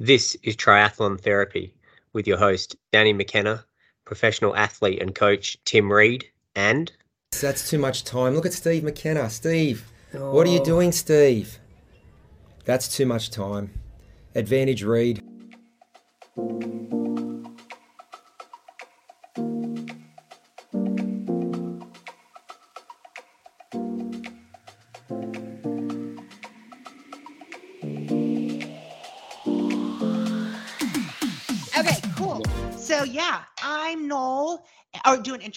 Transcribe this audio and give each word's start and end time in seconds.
This 0.00 0.36
is 0.44 0.54
Triathlon 0.54 1.20
Therapy 1.20 1.74
with 2.12 2.28
your 2.28 2.38
host, 2.38 2.76
Danny 2.92 3.12
McKenna, 3.12 3.64
professional 4.04 4.54
athlete 4.54 5.02
and 5.02 5.12
coach 5.12 5.58
Tim 5.64 5.92
Reed, 5.92 6.24
and. 6.54 6.92
That's 7.40 7.68
too 7.68 7.78
much 7.78 8.04
time. 8.04 8.36
Look 8.36 8.46
at 8.46 8.52
Steve 8.52 8.84
McKenna. 8.84 9.28
Steve, 9.28 9.90
oh. 10.14 10.30
what 10.30 10.46
are 10.46 10.50
you 10.50 10.60
oh. 10.60 10.64
doing, 10.64 10.92
Steve? 10.92 11.58
That's 12.64 12.86
too 12.86 13.06
much 13.06 13.32
time. 13.32 13.72
Advantage 14.36 14.84
Reed. 14.84 15.20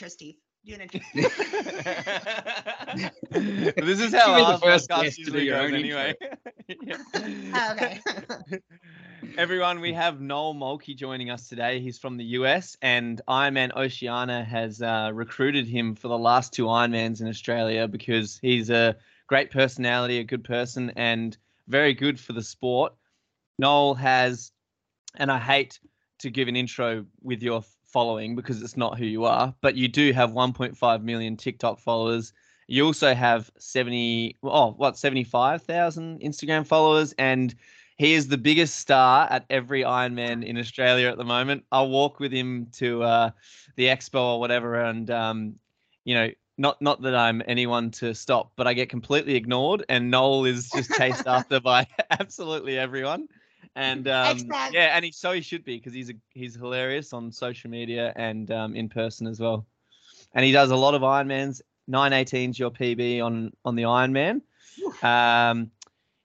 Intro, 0.01 0.09
Steve. 0.09 0.35
Do 0.65 0.73
an 0.73 0.81
intro. 0.81 0.99
this 3.85 3.99
is 3.99 4.13
how 4.13 4.31
our 4.33 4.59
podcast 4.59 5.17
usually 5.17 5.47
goes 5.47 5.73
anyway. 5.73 6.15
oh, 7.53 7.71
okay. 7.73 7.99
Everyone, 9.37 9.79
we 9.79 9.93
have 9.93 10.19
Noel 10.19 10.55
Mulkey 10.55 10.95
joining 10.95 11.29
us 11.29 11.47
today. 11.47 11.79
He's 11.79 11.99
from 11.99 12.17
the 12.17 12.23
US, 12.23 12.77
and 12.81 13.21
Ironman 13.27 13.75
Oceania 13.75 14.43
has 14.43 14.81
uh, 14.81 15.11
recruited 15.13 15.67
him 15.67 15.95
for 15.95 16.07
the 16.07 16.17
last 16.17 16.53
two 16.53 16.65
Ironmans 16.65 17.21
in 17.21 17.27
Australia 17.27 17.87
because 17.87 18.39
he's 18.41 18.71
a 18.71 18.97
great 19.27 19.51
personality, 19.51 20.17
a 20.17 20.23
good 20.23 20.43
person, 20.43 20.91
and 20.95 21.37
very 21.67 21.93
good 21.93 22.19
for 22.19 22.33
the 22.33 22.43
sport. 22.43 22.93
Noel 23.59 23.93
has, 23.95 24.51
and 25.15 25.31
I 25.31 25.37
hate 25.37 25.79
to 26.19 26.29
give 26.29 26.47
an 26.47 26.55
intro 26.55 27.05
with 27.21 27.41
your 27.41 27.63
following 27.91 28.35
because 28.35 28.61
it's 28.61 28.77
not 28.77 28.97
who 28.97 29.05
you 29.05 29.25
are, 29.25 29.53
but 29.61 29.75
you 29.75 29.87
do 29.87 30.11
have 30.13 30.31
1.5 30.31 31.03
million 31.03 31.37
TikTok 31.37 31.79
followers. 31.79 32.33
You 32.67 32.85
also 32.85 33.13
have 33.13 33.51
70, 33.57 34.37
oh, 34.43 34.71
what, 34.71 34.97
75,000 34.97 36.21
Instagram 36.21 36.65
followers, 36.65 37.13
and 37.17 37.53
he 37.97 38.13
is 38.13 38.27
the 38.27 38.37
biggest 38.37 38.79
star 38.79 39.27
at 39.29 39.45
every 39.49 39.83
Ironman 39.83 40.43
in 40.45 40.57
Australia 40.57 41.09
at 41.09 41.17
the 41.17 41.25
moment. 41.25 41.65
I'll 41.71 41.89
walk 41.89 42.19
with 42.19 42.31
him 42.31 42.67
to 42.73 43.03
uh, 43.03 43.31
the 43.75 43.85
expo 43.85 44.35
or 44.35 44.39
whatever, 44.39 44.81
and 44.81 45.09
um, 45.11 45.55
you 46.05 46.15
know, 46.15 46.29
not 46.57 46.81
not 46.81 47.01
that 47.01 47.15
I'm 47.15 47.41
anyone 47.45 47.91
to 47.91 48.13
stop, 48.15 48.53
but 48.55 48.67
I 48.67 48.73
get 48.73 48.89
completely 48.89 49.35
ignored, 49.35 49.85
and 49.89 50.09
Noel 50.09 50.45
is 50.45 50.69
just 50.69 50.91
chased 50.93 51.27
after 51.27 51.59
by 51.59 51.85
absolutely 52.09 52.77
everyone 52.77 53.27
and 53.75 54.07
um, 54.07 54.37
yeah, 54.71 54.95
and 54.95 55.05
he 55.05 55.11
so 55.11 55.31
he 55.31 55.41
should 55.41 55.63
be 55.63 55.77
because 55.77 55.93
he's 55.93 56.09
a, 56.09 56.13
he's 56.33 56.55
hilarious 56.55 57.13
on 57.13 57.31
social 57.31 57.69
media 57.69 58.11
and 58.15 58.51
um, 58.51 58.75
in 58.75 58.89
person 58.89 59.27
as 59.27 59.39
well. 59.39 59.65
And 60.33 60.45
he 60.45 60.51
does 60.51 60.71
a 60.71 60.75
lot 60.75 60.93
of 60.93 61.01
Ironmans. 61.01 61.61
918's 61.89 62.59
your 62.59 62.71
PB 62.71 63.23
on 63.23 63.51
on 63.65 63.75
the 63.75 63.83
Ironman. 63.83 64.41
Um, 65.03 65.71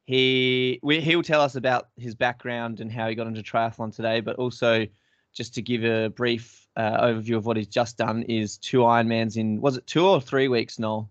he 0.06 0.80
we, 0.83 1.00
he'll 1.00 1.22
tell 1.22 1.41
us 1.41 1.56
about 1.56 1.88
his 1.97 2.14
background 2.14 2.80
and 2.80 2.91
how 2.91 3.08
he 3.08 3.14
got 3.14 3.27
into 3.27 3.42
triathlon 3.42 3.94
today, 3.94 4.20
but 4.20 4.36
also 4.36 4.86
just 5.33 5.55
to 5.55 5.62
give 5.62 5.84
a 5.84 6.08
brief 6.08 6.66
uh, 6.77 7.05
overview 7.05 7.36
of 7.36 7.47
what 7.47 7.56
he's 7.56 7.66
just 7.66 7.97
done 7.97 8.22
is 8.22 8.58
two 8.58 8.78
Ironmans 8.78 9.36
in 9.36 9.60
was 9.60 9.77
it 9.77 9.86
two 9.86 10.06
or 10.06 10.20
three 10.20 10.48
weeks, 10.48 10.78
Noel? 10.78 11.10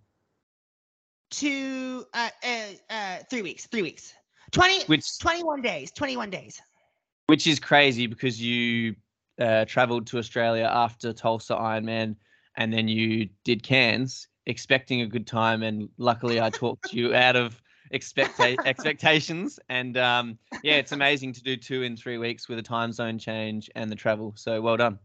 Two, 1.30 2.05
uh, 2.14 2.30
uh, 2.44 2.64
uh 2.89 3.17
three 3.30 3.42
weeks, 3.42 3.67
three 3.67 3.81
weeks. 3.81 4.14
20, 4.51 4.85
which 4.85 5.17
21 5.19 5.61
days, 5.61 5.91
21 5.91 6.29
days. 6.29 6.61
Which 7.27 7.47
is 7.47 7.59
crazy 7.59 8.07
because 8.07 8.41
you 8.41 8.95
uh, 9.39 9.65
traveled 9.65 10.07
to 10.07 10.17
Australia 10.17 10.69
after 10.71 11.11
Tulsa 11.11 11.55
Ironman 11.55 12.15
and 12.57 12.71
then 12.71 12.87
you 12.87 13.29
did 13.43 13.63
Cairns 13.63 14.27
expecting 14.45 15.02
a 15.02 15.08
good 15.08 15.27
time. 15.27 15.64
And 15.64 15.89
luckily, 15.97 16.39
I 16.39 16.49
talked 16.49 16.93
you 16.93 17.15
out 17.15 17.36
of 17.36 17.61
expecta- 17.93 18.58
expectations. 18.65 19.59
And 19.70 19.97
um, 19.97 20.37
yeah, 20.64 20.75
it's 20.75 20.91
amazing 20.91 21.33
to 21.33 21.43
do 21.43 21.58
two 21.58 21.83
in 21.83 21.97
three 21.97 22.17
weeks 22.17 22.47
with 22.47 22.59
a 22.59 22.64
time 22.64 22.91
zone 22.91 23.17
change 23.17 23.70
and 23.75 23.91
the 23.91 23.95
travel. 23.95 24.33
So 24.36 24.61
well 24.61 24.77
done. 24.77 24.99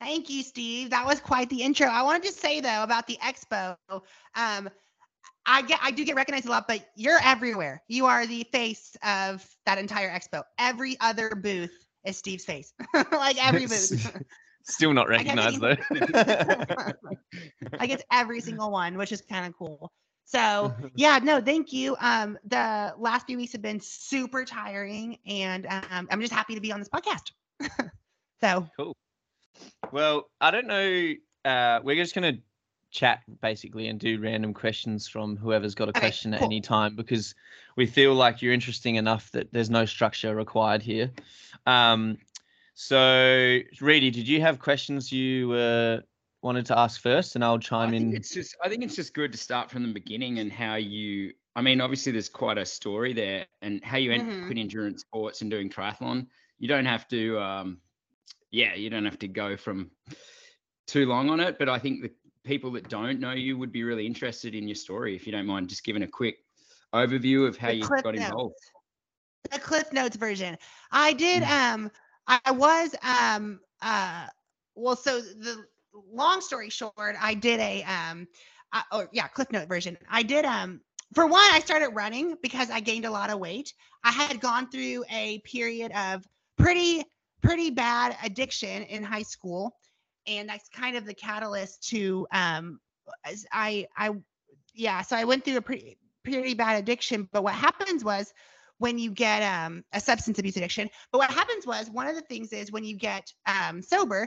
Thank 0.00 0.28
you, 0.28 0.42
Steve. 0.42 0.90
That 0.90 1.06
was 1.06 1.20
quite 1.20 1.48
the 1.48 1.62
intro. 1.62 1.86
I 1.86 2.02
wanted 2.02 2.24
to 2.24 2.32
say 2.32 2.60
though 2.60 2.82
about 2.82 3.06
the 3.06 3.18
expo. 3.22 3.76
Um, 4.34 4.68
I 5.46 5.62
get 5.62 5.78
I 5.82 5.90
do 5.90 6.04
get 6.04 6.16
recognized 6.16 6.46
a 6.46 6.50
lot, 6.50 6.66
but 6.66 6.86
you're 6.96 7.18
everywhere. 7.22 7.82
You 7.88 8.06
are 8.06 8.26
the 8.26 8.44
face 8.52 8.96
of 9.02 9.46
that 9.66 9.78
entire 9.78 10.10
expo. 10.10 10.42
Every 10.58 10.96
other 11.00 11.30
booth 11.30 11.86
is 12.04 12.16
Steve's 12.16 12.44
face. 12.44 12.72
like 13.12 13.44
every 13.44 13.66
booth. 13.66 14.22
Still 14.66 14.94
not 14.94 15.08
recognized 15.08 15.60
though. 15.60 15.76
I 17.78 17.86
get 17.86 18.02
every 18.10 18.40
single 18.40 18.70
one, 18.70 18.96
which 18.96 19.12
is 19.12 19.20
kind 19.20 19.46
of 19.46 19.54
cool. 19.58 19.92
So 20.24 20.74
yeah, 20.94 21.18
no, 21.22 21.42
thank 21.42 21.70
you. 21.72 21.96
Um, 22.00 22.38
the 22.46 22.94
last 22.96 23.26
few 23.26 23.36
weeks 23.36 23.52
have 23.52 23.60
been 23.60 23.80
super 23.80 24.46
tiring, 24.46 25.18
and 25.26 25.66
um, 25.66 26.08
I'm 26.10 26.20
just 26.22 26.32
happy 26.32 26.54
to 26.54 26.62
be 26.62 26.72
on 26.72 26.78
this 26.78 26.88
podcast. 26.88 27.32
so 28.40 28.66
cool. 28.78 28.96
Well, 29.92 30.30
I 30.40 30.50
don't 30.50 30.66
know. 30.66 31.12
Uh, 31.44 31.80
we're 31.84 31.96
just 31.96 32.14
gonna 32.14 32.38
chat 32.94 33.22
basically 33.42 33.88
and 33.88 33.98
do 33.98 34.20
random 34.20 34.54
questions 34.54 35.08
from 35.08 35.36
whoever's 35.36 35.74
got 35.74 35.88
a 35.88 35.90
okay, 35.90 36.00
question 36.00 36.30
cool. 36.30 36.38
at 36.38 36.44
any 36.44 36.60
time 36.60 36.94
because 36.94 37.34
we 37.76 37.86
feel 37.86 38.14
like 38.14 38.40
you're 38.40 38.52
interesting 38.54 38.94
enough 38.94 39.30
that 39.32 39.52
there's 39.52 39.68
no 39.68 39.84
structure 39.84 40.34
required 40.34 40.80
here. 40.80 41.10
Um, 41.66 42.16
so, 42.74 43.58
Reedy, 43.80 44.10
did 44.10 44.28
you 44.28 44.40
have 44.40 44.60
questions 44.60 45.10
you 45.10 45.52
uh, 45.52 46.00
wanted 46.42 46.66
to 46.66 46.78
ask 46.78 47.00
first, 47.00 47.34
and 47.34 47.44
I'll 47.44 47.58
chime 47.58 47.92
I 47.92 47.96
in? 47.96 48.14
It's 48.14 48.30
just, 48.30 48.56
I 48.64 48.68
think 48.68 48.82
it's 48.82 48.96
just 48.96 49.12
good 49.12 49.32
to 49.32 49.38
start 49.38 49.70
from 49.70 49.82
the 49.82 49.92
beginning 49.92 50.38
and 50.38 50.50
how 50.50 50.76
you. 50.76 51.34
I 51.56 51.62
mean, 51.62 51.80
obviously, 51.80 52.10
there's 52.10 52.28
quite 52.28 52.58
a 52.58 52.66
story 52.66 53.12
there, 53.12 53.46
and 53.62 53.82
how 53.84 53.96
you 53.96 54.10
mm-hmm. 54.10 54.28
end 54.28 54.44
up 54.44 54.50
in 54.50 54.58
endurance 54.58 55.02
sports 55.02 55.40
and 55.40 55.50
doing 55.50 55.70
triathlon. 55.70 56.26
You 56.58 56.66
don't 56.66 56.86
have 56.86 57.06
to, 57.08 57.38
um, 57.38 57.78
yeah, 58.50 58.74
you 58.74 58.90
don't 58.90 59.04
have 59.04 59.20
to 59.20 59.28
go 59.28 59.56
from 59.56 59.90
too 60.86 61.06
long 61.06 61.30
on 61.30 61.38
it, 61.38 61.58
but 61.58 61.68
I 61.68 61.78
think 61.78 62.02
the 62.02 62.10
people 62.44 62.70
that 62.72 62.88
don't 62.88 63.20
know 63.20 63.32
you 63.32 63.58
would 63.58 63.72
be 63.72 63.82
really 63.82 64.06
interested 64.06 64.54
in 64.54 64.68
your 64.68 64.74
story. 64.74 65.16
If 65.16 65.26
you 65.26 65.32
don't 65.32 65.46
mind, 65.46 65.68
just 65.68 65.84
giving 65.84 66.02
a 66.02 66.06
quick 66.06 66.38
overview 66.94 67.48
of 67.48 67.56
how 67.56 67.68
the 67.68 67.76
you 67.76 67.88
got 67.88 68.04
notes. 68.04 68.18
involved. 68.18 68.54
The 69.50 69.58
Cliff 69.58 69.92
Notes 69.92 70.16
version. 70.16 70.56
I 70.90 71.12
did. 71.12 71.42
Mm. 71.42 71.74
Um, 71.74 71.90
I 72.26 72.50
was. 72.52 72.94
Um. 73.02 73.60
Uh. 73.82 74.26
Well, 74.74 74.96
so 74.96 75.20
the 75.20 75.64
long 76.10 76.40
story 76.40 76.70
short, 76.70 77.16
I 77.20 77.34
did 77.34 77.60
a. 77.60 77.82
Um. 77.84 78.28
Uh, 78.72 78.82
or 78.92 79.08
yeah, 79.12 79.28
Cliff 79.28 79.50
Note 79.52 79.68
version. 79.68 79.96
I 80.08 80.22
did. 80.22 80.44
Um. 80.44 80.80
For 81.14 81.26
one, 81.26 81.44
I 81.52 81.60
started 81.60 81.90
running 81.90 82.36
because 82.42 82.70
I 82.70 82.80
gained 82.80 83.04
a 83.04 83.10
lot 83.10 83.30
of 83.30 83.38
weight. 83.38 83.72
I 84.02 84.10
had 84.10 84.40
gone 84.40 84.70
through 84.70 85.04
a 85.10 85.38
period 85.40 85.92
of 85.92 86.26
pretty 86.56 87.04
pretty 87.42 87.70
bad 87.70 88.16
addiction 88.24 88.84
in 88.84 89.02
high 89.02 89.22
school 89.22 89.76
and 90.26 90.48
that's 90.48 90.68
kind 90.68 90.96
of 90.96 91.04
the 91.04 91.14
catalyst 91.14 91.88
to 91.88 92.26
um 92.32 92.80
i 93.52 93.86
i 93.96 94.10
yeah 94.74 95.02
so 95.02 95.16
i 95.16 95.24
went 95.24 95.44
through 95.44 95.56
a 95.56 95.62
pretty 95.62 95.98
pretty 96.22 96.54
bad 96.54 96.78
addiction 96.78 97.28
but 97.32 97.42
what 97.44 97.54
happens 97.54 98.04
was 98.04 98.32
when 98.78 98.98
you 98.98 99.10
get 99.10 99.40
um, 99.42 99.84
a 99.92 100.00
substance 100.00 100.38
abuse 100.38 100.56
addiction 100.56 100.88
but 101.12 101.18
what 101.18 101.30
happens 101.30 101.66
was 101.66 101.88
one 101.90 102.06
of 102.06 102.14
the 102.14 102.22
things 102.22 102.52
is 102.52 102.72
when 102.72 102.84
you 102.84 102.96
get 102.96 103.30
um, 103.46 103.82
sober 103.82 104.26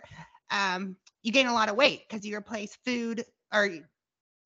um, 0.52 0.96
you 1.24 1.31
gain 1.31 1.47
a 1.47 1.53
lot 1.53 1.69
of 1.69 1.75
weight 1.75 2.02
because 2.08 2.25
you 2.25 2.35
replace 2.38 2.78
food 2.85 3.25
or 3.53 3.69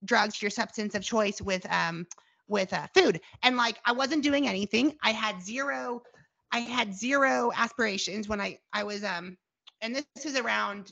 drugs 0.04 0.42
your 0.42 0.50
substance 0.50 0.96
of 0.96 1.04
choice 1.04 1.42
with 1.42 1.66
um 1.72 2.08
with 2.48 2.74
uh, 2.74 2.88
food. 2.94 3.22
And 3.44 3.56
like 3.56 3.78
i 3.86 3.92
wasn't 3.92 4.24
doing 4.24 4.48
anything. 4.48 4.96
I 5.04 5.12
had 5.12 5.42
zero 5.42 6.02
i 6.52 6.60
had 6.60 6.94
zero 6.94 7.52
aspirations 7.56 8.28
when 8.28 8.42
i 8.42 8.58
i 8.74 8.84
was 8.84 9.04
um 9.04 9.38
and 9.82 9.96
this 9.96 10.06
is 10.26 10.38
around 10.38 10.92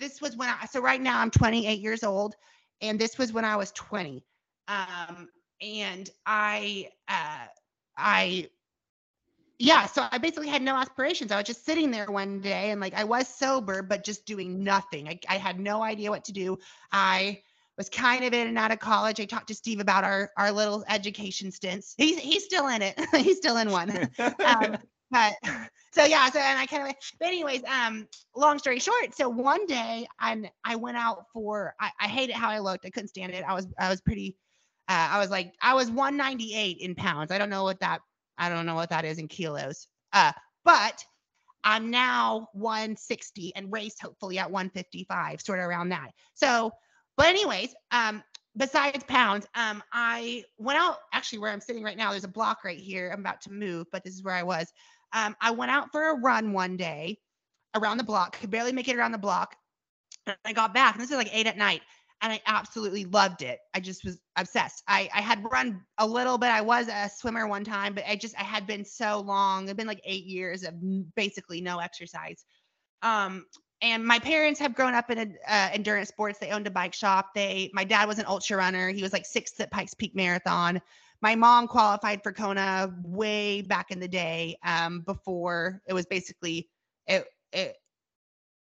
this 0.00 0.20
was 0.20 0.36
when 0.36 0.48
I, 0.48 0.66
so 0.66 0.80
right 0.80 1.00
now 1.00 1.20
I'm 1.20 1.30
28 1.30 1.78
years 1.78 2.02
old, 2.02 2.34
and 2.80 2.98
this 2.98 3.18
was 3.18 3.32
when 3.32 3.44
I 3.44 3.56
was 3.56 3.70
20. 3.72 4.24
Um, 4.68 5.28
and 5.60 6.10
I, 6.26 6.88
uh, 7.08 7.46
I, 7.96 8.48
yeah, 9.58 9.86
so 9.86 10.08
I 10.10 10.18
basically 10.18 10.48
had 10.48 10.62
no 10.62 10.74
aspirations. 10.74 11.30
I 11.30 11.36
was 11.36 11.44
just 11.44 11.66
sitting 11.66 11.90
there 11.90 12.06
one 12.06 12.40
day 12.40 12.70
and 12.70 12.80
like 12.80 12.94
I 12.94 13.04
was 13.04 13.28
sober, 13.28 13.82
but 13.82 14.04
just 14.04 14.24
doing 14.24 14.64
nothing. 14.64 15.06
I, 15.06 15.20
I 15.28 15.36
had 15.36 15.60
no 15.60 15.82
idea 15.82 16.10
what 16.10 16.24
to 16.24 16.32
do. 16.32 16.58
I 16.92 17.42
was 17.76 17.90
kind 17.90 18.24
of 18.24 18.32
in 18.32 18.46
and 18.46 18.58
out 18.58 18.72
of 18.72 18.78
college. 18.78 19.20
I 19.20 19.26
talked 19.26 19.48
to 19.48 19.54
Steve 19.54 19.80
about 19.80 20.02
our 20.04 20.30
our 20.38 20.50
little 20.50 20.82
education 20.88 21.50
stints. 21.50 21.94
He's 21.98 22.18
he's 22.18 22.44
still 22.44 22.68
in 22.68 22.80
it. 22.80 22.98
he's 23.16 23.36
still 23.36 23.58
in 23.58 23.70
one. 23.70 23.90
um, 24.44 24.78
but 25.10 25.34
so 25.92 26.04
yeah, 26.04 26.28
so 26.30 26.38
and 26.38 26.58
I 26.58 26.66
kind 26.66 26.88
of 26.88 26.94
but 27.18 27.28
anyways, 27.28 27.62
um, 27.64 28.06
long 28.36 28.58
story 28.58 28.78
short, 28.78 29.14
so 29.14 29.28
one 29.28 29.66
day 29.66 30.06
I 30.18 30.50
I 30.64 30.76
went 30.76 30.96
out 30.96 31.26
for 31.32 31.74
I, 31.80 31.90
I 32.00 32.08
hated 32.08 32.34
how 32.34 32.50
I 32.50 32.58
looked. 32.58 32.86
I 32.86 32.90
couldn't 32.90 33.08
stand 33.08 33.32
it. 33.32 33.44
I 33.46 33.54
was 33.54 33.66
I 33.78 33.88
was 33.88 34.00
pretty 34.00 34.36
uh, 34.88 35.08
I 35.12 35.18
was 35.18 35.30
like 35.30 35.54
I 35.62 35.74
was 35.74 35.90
198 35.90 36.78
in 36.78 36.94
pounds. 36.94 37.30
I 37.30 37.38
don't 37.38 37.50
know 37.50 37.64
what 37.64 37.80
that 37.80 38.00
I 38.38 38.48
don't 38.48 38.66
know 38.66 38.74
what 38.74 38.90
that 38.90 39.04
is 39.04 39.18
in 39.18 39.28
kilos. 39.28 39.86
Uh, 40.12 40.32
but 40.64 41.04
I'm 41.64 41.90
now 41.90 42.48
160 42.54 43.52
and 43.54 43.72
raced 43.72 44.00
hopefully 44.00 44.38
at 44.38 44.50
155, 44.50 45.40
sort 45.40 45.58
of 45.58 45.66
around 45.66 45.90
that. 45.90 46.10
So, 46.34 46.72
but 47.16 47.26
anyways, 47.26 47.74
um, 47.90 48.22
besides 48.56 49.04
pounds, 49.04 49.46
um, 49.54 49.82
I 49.92 50.44
went 50.58 50.78
out 50.78 50.96
actually 51.12 51.40
where 51.40 51.52
I'm 51.52 51.60
sitting 51.60 51.82
right 51.82 51.96
now. 51.96 52.10
There's 52.10 52.24
a 52.24 52.28
block 52.28 52.64
right 52.64 52.78
here. 52.78 53.10
I'm 53.12 53.20
about 53.20 53.42
to 53.42 53.52
move, 53.52 53.86
but 53.92 54.04
this 54.04 54.14
is 54.14 54.22
where 54.22 54.34
I 54.34 54.42
was. 54.42 54.72
Um, 55.12 55.36
I 55.40 55.50
went 55.50 55.70
out 55.70 55.90
for 55.90 56.10
a 56.10 56.14
run 56.14 56.52
one 56.52 56.76
day 56.76 57.18
around 57.74 57.98
the 57.98 58.04
block, 58.04 58.38
could 58.38 58.50
barely 58.50 58.72
make 58.72 58.88
it 58.88 58.96
around 58.96 59.12
the 59.12 59.18
block. 59.18 59.56
And 60.26 60.36
I 60.44 60.52
got 60.52 60.74
back, 60.74 60.94
and 60.94 61.02
this 61.02 61.10
is 61.10 61.16
like 61.16 61.30
eight 61.32 61.46
at 61.46 61.56
night, 61.56 61.82
and 62.22 62.32
I 62.32 62.40
absolutely 62.46 63.04
loved 63.06 63.42
it. 63.42 63.58
I 63.74 63.80
just 63.80 64.04
was 64.04 64.20
obsessed. 64.36 64.82
I, 64.86 65.08
I 65.14 65.20
had 65.20 65.42
run 65.50 65.82
a 65.98 66.06
little 66.06 66.38
bit. 66.38 66.48
I 66.48 66.60
was 66.60 66.88
a 66.88 67.08
swimmer 67.08 67.46
one 67.46 67.64
time, 67.64 67.94
but 67.94 68.04
I 68.06 68.16
just 68.16 68.38
I 68.38 68.44
had 68.44 68.66
been 68.66 68.84
so 68.84 69.20
long. 69.20 69.64
It'd 69.64 69.76
been 69.76 69.86
like 69.86 70.02
eight 70.04 70.24
years 70.24 70.64
of 70.64 70.74
basically 71.14 71.60
no 71.60 71.78
exercise. 71.78 72.44
Um, 73.02 73.46
and 73.82 74.04
my 74.04 74.18
parents 74.18 74.60
have 74.60 74.74
grown 74.74 74.92
up 74.92 75.10
in 75.10 75.36
uh, 75.48 75.70
endurance 75.72 76.08
sports. 76.08 76.38
They 76.38 76.50
owned 76.50 76.66
a 76.66 76.70
bike 76.70 76.92
shop. 76.92 77.30
They, 77.34 77.70
my 77.72 77.84
dad 77.84 78.06
was 78.06 78.18
an 78.18 78.26
ultra 78.26 78.58
runner. 78.58 78.90
He 78.90 79.02
was 79.02 79.12
like 79.12 79.24
sixth 79.24 79.58
at 79.60 79.70
Pikes 79.70 79.94
Peak 79.94 80.14
Marathon. 80.14 80.82
My 81.22 81.34
mom 81.34 81.68
qualified 81.68 82.22
for 82.22 82.32
Kona 82.32 82.94
way 83.04 83.62
back 83.62 83.90
in 83.90 84.00
the 84.00 84.08
day, 84.08 84.56
um, 84.64 85.00
before 85.00 85.82
it 85.86 85.92
was 85.94 86.06
basically 86.06 86.68
it. 87.06 87.26
It 87.52 87.76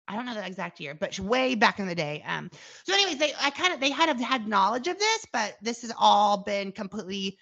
I 0.07 0.15
don't 0.15 0.25
know 0.25 0.35
the 0.35 0.45
exact 0.45 0.79
year, 0.79 0.93
but 0.93 1.19
way 1.19 1.55
back 1.55 1.79
in 1.79 1.87
the 1.87 1.95
day. 1.95 2.23
Um, 2.27 2.51
so, 2.83 2.93
anyways, 2.93 3.17
they 3.17 3.33
I 3.41 3.49
kind 3.49 3.73
of 3.73 3.79
they 3.79 3.89
had 3.89 4.15
had 4.21 4.47
knowledge 4.47 4.87
of 4.87 4.99
this, 4.99 5.25
but 5.33 5.55
this 5.61 5.81
has 5.81 5.91
all 5.97 6.37
been 6.37 6.71
completely 6.71 7.37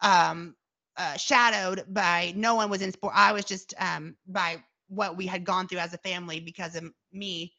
um, 0.00 0.54
uh, 0.96 1.16
shadowed 1.16 1.84
by 1.88 2.32
no 2.36 2.54
one 2.54 2.70
was 2.70 2.82
in 2.82 2.92
sport. 2.92 3.14
I 3.16 3.32
was 3.32 3.44
just 3.44 3.74
um, 3.78 4.16
by 4.26 4.62
what 4.88 5.16
we 5.16 5.26
had 5.26 5.44
gone 5.44 5.66
through 5.66 5.78
as 5.78 5.94
a 5.94 5.98
family 5.98 6.40
because 6.40 6.76
of 6.76 6.84
me. 7.12 7.54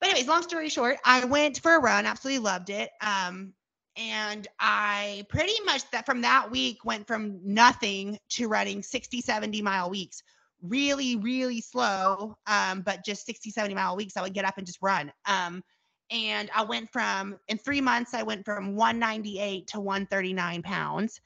But 0.00 0.10
anyways, 0.10 0.28
long 0.28 0.42
story 0.42 0.68
short, 0.68 0.98
I 1.04 1.24
went 1.24 1.60
for 1.60 1.74
a 1.74 1.80
run, 1.80 2.06
absolutely 2.06 2.44
loved 2.44 2.70
it. 2.70 2.90
Um, 3.02 3.52
and 3.98 4.46
I 4.60 5.26
pretty 5.28 5.60
much 5.64 5.90
that 5.90 6.06
from 6.06 6.22
that 6.22 6.50
week 6.50 6.84
went 6.84 7.06
from 7.06 7.40
nothing 7.44 8.18
to 8.30 8.48
running 8.48 8.82
60, 8.82 9.20
70 9.20 9.60
mile 9.60 9.90
weeks 9.90 10.22
really, 10.62 11.16
really 11.16 11.60
slow, 11.60 12.36
um, 12.46 12.82
but 12.82 13.04
just 13.04 13.26
60, 13.26 13.50
70 13.50 13.74
mile 13.74 13.96
weeks, 13.96 14.16
I 14.16 14.22
would 14.22 14.34
get 14.34 14.44
up 14.44 14.58
and 14.58 14.66
just 14.66 14.78
run. 14.82 15.12
Um, 15.26 15.62
and 16.10 16.50
I 16.54 16.64
went 16.64 16.90
from, 16.90 17.38
in 17.48 17.58
three 17.58 17.80
months, 17.80 18.14
I 18.14 18.22
went 18.22 18.44
from 18.44 18.74
198 18.74 19.66
to 19.68 19.80
139 19.80 20.62
pounds. 20.62 21.20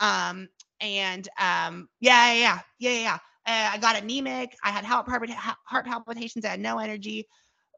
Um, 0.00 0.48
and 0.80 1.28
um, 1.38 1.88
yeah, 2.00 2.32
yeah, 2.32 2.58
yeah, 2.78 2.90
yeah. 2.90 3.00
yeah. 3.00 3.18
Uh, 3.46 3.74
I 3.74 3.78
got 3.78 4.02
anemic. 4.02 4.56
I 4.64 4.70
had 4.70 4.84
heart, 4.86 5.06
heart 5.06 5.86
palpitations. 5.86 6.46
I 6.46 6.48
had 6.48 6.60
no 6.60 6.78
energy, 6.78 7.28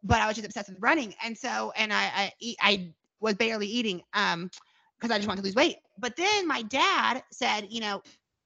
but 0.05 0.21
I 0.21 0.27
was 0.29 0.37
just 0.37 0.47
obsessed 0.47 0.69
with 0.69 0.79
running. 0.81 1.13
And 1.25 1.37
so, 1.37 1.73
and 1.77 1.93
I, 1.93 2.33
I, 2.41 2.55
I 2.61 2.95
was 3.21 3.35
barely 3.35 3.67
eating 3.67 4.03
um, 4.15 4.51
because 4.99 5.11
I 5.11 5.19
just 5.19 5.29
wanted 5.29 5.43
to 5.43 5.47
lose 5.47 5.55
weight. 5.55 5.77
But 5.99 6.17
then 6.17 6.47
my 6.47 6.63
dad 6.63 7.23
said, 7.33 7.69
you 7.71 7.81
know, 7.81 8.03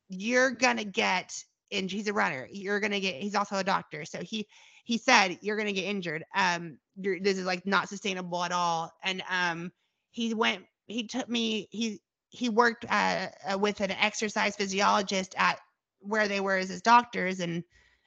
you're 0.09 0.51
gonna 0.51 0.85
get 0.85 1.33
and 1.73 1.91
he's 1.91 2.09
a 2.09 2.13
runner. 2.13 2.49
You're 2.51 2.81
gonna 2.81 3.01
get. 3.01 3.17
He's 3.17 3.35
also 3.35 3.57
a 3.57 3.65
doctor, 3.65 4.05
so 4.05 4.21
he 4.23 4.47
he 4.85 4.99
said 4.99 5.39
you're 5.43 5.57
gonna 5.57 5.73
get 5.73 5.85
injured. 5.85 6.25
Um, 6.35 6.79
this 6.97 7.39
is 7.39 7.45
like 7.45 7.67
not 7.67 7.89
sustainable 7.89 8.43
at 8.43 8.53
all. 8.53 8.93
And 9.05 9.23
um, 9.31 9.73
he 10.11 10.35
went. 10.35 10.65
He 10.87 11.07
took 11.07 11.29
me. 11.29 11.69
He 11.71 12.01
he 12.31 12.49
worked 12.49 12.85
uh, 12.89 13.29
with 13.59 13.81
an 13.81 13.91
exercise 13.93 14.57
physiologist 14.57 15.35
at 15.37 15.59
where 16.01 16.29
they 16.29 16.41
were 16.41 16.57
as 16.57 16.69
his 16.69 16.83
doctors. 16.83 17.41
And 17.41 17.63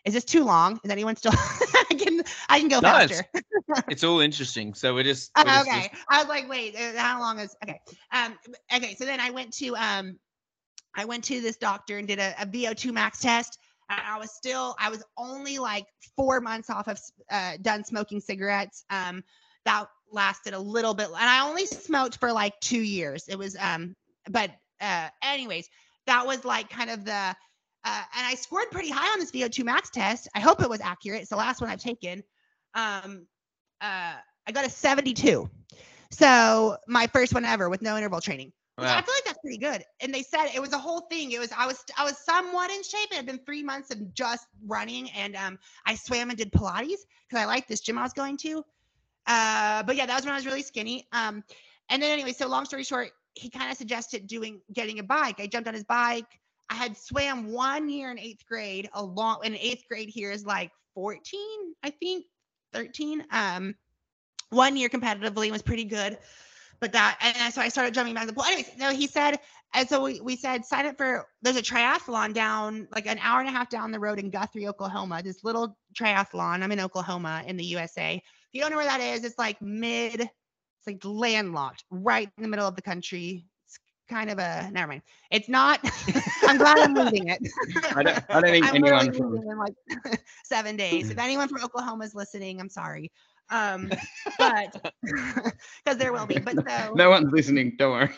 is 0.06 0.14
this 0.14 0.26
too 0.26 0.44
long? 0.44 0.80
Is 0.84 0.92
anyone 0.92 1.16
still? 1.16 1.34
I 2.50 2.60
can 2.60 2.68
go 2.68 2.80
no, 2.80 2.90
faster. 2.90 3.26
It's, 3.34 3.82
it's, 3.90 4.04
all 4.04 4.20
interesting. 4.20 4.74
So 4.74 4.94
we're 4.94 5.04
just. 5.04 5.32
We're 5.36 5.44
okay. 5.44 5.90
Just, 5.92 6.04
I 6.10 6.20
was 6.20 6.28
like, 6.28 6.50
wait, 6.50 6.76
uh, 6.76 6.98
how 6.98 7.20
long 7.20 7.40
is 7.40 7.56
okay? 7.64 7.80
Um. 8.12 8.38
Okay. 8.76 8.96
So 8.96 9.06
then 9.06 9.20
I 9.20 9.32
went 9.32 9.54
to 9.54 9.76
um 9.76 10.18
I 10.96 11.06
went 11.06 11.24
to 11.26 11.42
this 11.42 11.58
doctor 11.58 11.98
and 11.98 12.08
did 12.08 12.20
a, 12.20 12.34
a 12.42 12.46
VO2 12.46 12.94
max 12.94 13.20
test. 13.20 13.58
And 13.90 14.00
I 14.06 14.18
was 14.18 14.32
still, 14.32 14.76
I 14.80 14.90
was 14.90 15.04
only 15.18 15.58
like 15.58 15.86
four 16.16 16.40
months 16.40 16.70
off 16.70 16.88
of 16.88 17.00
uh, 17.30 17.58
done 17.62 17.84
smoking 17.84 18.20
cigarettes. 18.20 18.86
Um, 18.90 19.24
that 19.66 19.88
lasted 20.12 20.54
a 20.54 20.60
little 20.60 20.94
bit, 20.94 21.08
and 21.08 21.16
I 21.16 21.48
only 21.48 21.66
smoked 21.66 22.18
for 22.18 22.32
like 22.32 22.54
two 22.60 22.82
years. 22.82 23.26
It 23.30 23.38
was, 23.38 23.56
um, 23.60 23.96
but 24.30 24.52
uh, 24.82 25.08
anyways, 25.24 25.70
that 26.06 26.28
was 26.28 26.44
like 26.44 26.70
kind 26.70 26.90
of 26.90 27.06
the, 27.06 27.36
uh, 27.86 28.04
and 28.18 28.26
I 28.26 28.36
scored 28.36 28.72
pretty 28.72 28.90
high 28.90 29.12
on 29.12 29.20
this 29.20 29.32
VO2 29.32 29.64
max 29.64 29.90
test. 29.90 30.30
I 30.36 30.40
hope 30.40 30.62
it 30.62 30.70
was 30.70 30.82
accurate. 30.82 31.22
It's 31.22 31.30
the 31.30 31.36
last 31.36 31.62
one 31.62 31.70
I've 31.70 31.82
taken. 31.82 32.24
Um, 32.76 33.28
uh, 33.82 34.14
I 34.48 34.52
got 34.52 34.66
a 34.66 34.70
72. 34.70 35.50
So 36.12 36.78
my 36.88 37.08
first 37.08 37.34
one 37.34 37.46
ever 37.46 37.70
with 37.70 37.82
no 37.82 37.98
interval 37.98 38.22
training. 38.22 38.54
Wow. 38.78 38.86
I 38.98 39.02
feel 39.02 39.14
like 39.14 39.26
that's 39.26 39.40
pretty 39.40 39.58
good. 39.58 39.84
And 40.00 40.14
they 40.14 40.24
said 40.24 40.48
it 40.54 40.62
was 40.62 40.74
a 40.74 40.80
whole 40.80 41.02
thing. 41.02 41.32
It 41.32 41.40
was 41.40 41.52
I 41.56 41.68
was 41.68 41.84
I 41.98 42.04
was 42.04 42.18
somewhat 42.18 42.72
in 42.72 42.82
shape. 42.82 43.10
It 43.12 43.16
had 43.16 43.26
been 43.26 43.40
three 43.46 43.62
months 43.62 43.92
of 43.92 44.14
just 44.16 44.48
running, 44.66 45.12
and 45.12 45.36
um, 45.36 45.60
I 45.86 45.94
swam 45.94 46.30
and 46.30 46.38
did 46.38 46.52
Pilates 46.52 47.02
because 47.28 47.44
I 47.44 47.46
liked 47.46 47.68
this 47.68 47.82
gym 47.82 48.00
I 48.00 48.04
was 48.04 48.14
going 48.14 48.38
to. 48.38 48.64
Uh, 49.28 49.84
but 49.84 49.96
yeah, 49.96 50.08
that 50.08 50.16
was 50.16 50.26
when 50.26 50.34
I 50.34 50.38
was 50.38 50.48
really 50.48 50.64
skinny. 50.64 51.08
Um, 51.14 51.44
and 51.90 52.02
then 52.02 52.12
anyway, 52.12 52.34
so 52.34 52.48
long 52.48 52.66
story 52.66 52.84
short, 52.84 53.12
he 53.36 53.50
kind 53.50 53.72
of 53.72 53.78
suggested 53.78 54.26
doing 54.26 54.60
getting 54.74 54.98
a 54.98 55.04
bike. 55.04 55.40
I 55.40 55.46
jumped 55.46 55.68
on 55.68 55.76
his 55.76 55.84
bike. 55.84 56.40
I 56.70 56.76
had 56.76 56.98
swam 56.98 57.52
one 57.52 57.90
year 57.90 58.12
in 58.12 58.20
eighth 58.20 58.46
grade. 58.48 58.90
A 58.94 59.04
long 59.04 59.40
in 59.44 59.56
eighth 59.56 59.84
grade 59.88 60.10
here 60.10 60.32
is 60.32 60.46
like 60.46 60.72
14, 60.96 61.40
I 61.84 61.90
think, 61.90 62.26
13. 62.74 63.26
Um, 63.32 63.76
one 64.50 64.78
year 64.78 64.90
competitively 64.90 65.52
was 65.52 65.62
pretty 65.62 65.86
good 65.86 66.18
but 66.84 66.92
that 66.92 67.18
and 67.22 67.54
so 67.54 67.62
I 67.62 67.70
started 67.70 67.94
jumping 67.94 68.14
back 68.14 68.28
the 68.28 68.34
pool. 68.34 68.44
Anyways, 68.44 68.70
no, 68.78 68.92
he 68.92 69.08
said, 69.08 69.40
and 69.74 69.88
so 69.88 70.04
we, 70.04 70.20
we 70.20 70.36
said 70.36 70.66
sign 70.66 70.86
up 70.86 70.98
for 70.98 71.26
there's 71.42 71.56
a 71.56 71.62
triathlon 71.62 72.34
down 72.34 72.90
like 72.94 73.08
an 73.08 73.20
hour 73.20 73.40
and 73.40 73.48
a 73.48 73.54
half 73.54 73.70
down 73.70 73.94
the 73.94 74.00
road 74.02 74.20
in 74.20 74.30
Guthrie, 74.30 74.68
Oklahoma. 74.68 75.24
This 75.24 75.46
little 75.46 75.78
triathlon. 75.98 76.62
I'm 76.62 76.74
in 76.74 76.82
Oklahoma 76.82 77.42
in 77.48 77.56
the 77.56 77.64
USA. 77.64 78.16
If 78.16 78.24
you 78.52 78.60
don't 78.60 78.70
know 78.70 78.76
where 78.76 78.86
that 78.86 79.00
is, 79.00 79.24
it's 79.24 79.40
like 79.40 79.62
mid, 79.62 80.20
it's 80.20 80.86
like 80.86 81.00
landlocked, 81.06 81.86
right 81.90 82.30
in 82.36 82.44
the 82.44 82.50
middle 82.50 82.68
of 82.68 82.76
the 82.76 82.82
country. 82.82 83.46
It's 84.14 84.20
kind 84.20 84.30
of 84.30 84.38
a 84.38 84.70
never 84.72 84.88
mind. 84.90 85.02
It's 85.32 85.50
not. 85.50 85.80
I'm 86.44 86.58
glad 86.58 86.78
I'm 86.78 86.94
moving 87.04 87.30
it. 87.30 87.42
I 87.96 88.04
don't, 88.04 88.24
I 88.30 88.42
don't 88.42 88.44
think 88.44 88.66
I'm 88.70 88.76
anyone 88.76 89.12
from 89.12 89.36
in 89.38 89.58
like 89.58 89.74
seven 90.44 90.78
days. 90.78 91.10
If 91.10 91.18
anyone 91.18 91.48
from 91.48 91.64
Oklahoma 91.64 92.06
is 92.06 92.14
listening, 92.14 92.60
I'm 92.62 92.70
sorry. 92.70 93.12
Um, 93.50 93.92
but 94.38 94.94
because 95.02 95.98
there 95.98 96.14
will 96.14 96.28
be. 96.28 96.38
But 96.38 96.58
so 96.68 96.94
no 96.94 97.10
one's 97.10 97.32
listening. 97.32 97.76
Don't 97.80 97.92
worry. 97.92 98.10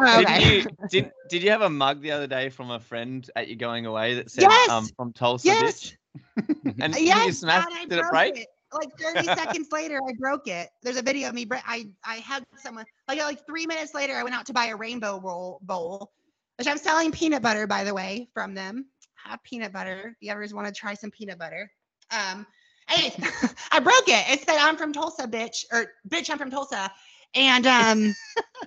Oh, 0.00 0.20
okay. 0.20 0.38
Did 0.38 0.64
you 0.64 0.70
did, 0.88 1.12
did 1.28 1.42
you 1.42 1.50
have 1.50 1.60
a 1.60 1.68
mug 1.68 2.00
the 2.00 2.12
other 2.12 2.26
day 2.26 2.48
from 2.48 2.70
a 2.70 2.80
friend 2.80 3.28
at 3.36 3.48
you 3.48 3.56
going 3.56 3.84
away 3.84 4.14
that 4.14 4.30
said 4.30 4.44
yes! 4.44 4.70
um 4.70 4.88
from 4.96 5.12
Tulsa 5.12 5.48
yes! 5.48 5.92
bitch? 6.38 6.74
and 6.80 6.96
yes, 6.96 7.26
you 7.26 7.32
smashed 7.32 7.68
did 7.90 7.98
it 7.98 8.04
break? 8.10 8.38
It. 8.38 8.48
Like 8.72 8.90
30 8.98 9.24
seconds 9.26 9.68
later, 9.70 9.98
I 10.08 10.12
broke 10.18 10.48
it. 10.48 10.70
There's 10.82 10.96
a 10.96 11.02
video 11.02 11.28
of 11.28 11.34
me. 11.34 11.46
I 11.50 11.86
I 12.04 12.18
hugged 12.18 12.46
someone. 12.56 12.84
Like 13.08 13.18
like 13.18 13.46
three 13.46 13.66
minutes 13.66 13.94
later, 13.94 14.14
I 14.14 14.22
went 14.22 14.34
out 14.34 14.46
to 14.46 14.52
buy 14.52 14.66
a 14.66 14.76
rainbow 14.76 15.20
roll 15.20 15.58
bowl, 15.62 16.12
which 16.58 16.66
I'm 16.66 16.78
selling 16.78 17.12
peanut 17.12 17.42
butter 17.42 17.66
by 17.66 17.84
the 17.84 17.94
way 17.94 18.28
from 18.32 18.54
them. 18.54 18.86
Have 19.24 19.42
peanut 19.44 19.72
butter. 19.72 20.16
If 20.20 20.26
you 20.26 20.32
ever 20.32 20.46
want 20.52 20.66
to 20.66 20.72
try 20.72 20.94
some 20.94 21.10
peanut 21.10 21.38
butter. 21.38 21.70
Um, 22.10 22.46
Hey, 22.88 23.12
I 23.72 23.80
broke 23.80 24.08
it. 24.08 24.24
It 24.28 24.44
said 24.44 24.58
I'm 24.58 24.76
from 24.76 24.92
Tulsa, 24.92 25.26
bitch, 25.26 25.64
or 25.72 25.86
bitch, 26.08 26.30
I'm 26.30 26.38
from 26.38 26.50
Tulsa. 26.50 26.90
And 27.34 27.66
um 27.66 28.14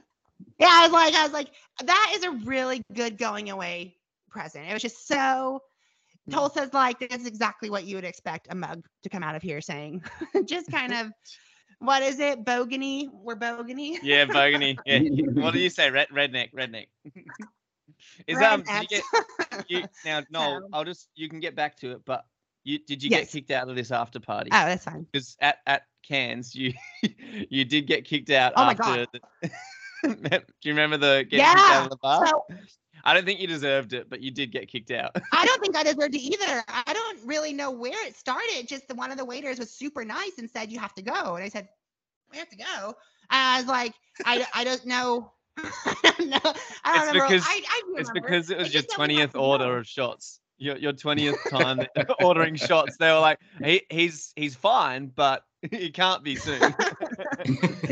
yeah, 0.60 0.70
I 0.72 0.84
was 0.84 0.92
like, 0.92 1.14
I 1.14 1.24
was 1.24 1.34
like, 1.34 1.52
that 1.84 2.14
is 2.16 2.24
a 2.24 2.32
really 2.32 2.82
good 2.94 3.18
going 3.18 3.50
away 3.50 3.98
present. 4.30 4.68
It 4.68 4.74
was 4.74 4.82
just 4.82 5.08
so. 5.08 5.62
Tulsa's 6.30 6.74
like 6.74 7.00
that's 7.00 7.26
exactly 7.26 7.70
what 7.70 7.86
you 7.86 7.96
would 7.96 8.06
expect 8.06 8.48
a 8.50 8.56
mug 8.56 8.86
to 9.04 9.10
come 9.10 9.24
out 9.24 9.36
of 9.36 9.42
here 9.42 9.62
saying. 9.62 10.04
just 10.46 10.72
kind 10.72 10.94
of 10.94 11.12
what 11.80 12.02
is 12.02 12.20
it? 12.20 12.44
Bogany? 12.44 13.10
We're 13.12 13.36
bogany. 13.36 13.98
Yeah, 14.02 14.26
bogany. 14.26 14.78
Yeah. 14.86 15.00
what 15.42 15.54
do 15.54 15.60
you 15.60 15.70
say? 15.70 15.92
Red 15.92 16.10
redneck, 16.10 16.54
redneck. 16.54 16.88
Is 18.28 18.38
um 18.42 18.64
you 18.68 18.88
get, 18.88 19.04
you, 19.68 19.84
now 20.06 20.22
no, 20.30 20.68
I'll 20.74 20.84
just 20.84 21.10
you 21.16 21.30
can 21.30 21.40
get 21.40 21.56
back 21.56 21.78
to 21.78 21.92
it, 21.92 22.02
but 22.06 22.26
you 22.64 22.80
did 22.80 23.04
you 23.04 23.10
yes. 23.10 23.22
get 23.22 23.32
kicked 23.32 23.52
out 23.52 23.70
of 23.70 23.76
this 23.76 23.92
after 23.92 24.20
party? 24.20 24.50
Oh, 24.52 24.66
that's 24.66 24.84
fine. 24.84 25.06
Because 25.12 25.38
at 25.40 25.60
at 25.66 25.84
Cairns, 26.04 26.56
you 26.56 26.74
you 27.50 27.64
did 27.64 27.88
get 27.88 28.06
kicked 28.06 28.32
out. 28.32 28.54
Oh 28.56 28.64
after 28.64 28.84
my 28.84 28.96
god. 28.96 29.08
The, 29.14 29.20
do 30.04 30.70
you 30.70 30.72
remember 30.72 30.98
the 30.98 31.26
getting 31.30 31.46
yeah. 31.46 31.54
kicked 31.54 31.72
out 31.72 31.84
of 31.84 31.90
the 31.90 31.98
bar? 31.98 32.28
So, 32.28 32.46
I 33.06 33.14
don't 33.14 33.26
think 33.26 33.40
you 33.40 33.48
deserved 33.48 33.94
it, 33.94 34.10
but 34.10 34.22
you 34.22 34.32
did 34.32 34.52
get 34.52 34.68
kicked 34.68 34.92
out. 34.92 35.16
I 35.32 35.46
don't 35.46 35.62
think 35.62 35.76
I 35.76 35.84
deserved 35.84 36.16
it 36.16 36.22
either. 36.22 36.64
I 36.68 36.92
don't 36.92 37.20
really 37.26 37.54
know 37.54 37.70
where 37.70 38.06
it 38.08 38.16
started. 38.16 38.68
Just 38.68 38.88
the, 38.88 38.96
one 38.96 39.12
of 39.12 39.18
the 39.18 39.26
waiters 39.26 39.60
was 39.60 39.72
super 39.72 40.04
nice 40.04 40.38
and 40.40 40.50
said 40.50 40.72
you 40.72 40.80
have 40.80 40.94
to 40.96 41.04
go, 41.04 41.36
and 41.36 41.44
I 41.44 41.50
said 41.50 41.70
we 42.32 42.38
have 42.38 42.50
to 42.50 42.58
go. 42.58 42.88
And 42.88 42.94
I 43.30 43.58
was 43.60 43.68
like, 43.68 43.94
I, 44.26 44.46
I 44.54 44.64
don't 44.64 44.86
know. 44.86 45.32
I 45.58 46.14
don't 46.18 46.30
know. 46.30 46.40
I 46.84 46.98
don't 46.98 47.08
it's 47.08 47.14
remember. 47.14 47.28
Because, 47.28 47.44
I, 47.48 47.62
I 47.68 47.82
it's 47.98 48.12
because 48.12 48.50
it 48.50 48.58
was 48.58 48.74
your 48.74 48.84
twentieth 48.84 49.36
order 49.36 49.78
of 49.78 49.88
shots. 49.88 50.42
your 50.58 50.76
your 50.78 50.94
twentieth 50.94 51.38
time 51.50 51.86
ordering 52.24 52.56
shots. 52.56 52.98
They 52.98 53.12
were 53.12 53.20
like, 53.20 53.40
he, 53.64 53.82
he's 53.90 54.34
he's 54.36 54.56
fine, 54.56 55.12
but 55.16 55.44
he 55.72 55.90
can't 55.92 56.24
be 56.24 56.36
soon. 56.36 56.76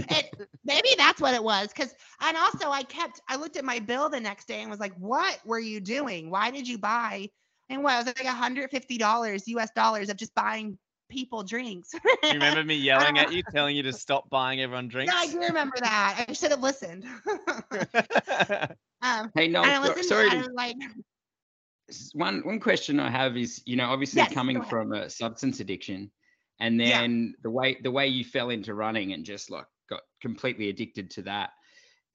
it, 0.10 0.50
maybe 0.64 0.90
that's 0.98 1.22
what 1.22 1.34
it 1.34 1.44
was. 1.44 1.72
Cause 1.74 1.94
and 2.22 2.38
also 2.38 2.70
I 2.70 2.84
kept 2.84 3.22
I 3.28 3.36
looked 3.36 3.58
at 3.58 3.66
my 3.66 3.80
bill 3.80 4.10
the 4.10 4.20
next 4.20 4.48
day 4.48 4.62
and 4.62 4.70
was 4.70 4.80
like, 4.80 4.96
what 4.98 5.40
were 5.46 5.60
you 5.60 5.80
doing? 5.80 6.30
Why 6.30 6.52
did 6.52 6.68
you 6.68 6.78
buy? 6.78 7.30
And 7.70 7.84
what 7.84 7.98
was 7.98 8.08
it 8.08 8.24
like 8.24 8.34
$150 8.34 9.42
US 9.48 9.70
dollars 9.76 10.10
of 10.10 10.18
just 10.18 10.36
buying 10.36 10.78
people 11.10 11.44
drinks? 11.44 11.92
you 12.24 12.34
remember 12.34 12.64
me 12.64 12.76
yelling 12.76 13.18
at 13.18 13.32
you, 13.34 13.44
telling 13.54 13.76
you 13.76 13.84
to 13.84 13.94
stop 13.94 14.30
buying 14.30 14.62
everyone 14.62 14.88
drinks? 14.88 15.14
Yeah, 15.14 15.20
I 15.20 15.32
do 15.32 15.40
remember 15.40 15.76
that. 15.80 16.26
I 16.28 16.34
should 16.34 16.52
have 16.52 16.62
listened. 16.62 17.06
um, 19.02 19.32
hey, 19.36 19.48
no, 19.48 19.64
and 19.64 19.72
I 19.72 19.80
listened 19.82 20.06
sorry. 20.06 20.30
to- 20.30 20.38
was 20.38 20.50
like, 20.56 20.76
one 22.14 22.42
one 22.46 22.60
question 22.60 23.00
I 23.00 23.10
have 23.10 23.38
is, 23.38 23.62
you 23.66 23.76
know, 23.76 23.90
obviously 23.90 24.22
Yes, 24.22 24.34
coming 24.34 24.62
from 24.62 24.94
a 24.94 25.10
substance 25.10 25.60
addiction, 25.60 26.12
and 26.60 26.80
Yeah. 26.80 27.02
then 27.02 27.36
the 27.42 27.50
way 27.50 27.78
the 27.82 27.92
way 27.92 28.08
you 28.08 28.24
fell 28.24 28.50
into 28.50 28.74
running 28.74 29.14
and 29.14 29.26
just 29.26 29.50
like 29.50 29.66
got 29.90 30.02
completely 30.22 30.70
addicted 30.70 31.10
to 31.12 31.22
that. 31.24 31.52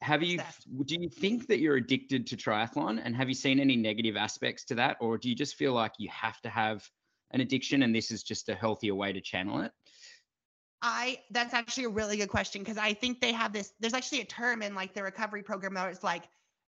Have 0.01 0.23
you? 0.23 0.39
Do 0.85 0.95
you 0.95 1.09
think 1.09 1.49
that 1.49 1.59
you're 1.59 1.77
addicted 1.77 2.27
to 2.29 2.37
triathlon, 2.37 3.01
and 3.03 3.17
have 3.17 3.29
you 3.29 3.35
seen 3.35 3.59
any 3.59 3.77
negative 3.77 4.17
aspects 4.17 4.65
to 4.67 4.77
that, 4.77 4.97
or 5.01 5.19
do 5.19 5.29
you 5.29 5.35
just 5.35 5.57
feel 5.57 5.73
like 5.73 5.93
you 5.99 6.09
have 6.09 6.41
to 6.43 6.49
have 6.49 6.89
an 7.33 7.41
addiction, 7.41 7.83
and 7.83 7.95
this 7.95 8.11
is 8.11 8.23
just 8.23 8.49
a 8.49 8.55
healthier 8.55 8.95
way 8.95 9.13
to 9.13 9.21
channel 9.21 9.61
it? 9.61 9.73
I 10.83 11.19
that's 11.33 11.53
actually 11.53 11.85
a 11.85 11.89
really 11.89 12.17
good 12.17 12.29
question 12.29 12.63
because 12.63 12.79
I 12.79 12.95
think 12.95 13.21
they 13.21 13.33
have 13.33 13.53
this. 13.53 13.73
There's 13.81 13.95
actually 13.95 14.21
a 14.21 14.25
term 14.25 14.63
in 14.63 14.75
like 14.77 14.95
the 14.95 15.03
recovery 15.03 15.43
program 15.43 15.75
where 15.75 15.91
it's 15.91 16.05
like, 16.05 16.29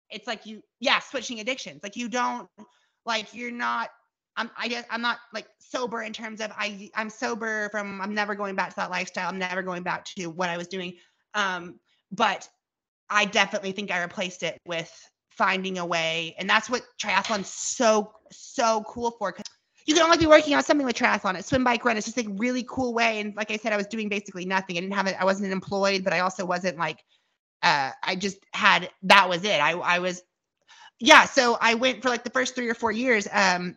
it's 0.09 0.25
like 0.25 0.47
you, 0.47 0.63
yeah, 0.79 0.97
switching 0.99 1.39
addictions. 1.39 1.83
Like 1.83 1.95
you 1.95 2.09
don't, 2.09 2.49
like 3.05 3.35
you're 3.35 3.51
not. 3.51 3.91
I'm 4.37 4.49
I 4.57 4.67
guess 4.67 4.85
I'm 4.89 5.01
not 5.01 5.17
like 5.33 5.47
sober 5.59 6.01
in 6.01 6.13
terms 6.13 6.41
of 6.41 6.51
I 6.57 6.89
I'm 6.95 7.09
sober 7.09 7.69
from 7.69 8.01
I'm 8.01 8.13
never 8.13 8.35
going 8.35 8.55
back 8.55 8.69
to 8.69 8.75
that 8.77 8.89
lifestyle. 8.89 9.29
I'm 9.29 9.39
never 9.39 9.61
going 9.61 9.83
back 9.83 10.05
to 10.17 10.27
what 10.27 10.49
I 10.49 10.57
was 10.57 10.67
doing. 10.67 10.93
Um, 11.33 11.79
but 12.11 12.47
I 13.09 13.25
definitely 13.25 13.71
think 13.71 13.91
I 13.91 14.01
replaced 14.01 14.43
it 14.43 14.57
with 14.65 14.91
finding 15.29 15.77
a 15.77 15.85
way, 15.85 16.35
and 16.37 16.49
that's 16.49 16.69
what 16.69 16.83
triathlon's 17.01 17.49
so 17.49 18.13
so 18.31 18.83
cool 18.87 19.11
for. 19.19 19.31
Cause 19.31 19.45
you 19.85 19.93
can 19.95 20.03
only 20.03 20.17
be 20.17 20.27
working 20.27 20.53
on 20.55 20.63
something 20.63 20.85
with 20.85 20.95
triathlon. 20.95 21.37
It's 21.37 21.47
swim, 21.47 21.63
bike, 21.63 21.83
run. 21.85 21.97
It's 21.97 22.05
just 22.05 22.17
like 22.17 22.27
really 22.37 22.63
cool 22.69 22.93
way. 22.93 23.19
And 23.19 23.35
like 23.35 23.51
I 23.51 23.57
said, 23.57 23.73
I 23.73 23.77
was 23.77 23.87
doing 23.87 24.09
basically 24.09 24.45
nothing. 24.45 24.77
I 24.77 24.81
didn't 24.81 24.93
have 24.93 25.07
it. 25.07 25.15
I 25.19 25.25
wasn't 25.25 25.51
employed, 25.51 26.03
but 26.03 26.13
I 26.13 26.19
also 26.19 26.45
wasn't 26.45 26.77
like, 26.77 27.03
uh, 27.63 27.91
I 28.03 28.15
just 28.15 28.37
had, 28.53 28.89
that 29.03 29.27
was 29.27 29.43
it. 29.43 29.59
I, 29.59 29.71
I 29.71 29.99
was, 29.99 30.21
yeah. 30.99 31.25
So 31.25 31.57
I 31.59 31.73
went 31.73 32.01
for 32.01 32.09
like 32.09 32.23
the 32.23 32.29
first 32.29 32.55
three 32.55 32.69
or 32.69 32.75
four 32.75 32.91
years. 32.91 33.27
Um, 33.31 33.75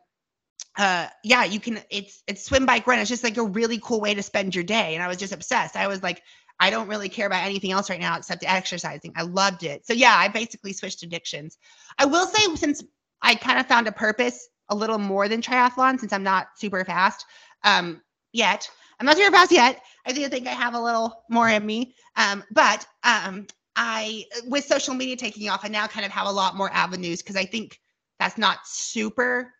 uh, 0.77 1.07
yeah, 1.23 1.45
you 1.45 1.61
can, 1.61 1.81
it's, 1.91 2.23
it's 2.27 2.45
swim, 2.45 2.67
bike, 2.67 2.87
run. 2.87 2.99
It's 2.99 3.09
just 3.09 3.25
like 3.25 3.37
a 3.37 3.45
really 3.45 3.79
cool 3.79 4.01
way 4.01 4.15
to 4.15 4.23
spend 4.23 4.55
your 4.55 4.65
day. 4.65 4.95
And 4.95 5.03
I 5.03 5.09
was 5.09 5.17
just 5.17 5.33
obsessed. 5.33 5.77
I 5.77 5.87
was 5.87 6.03
like, 6.03 6.23
I 6.61 6.71
don't 6.71 6.89
really 6.89 7.09
care 7.09 7.27
about 7.27 7.45
anything 7.45 7.73
else 7.73 7.91
right 7.91 8.01
now 8.01 8.17
except 8.17 8.45
exercising. 8.47 9.13
I 9.17 9.23
loved 9.23 9.65
it. 9.65 9.87
So 9.87 9.93
yeah, 9.93 10.15
I 10.17 10.29
basically 10.29 10.73
switched 10.73 11.03
addictions. 11.03 11.59
I 11.99 12.05
will 12.05 12.27
say 12.27 12.55
since 12.57 12.83
I 13.23 13.35
kind 13.35 13.59
of 13.59 13.67
found 13.67 13.87
a 13.89 13.93
purpose 13.93 14.49
a 14.69 14.75
little 14.75 14.99
more 14.99 15.29
than 15.29 15.43
triathlon 15.43 15.99
since 15.99 16.13
I'm 16.13 16.23
not 16.23 16.49
super 16.57 16.85
fast 16.85 17.25
um, 17.65 18.01
yet. 18.33 18.69
I'm 18.99 19.07
not 19.07 19.17
super 19.17 19.33
fast 19.33 19.51
yet. 19.51 19.83
I 20.07 20.13
do 20.13 20.27
think 20.29 20.47
I 20.47 20.53
have 20.53 20.75
a 20.75 20.81
little 20.81 21.25
more 21.29 21.49
in 21.49 21.65
me. 21.67 21.95
Um, 22.17 22.45
but 22.53 22.87
um, 23.03 23.47
I, 23.77 24.25
with 24.47 24.65
social 24.65 24.95
media 24.95 25.17
taking 25.17 25.49
off, 25.49 25.65
I 25.65 25.69
now 25.69 25.87
kind 25.87 26.07
of 26.07 26.13
have 26.13 26.27
a 26.27 26.33
lot 26.33 26.57
more 26.57 26.71
avenues 26.73 27.21
because 27.23 27.37
I 27.37 27.45
think 27.45 27.81
that's 28.21 28.39
not 28.39 28.59
super. 28.65 29.53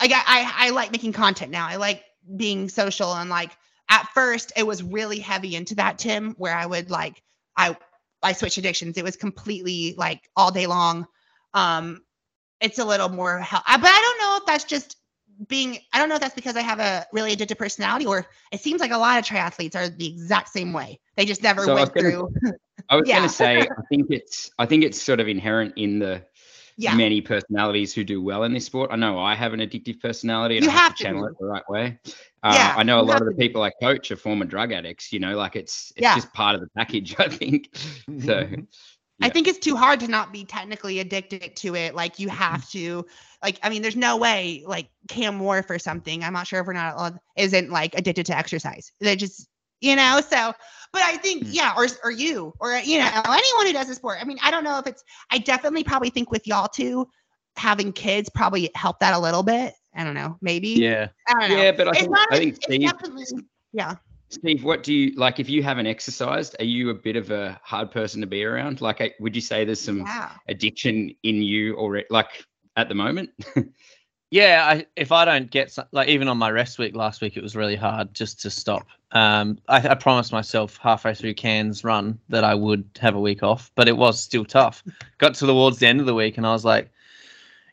Like 0.00 0.12
I, 0.12 0.22
I, 0.26 0.52
I 0.66 0.70
like 0.70 0.92
making 0.92 1.12
content 1.12 1.50
now. 1.50 1.66
I 1.68 1.76
like 1.76 2.02
being 2.36 2.68
social 2.68 3.12
and 3.14 3.30
like 3.30 3.50
at 3.88 4.06
first 4.14 4.52
it 4.56 4.66
was 4.66 4.82
really 4.82 5.18
heavy 5.18 5.56
into 5.56 5.74
that 5.76 5.98
Tim 5.98 6.34
where 6.38 6.54
I 6.54 6.66
would 6.66 6.90
like 6.90 7.22
I 7.56 7.76
I 8.22 8.32
switched 8.32 8.58
addictions. 8.58 8.96
It 8.98 9.04
was 9.04 9.16
completely 9.16 9.94
like 9.96 10.28
all 10.36 10.50
day 10.50 10.66
long. 10.66 11.06
Um, 11.54 12.02
it's 12.60 12.78
a 12.78 12.84
little 12.84 13.08
more 13.08 13.38
hel- 13.38 13.62
I- 13.66 13.76
but 13.76 13.86
I 13.88 14.00
don't 14.00 14.20
know 14.30 14.36
if 14.40 14.46
that's 14.46 14.64
just 14.64 14.96
being 15.48 15.78
I 15.92 15.98
don't 15.98 16.08
know 16.08 16.16
if 16.16 16.20
that's 16.20 16.34
because 16.34 16.56
I 16.56 16.62
have 16.62 16.80
a 16.80 17.06
really 17.12 17.34
addictive 17.34 17.58
personality 17.58 18.06
or 18.06 18.26
it 18.52 18.60
seems 18.60 18.80
like 18.80 18.90
a 18.90 18.98
lot 18.98 19.18
of 19.18 19.24
triathletes 19.24 19.76
are 19.76 19.88
the 19.88 20.06
exact 20.08 20.48
same 20.48 20.72
way. 20.72 20.98
They 21.16 21.24
just 21.24 21.42
never 21.42 21.64
So 21.64 21.72
I 21.72 21.74
went 21.76 21.94
gonna- 21.94 22.10
through. 22.10 22.32
I 22.90 22.96
was 22.96 23.04
Yeah. 23.08 23.18
going 23.18 23.28
to 23.28 23.34
say, 23.34 23.60
I 23.60 23.66
think 23.88 24.06
it's, 24.10 24.50
I 24.58 24.66
think 24.66 24.82
it's 24.84 25.00
sort 25.00 25.20
of 25.20 25.28
inherent 25.28 25.74
in 25.76 25.98
the 25.98 26.22
yeah. 26.78 26.94
many 26.94 27.20
personalities 27.20 27.92
who 27.92 28.04
do 28.04 28.22
well 28.22 28.44
in 28.44 28.52
this 28.54 28.64
sport. 28.64 28.90
I 28.92 28.96
know 28.96 29.18
I 29.18 29.34
have 29.34 29.52
an 29.52 29.58
addictive 29.60 30.00
personality 30.00 30.56
and 30.56 30.64
You 30.64 30.70
I 30.70 30.74
have, 30.74 30.82
have 30.82 30.92
to 30.92 30.98
to 30.98 31.04
channel 31.04 31.26
be. 31.26 31.32
it 31.32 31.38
the 31.40 31.46
right 31.46 31.68
way. 31.68 31.98
Uh, 32.44 32.52
Yeah, 32.54 32.74
I 32.76 32.84
know 32.84 33.00
a 33.00 33.02
lot 33.02 33.20
of 33.20 33.26
the 33.26 33.34
people 33.34 33.62
I 33.62 33.70
coach 33.82 34.12
are 34.12 34.16
former 34.16 34.44
drug 34.44 34.70
addicts, 34.72 35.12
you 35.12 35.18
know, 35.18 35.36
like 35.36 35.56
it's 35.56 35.92
it's 35.96 36.02
Yeah. 36.02 36.14
just 36.14 36.32
part 36.32 36.54
of 36.54 36.60
the 36.60 36.68
package, 36.76 37.16
I 37.18 37.28
think. 37.28 37.72
Mm-hmm, 37.72 38.20
so 38.20 38.44
mm-hmm. 38.44 38.62
I 39.20 39.28
think 39.28 39.48
it's 39.48 39.58
too 39.58 39.74
hard 39.74 39.98
to 40.00 40.08
not 40.08 40.32
be 40.32 40.44
technically 40.44 41.00
addicted 41.00 41.56
to 41.56 41.74
it. 41.74 41.96
Like 41.96 42.20
you 42.20 42.28
mm-hmm. 42.28 42.36
have 42.36 42.70
to, 42.70 43.04
like, 43.42 43.58
I 43.64 43.70
mean, 43.70 43.82
there's 43.82 43.96
no 43.96 44.16
way 44.16 44.62
like 44.64 44.88
Cam 45.08 45.40
Wurf 45.40 45.68
or 45.70 45.80
something. 45.80 46.22
I'm 46.22 46.32
not 46.32 46.46
sure 46.46 46.60
if 46.60 46.66
we're 46.68 46.74
not 46.74 46.94
allowed- 46.94 47.18
isn't 47.36 47.70
like 47.70 47.96
addicted 47.96 48.26
to 48.26 48.38
exercise. 48.38 48.92
They 49.00 49.16
just, 49.16 49.48
you 49.80 49.96
know. 49.96 50.20
So, 50.20 50.52
but 50.92 51.02
I 51.02 51.16
think 51.16 51.44
Mm. 51.44 51.54
yeah, 51.54 51.74
or 51.76 51.86
or 52.04 52.10
you 52.10 52.54
or 52.60 52.76
you 52.78 52.98
know 52.98 53.10
anyone 53.26 53.66
who 53.66 53.72
does 53.72 53.88
a 53.90 53.94
sport. 53.94 54.18
I 54.20 54.24
mean, 54.24 54.38
I 54.42 54.50
don't 54.50 54.64
know 54.64 54.78
if 54.78 54.86
it's. 54.86 55.02
I 55.30 55.38
definitely 55.38 55.84
probably 55.84 56.10
think 56.10 56.30
with 56.30 56.46
y'all 56.46 56.68
too, 56.68 57.08
having 57.56 57.92
kids 57.92 58.28
probably 58.34 58.70
helped 58.74 59.00
that 59.00 59.14
a 59.14 59.18
little 59.18 59.42
bit. 59.42 59.74
I 59.94 60.04
don't 60.04 60.14
know, 60.14 60.36
maybe. 60.40 60.68
yeah. 60.68 61.08
I 61.26 61.32
don't 61.40 61.50
know. 61.50 61.62
yeah, 61.62 61.72
but 61.72 61.88
I 61.88 61.90
It's 61.90 62.00
think 62.00 62.10
not. 62.12 62.28
I 62.32 62.38
think 62.38 62.56
Steve. 62.62 62.90
Yeah. 63.72 63.94
Steve, 64.30 64.62
what 64.62 64.82
do 64.82 64.92
you 64.92 65.14
like 65.16 65.40
if 65.40 65.48
you 65.48 65.62
haven't 65.62 65.86
exercised? 65.86 66.54
Are 66.60 66.64
you 66.64 66.90
a 66.90 66.94
bit 66.94 67.16
of 67.16 67.30
a 67.30 67.58
hard 67.64 67.90
person 67.90 68.20
to 68.20 68.26
be 68.26 68.44
around? 68.44 68.80
Like, 68.82 69.14
would 69.20 69.34
you 69.34 69.40
say 69.40 69.64
there's 69.64 69.80
some 69.80 70.00
Yeah. 70.00 70.30
addiction 70.48 71.10
in 71.22 71.42
you 71.42 71.76
already? 71.76 72.06
Like 72.10 72.44
at 72.76 72.88
the 72.88 72.94
moment? 72.94 73.30
Yeah, 74.30 74.64
I, 74.66 74.86
if 74.94 75.10
I 75.10 75.24
don't 75.24 75.50
get 75.50 75.76
like 75.92 76.08
even 76.08 76.28
on 76.28 76.36
my 76.36 76.50
rest 76.50 76.78
week 76.78 76.94
last 76.94 77.22
week, 77.22 77.36
it 77.36 77.42
was 77.42 77.56
really 77.56 77.76
hard 77.76 78.12
just 78.12 78.40
to 78.42 78.50
stop. 78.50 78.86
Um, 79.12 79.58
I, 79.68 79.88
I 79.88 79.94
promised 79.94 80.32
myself 80.32 80.78
halfway 80.82 81.14
through 81.14 81.34
Cairns 81.34 81.82
run 81.82 82.18
that 82.28 82.44
I 82.44 82.54
would 82.54 82.84
have 83.00 83.14
a 83.14 83.20
week 83.20 83.42
off, 83.42 83.70
but 83.74 83.88
it 83.88 83.96
was 83.96 84.20
still 84.20 84.44
tough. 84.44 84.84
Got 85.16 85.34
to 85.36 85.46
towards 85.46 85.78
the 85.78 85.86
end 85.86 86.00
of 86.00 86.06
the 86.06 86.14
week, 86.14 86.36
and 86.36 86.46
I 86.46 86.52
was 86.52 86.64
like, 86.64 86.90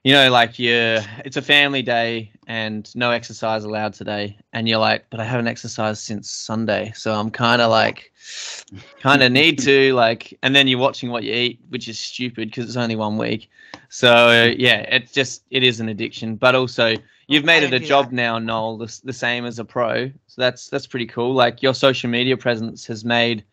you 0.06 0.14
know, 0.14 0.32
like 0.32 0.58
you, 0.58 1.00
it's 1.26 1.36
a 1.36 1.42
family 1.42 1.82
day 1.82 2.32
and 2.48 2.94
no 2.96 3.12
exercise 3.12 3.64
allowed 3.64 3.94
today, 3.94 4.38
and 4.54 4.68
you're 4.68 4.80
like, 4.80 5.06
but 5.10 5.20
I 5.20 5.24
haven't 5.24 5.48
exercised 5.48 6.02
since 6.02 6.30
Sunday, 6.30 6.92
so 6.96 7.14
I'm 7.14 7.30
kind 7.32 7.62
of 7.62 7.70
like, 7.72 8.12
kind 9.00 9.24
of 9.24 9.32
need 9.32 9.60
to 9.60 9.94
like, 9.94 10.38
and 10.44 10.56
then 10.56 10.68
you're 10.68 10.80
watching 10.80 11.10
what 11.10 11.24
you 11.24 11.34
eat, 11.34 11.60
which 11.70 11.88
is 11.88 12.00
stupid 12.00 12.50
because 12.50 12.66
it's 12.66 12.78
only 12.78 12.96
one 12.96 13.18
week. 13.18 13.50
So 13.90 14.54
yeah, 14.58 14.82
it's 14.82 15.12
just 15.12 15.44
it 15.52 15.64
is 15.64 15.80
an 15.80 15.90
addiction, 15.90 16.36
but 16.36 16.56
also 16.56 16.96
you've 17.28 17.46
made 17.46 17.64
it 17.64 17.74
a 17.74 17.80
job 17.80 18.12
now, 18.12 18.38
Noel, 18.40 18.78
the, 18.78 19.00
the 19.04 19.14
same 19.14 19.46
as 19.46 19.60
a 19.60 19.66
pro. 19.66 20.08
So 20.28 20.42
that's 20.42 20.70
that's 20.70 20.88
pretty 20.88 21.06
cool. 21.08 21.34
Like 21.34 21.62
your 21.62 21.74
social 21.74 22.10
media 22.10 22.38
presence 22.38 22.86
has 22.88 23.06
made 23.06 23.44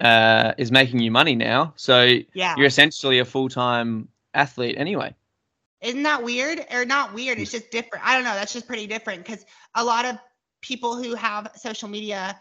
uh 0.00 0.52
is 0.58 0.70
making 0.72 1.00
you 1.00 1.10
money 1.10 1.34
now. 1.34 1.72
So 1.76 2.18
Yeah. 2.32 2.54
you're 2.56 2.66
essentially 2.66 3.18
a 3.18 3.24
full 3.24 3.48
time 3.48 4.08
athlete 4.34 4.76
anyway. 4.78 5.14
Isn't 5.82 6.02
that 6.02 6.22
weird? 6.22 6.64
Or 6.70 6.84
not 6.84 7.14
weird? 7.14 7.38
It's 7.38 7.50
just 7.50 7.70
different. 7.70 8.06
I 8.06 8.14
don't 8.14 8.24
know. 8.24 8.34
That's 8.34 8.52
just 8.52 8.66
pretty 8.66 8.86
different 8.86 9.24
because 9.24 9.44
a 9.74 9.84
lot 9.84 10.04
of 10.04 10.16
people 10.60 11.02
who 11.02 11.14
have 11.14 11.50
social 11.56 11.88
media 11.88 12.38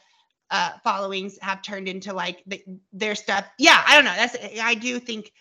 uh, 0.52 0.72
followings 0.84 1.38
have 1.42 1.62
turned 1.62 1.88
into 1.88 2.14
like 2.14 2.44
the, 2.48 2.62
their 2.92 3.16
stuff. 3.16 3.46
Yeah, 3.58 3.82
I 3.88 3.96
don't 3.96 4.06
know. 4.06 4.16
That's 4.16 4.36
I 4.62 4.76
do 4.76 5.00
think. 5.00 5.32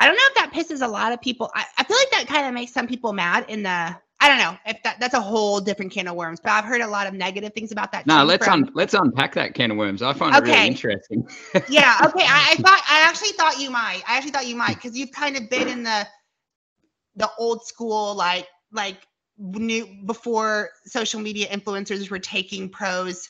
I 0.00 0.06
don't 0.06 0.16
know 0.16 0.22
if 0.24 0.34
that 0.34 0.52
pisses 0.52 0.84
a 0.84 0.88
lot 0.88 1.12
of 1.12 1.20
people. 1.20 1.50
I, 1.54 1.64
I 1.78 1.84
feel 1.84 1.96
like 1.96 2.10
that 2.10 2.26
kind 2.26 2.46
of 2.46 2.54
makes 2.54 2.72
some 2.72 2.88
people 2.88 3.12
mad. 3.12 3.44
In 3.48 3.62
the 3.62 3.96
I 4.20 4.28
don't 4.28 4.38
know 4.38 4.56
if 4.66 4.82
that 4.82 4.98
that's 4.98 5.14
a 5.14 5.20
whole 5.20 5.60
different 5.60 5.92
can 5.92 6.08
of 6.08 6.16
worms. 6.16 6.40
But 6.40 6.52
I've 6.52 6.64
heard 6.64 6.80
a 6.80 6.88
lot 6.88 7.06
of 7.06 7.14
negative 7.14 7.52
things 7.52 7.70
about 7.70 7.92
that. 7.92 8.06
no, 8.06 8.24
let's 8.24 8.44
from- 8.44 8.64
un- 8.64 8.70
let's 8.74 8.94
unpack 8.94 9.34
that 9.34 9.54
can 9.54 9.70
of 9.70 9.76
worms. 9.76 10.02
I 10.02 10.12
find 10.12 10.34
it 10.34 10.42
really 10.42 10.66
interesting. 10.66 11.28
yeah 11.68 12.00
okay 12.06 12.24
I, 12.24 12.52
I 12.52 12.62
thought 12.62 12.82
i 12.88 13.00
actually 13.00 13.30
thought 13.30 13.60
you 13.60 13.70
might 13.70 14.02
i 14.08 14.16
actually 14.16 14.32
thought 14.32 14.46
you 14.46 14.56
might 14.56 14.74
because 14.74 14.96
you've 14.96 15.12
kind 15.12 15.36
of 15.36 15.48
been 15.48 15.68
in 15.68 15.82
the 15.84 16.06
the 17.16 17.30
old 17.38 17.64
school 17.64 18.14
like 18.14 18.46
like 18.72 18.96
new 19.38 19.86
before 20.06 20.70
social 20.86 21.20
media 21.20 21.46
influencers 21.48 22.10
were 22.10 22.18
taking 22.18 22.68
pros 22.68 23.28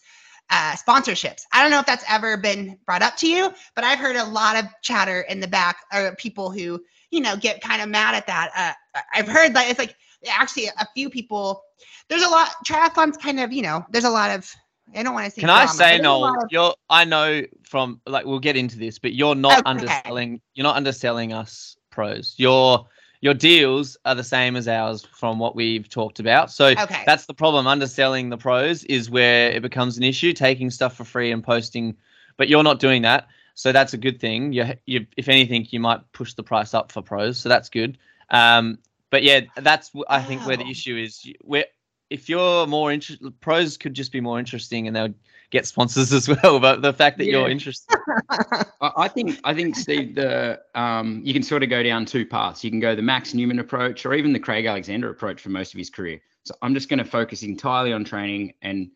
uh, 0.51 0.75
sponsorships 0.75 1.43
i 1.53 1.63
don't 1.63 1.71
know 1.71 1.79
if 1.81 1.87
that's 1.87 2.05
ever 2.09 2.37
been 2.37 2.79
brought 2.85 3.03
up 3.03 3.17
to 3.17 3.27
you 3.27 3.51
but 3.75 3.85
i've 3.85 3.99
heard 3.99 4.17
a 4.17 4.25
lot 4.25 4.57
of 4.57 4.67
chatter 4.83 5.23
in 5.23 5.41
the 5.41 5.49
back 5.49 5.79
or 5.93 6.15
people 6.17 6.51
who 6.51 6.79
you 7.11 7.21
know 7.21 7.35
get 7.37 7.63
kind 7.63 7.81
of 7.81 7.89
mad 7.89 8.15
at 8.15 8.27
that 8.27 8.51
uh, 8.95 9.01
i've 9.15 9.27
heard 9.29 9.55
that 9.55 9.69
it's 9.71 9.79
like 9.79 9.97
actually 10.31 10.67
a 10.67 10.87
few 10.95 11.09
people 11.09 11.63
there's 12.09 12.23
a 12.23 12.29
lot 12.29 12.51
triathlons 12.67 13.19
kind 13.19 13.41
of 13.41 13.53
you 13.53 13.63
know 13.63 13.85
there's 13.91 14.05
a 14.05 14.11
lot 14.11 14.31
of 14.31 14.51
i 14.95 15.03
don't 15.03 15.15
want 15.15 15.25
to 15.25 15.31
say 15.31 15.41
Can 15.41 15.49
I 15.51 15.65
say, 15.67 15.85
but 15.85 15.91
there's 15.91 16.01
a 16.01 16.03
Noel, 16.03 16.21
lot 16.21 16.43
of- 16.45 16.51
you're 16.51 16.75
I 16.91 17.05
know 17.07 17.43
from 17.63 18.01
like 18.07 18.27
we'll 18.27 18.39
get 18.39 18.57
into 18.57 18.79
this, 18.79 18.99
but 18.99 19.15
you're 19.15 19.35
not 19.35 19.59
Okay. 19.61 19.71
underselling 19.71 20.41
you're 20.55 20.65
not 20.65 20.77
underselling 20.77 21.33
us 21.33 21.77
pros. 21.91 22.35
You're 22.37 22.87
your 23.25 23.33
deals 23.33 23.97
are 24.05 24.15
the 24.15 24.23
same 24.23 24.55
as 24.55 24.69
ours 24.69 25.03
from 25.17 25.39
what 25.39 25.57
we've 25.57 25.89
talked 25.89 26.21
about. 26.21 26.51
So 26.51 26.67
Okay. 26.67 27.05
that's 27.07 27.25
the 27.25 27.33
problem. 27.33 27.67
Underselling 27.67 28.29
the 28.29 28.37
pros 28.37 28.85
is 28.85 29.09
where 29.09 29.51
it 29.51 29.63
becomes 29.63 29.97
an 29.97 30.03
issue. 30.03 30.35
Taking 30.35 30.69
stuff 30.69 30.95
for 30.95 31.05
free 31.05 31.33
and 31.33 31.43
posting, 31.43 31.97
but 32.37 32.51
you're 32.51 32.63
not 32.63 32.81
doing 32.81 33.01
that. 33.01 33.29
So 33.55 33.73
that's 33.73 33.95
a 33.95 33.97
good 33.97 34.21
thing. 34.21 34.53
You, 34.53 34.75
you, 34.85 35.07
if 35.17 35.31
anything, 35.31 35.67
you 35.71 35.81
might 35.81 36.01
push 36.13 36.35
the 36.35 36.43
price 36.43 36.75
up 36.75 36.93
for 36.93 37.01
pros. 37.01 37.39
So 37.39 37.49
that's 37.49 37.71
good. 37.71 37.97
Um, 38.29 38.79
but 39.09 39.23
yeah, 39.23 39.41
that's 39.57 39.91
I 40.11 40.21
think 40.21 40.45
where 40.47 40.59
the 40.59 40.69
issue 40.71 40.99
is. 40.99 41.27
Where 41.41 41.65
if 42.11 42.29
you're 42.29 42.67
more 42.67 42.93
interested, 42.93 43.41
pros 43.41 43.79
could 43.79 43.95
just 43.95 44.13
be 44.13 44.21
more 44.21 44.39
interesting 44.39 44.87
and 44.87 44.95
they'll 44.95 45.15
get 45.51 45.67
sponsors 45.67 46.13
as 46.13 46.29
well. 46.29 46.59
But 46.61 46.83
the 46.83 46.93
fact 46.93 47.19
that 47.19 47.27
you're 47.27 47.49
interested, 47.49 47.97
I 48.31 48.93
I 48.97 49.09
think 49.09 49.39
I 49.45 49.55
think 49.55 49.77
Steve, 49.77 50.15
the 50.15 50.61
um, 50.75 51.23
you 51.25 51.33
can 51.33 51.43
sort 51.43 51.63
of 51.63 51.71
go 51.71 51.83
down 51.83 52.05
two 52.05 52.27
paths. 52.27 52.65
You 52.65 52.71
can 52.71 52.81
go 52.81 52.95
the 52.95 53.03
Max 53.03 53.35
Neumann 53.35 53.59
approach, 53.59 54.05
or 54.07 54.15
even 54.15 54.33
the 54.33 54.41
Craig 54.41 54.67
Alexander 54.67 55.11
approach 55.11 55.41
for 55.41 55.51
most 55.51 55.75
of 55.75 55.79
his 55.79 55.91
career. 55.91 56.21
So 56.45 56.55
I'm 56.63 56.75
just 56.75 56.89
going 56.89 56.99
to 56.99 57.05
focus 57.05 57.43
entirely 57.43 57.93
on 57.93 58.05
training, 58.05 58.55
and 58.63 58.91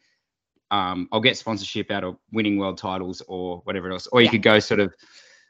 um, 0.71 1.09
I'll 1.13 1.21
get 1.21 1.37
sponsorship 1.37 1.91
out 1.91 2.05
of 2.05 2.17
winning 2.33 2.59
world 2.59 2.79
titles 2.79 3.23
or 3.27 3.59
whatever 3.65 3.91
else. 3.91 4.07
Or 4.09 4.21
you 4.21 4.27
Yeah. 4.27 4.33
could 4.33 4.43
go 4.43 4.59
sort 4.59 4.81
of 4.81 4.95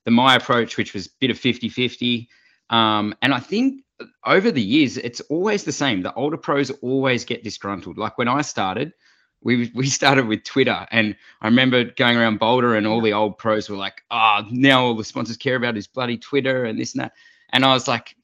the 0.04 0.10
my 0.10 0.36
approach, 0.36 0.76
which 0.76 0.94
was 0.94 1.06
a 1.06 1.10
bit 1.20 1.30
of 1.30 1.38
50-50. 1.38 2.28
Um, 2.70 3.14
and 3.22 3.34
I 3.34 3.40
think 3.40 3.82
over 4.24 4.50
the 4.50 4.62
years, 4.62 4.96
it's 4.96 5.20
always 5.22 5.64
the 5.64 5.72
same. 5.72 6.02
The 6.02 6.14
older 6.14 6.36
pros 6.36 6.70
always 6.82 7.24
get 7.24 7.42
disgruntled. 7.42 7.98
Like 7.98 8.16
when 8.16 8.28
I 8.28 8.42
started, 8.42 8.92
we 9.42 9.70
we 9.74 9.86
started 9.86 10.26
with 10.26 10.44
Twitter, 10.44 10.86
and 10.90 11.16
I 11.40 11.46
remember 11.46 11.84
going 11.84 12.16
around 12.16 12.38
Boulder, 12.38 12.74
and 12.76 12.86
all 12.86 13.00
the 13.00 13.12
old 13.12 13.38
pros 13.38 13.68
were 13.68 13.76
like, 13.76 14.02
"Ah, 14.10 14.46
now 14.50 14.84
all 14.84 14.94
the 14.94 15.04
sponsors 15.04 15.36
care 15.36 15.56
about 15.56 15.76
is 15.76 15.86
bloody 15.86 16.18
Twitter 16.18 16.64
and 16.64 16.78
this 16.78 16.94
and 16.94 17.02
that." 17.02 17.12
And 17.50 17.64
I 17.64 17.72
was 17.72 17.88
like, 17.88 18.14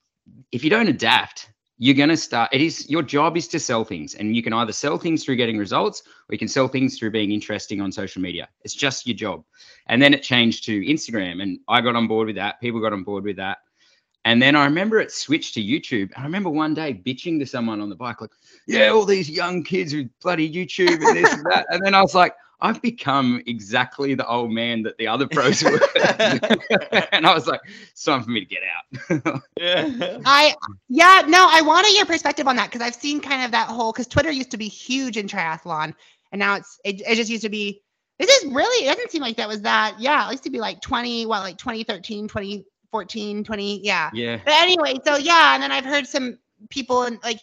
if 0.53 0.65
you 0.65 0.71
don't 0.71 0.89
adapt, 0.89 1.51
you're 1.79 1.95
gonna 1.95 2.17
start. 2.17 2.51
It 2.53 2.61
is 2.61 2.89
your 2.89 3.03
job 3.03 3.37
is 3.37 3.49
to 3.49 3.59
sell 3.59 3.85
things, 3.85 4.15
and 4.15 4.37
you 4.37 4.43
can 4.43 4.53
either 4.53 4.73
sell 4.73 4.99
things 4.99 5.25
through 5.25 5.37
getting 5.37 5.59
results, 5.59 6.03
or 6.07 6.33
you 6.33 6.39
can 6.39 6.49
sell 6.49 6.69
things 6.69 6.99
through 6.99 7.11
being 7.11 7.33
interesting 7.33 7.81
on 7.81 7.91
social 7.91 8.23
media. 8.23 8.49
It's 8.63 8.75
just 8.75 9.07
your 9.07 9.17
job. 9.17 9.45
And 9.87 10.01
then 10.01 10.15
it 10.15 10.23
changed 10.23 10.65
to 10.67 10.81
Instagram, 10.85 11.43
and 11.43 11.59
I 11.69 11.81
got 11.81 11.97
on 11.97 12.07
board 12.07 12.29
with 12.29 12.37
that. 12.37 12.61
People 12.61 12.81
got 12.81 12.93
on 12.93 13.03
board 13.03 13.25
with 13.25 13.37
that. 13.37 13.59
And 14.25 14.41
then 14.41 14.57
I 14.57 14.65
remember 14.65 15.01
it 15.01 15.13
switched 15.13 15.55
to 15.55 15.63
YouTube. 15.63 16.11
And 16.15 16.19
I 16.19 16.23
remember 16.23 16.51
one 16.51 16.73
day 16.75 16.95
bitching 17.05 17.39
to 17.41 17.47
someone 17.47 17.81
on 17.81 17.91
the 17.91 17.97
bike, 17.97 18.21
like, 18.21 18.31
yeah, 18.67 18.89
all 18.89 19.05
these 19.05 19.29
young 19.29 19.63
kids 19.63 19.95
with 19.95 20.09
bloody 20.23 20.51
YouTube 20.51 21.07
and 21.07 21.17
this 21.17 21.33
and 21.33 21.45
that. 21.47 21.67
And 21.69 21.85
then 21.85 21.95
I 21.95 22.01
was 22.01 22.15
like, 22.15 22.35
I've 22.61 22.81
become 22.81 23.43
exactly 23.47 24.15
the 24.15 24.27
old 24.27 24.51
man 24.51 24.83
that 24.85 24.97
the 24.97 25.07
other 25.07 25.29
pros 25.29 25.63
were. 25.63 25.79
and 27.13 27.27
I 27.27 27.35
was 27.35 27.47
like, 27.47 27.61
it's 27.93 28.03
time 28.03 28.23
for 28.23 28.31
me 28.31 28.41
to 28.41 28.47
get 28.47 28.63
out. 28.63 29.43
yeah, 29.61 30.19
I 30.25 30.55
yeah 30.89 31.25
no 31.27 31.47
I 31.51 31.61
wanted 31.61 31.95
your 31.95 32.07
perspective 32.07 32.49
on 32.49 32.57
that 32.57 32.71
because 32.71 32.81
I've 32.81 32.95
seen 32.95 33.21
kind 33.21 33.45
of 33.45 33.51
that 33.51 33.69
whole 33.69 33.93
because 33.93 34.07
Twitter 34.07 34.31
used 34.31 34.51
to 34.53 34.57
be 34.57 34.69
huge 34.69 35.19
in 35.19 35.27
triathlon 35.27 35.95
and 36.33 36.39
now 36.39 36.55
it's 36.55 36.81
it, 36.85 37.03
it 37.07 37.17
just 37.17 37.31
used 37.31 37.43
to 37.43 37.51
be 37.51 37.83
this 38.19 38.31
is 38.31 38.51
really 38.51 38.87
it 38.87 38.95
doesn't 38.95 39.11
seem 39.11 39.21
like 39.21 39.37
that 39.37 39.49
was 39.49 39.61
that 39.63 39.97
yeah 39.99 40.27
it 40.27 40.33
used 40.33 40.45
to 40.45 40.51
be 40.51 40.59
like 40.59 40.81
20 40.81 41.27
what 41.27 41.41
like 41.41 41.59
2013 41.59 42.29
2014 43.03 43.45
20 43.45 43.81
yeah 43.85 44.11
yeah. 44.13 44.41
but 44.45 44.55
anyway 44.55 44.95
so 45.05 45.17
yeah 45.17 45.55
and 45.55 45.63
then 45.63 45.73
I've 45.73 45.85
heard 45.85 46.07
some 46.07 46.39
people 46.71 47.03
and 47.05 47.19
like 47.25 47.39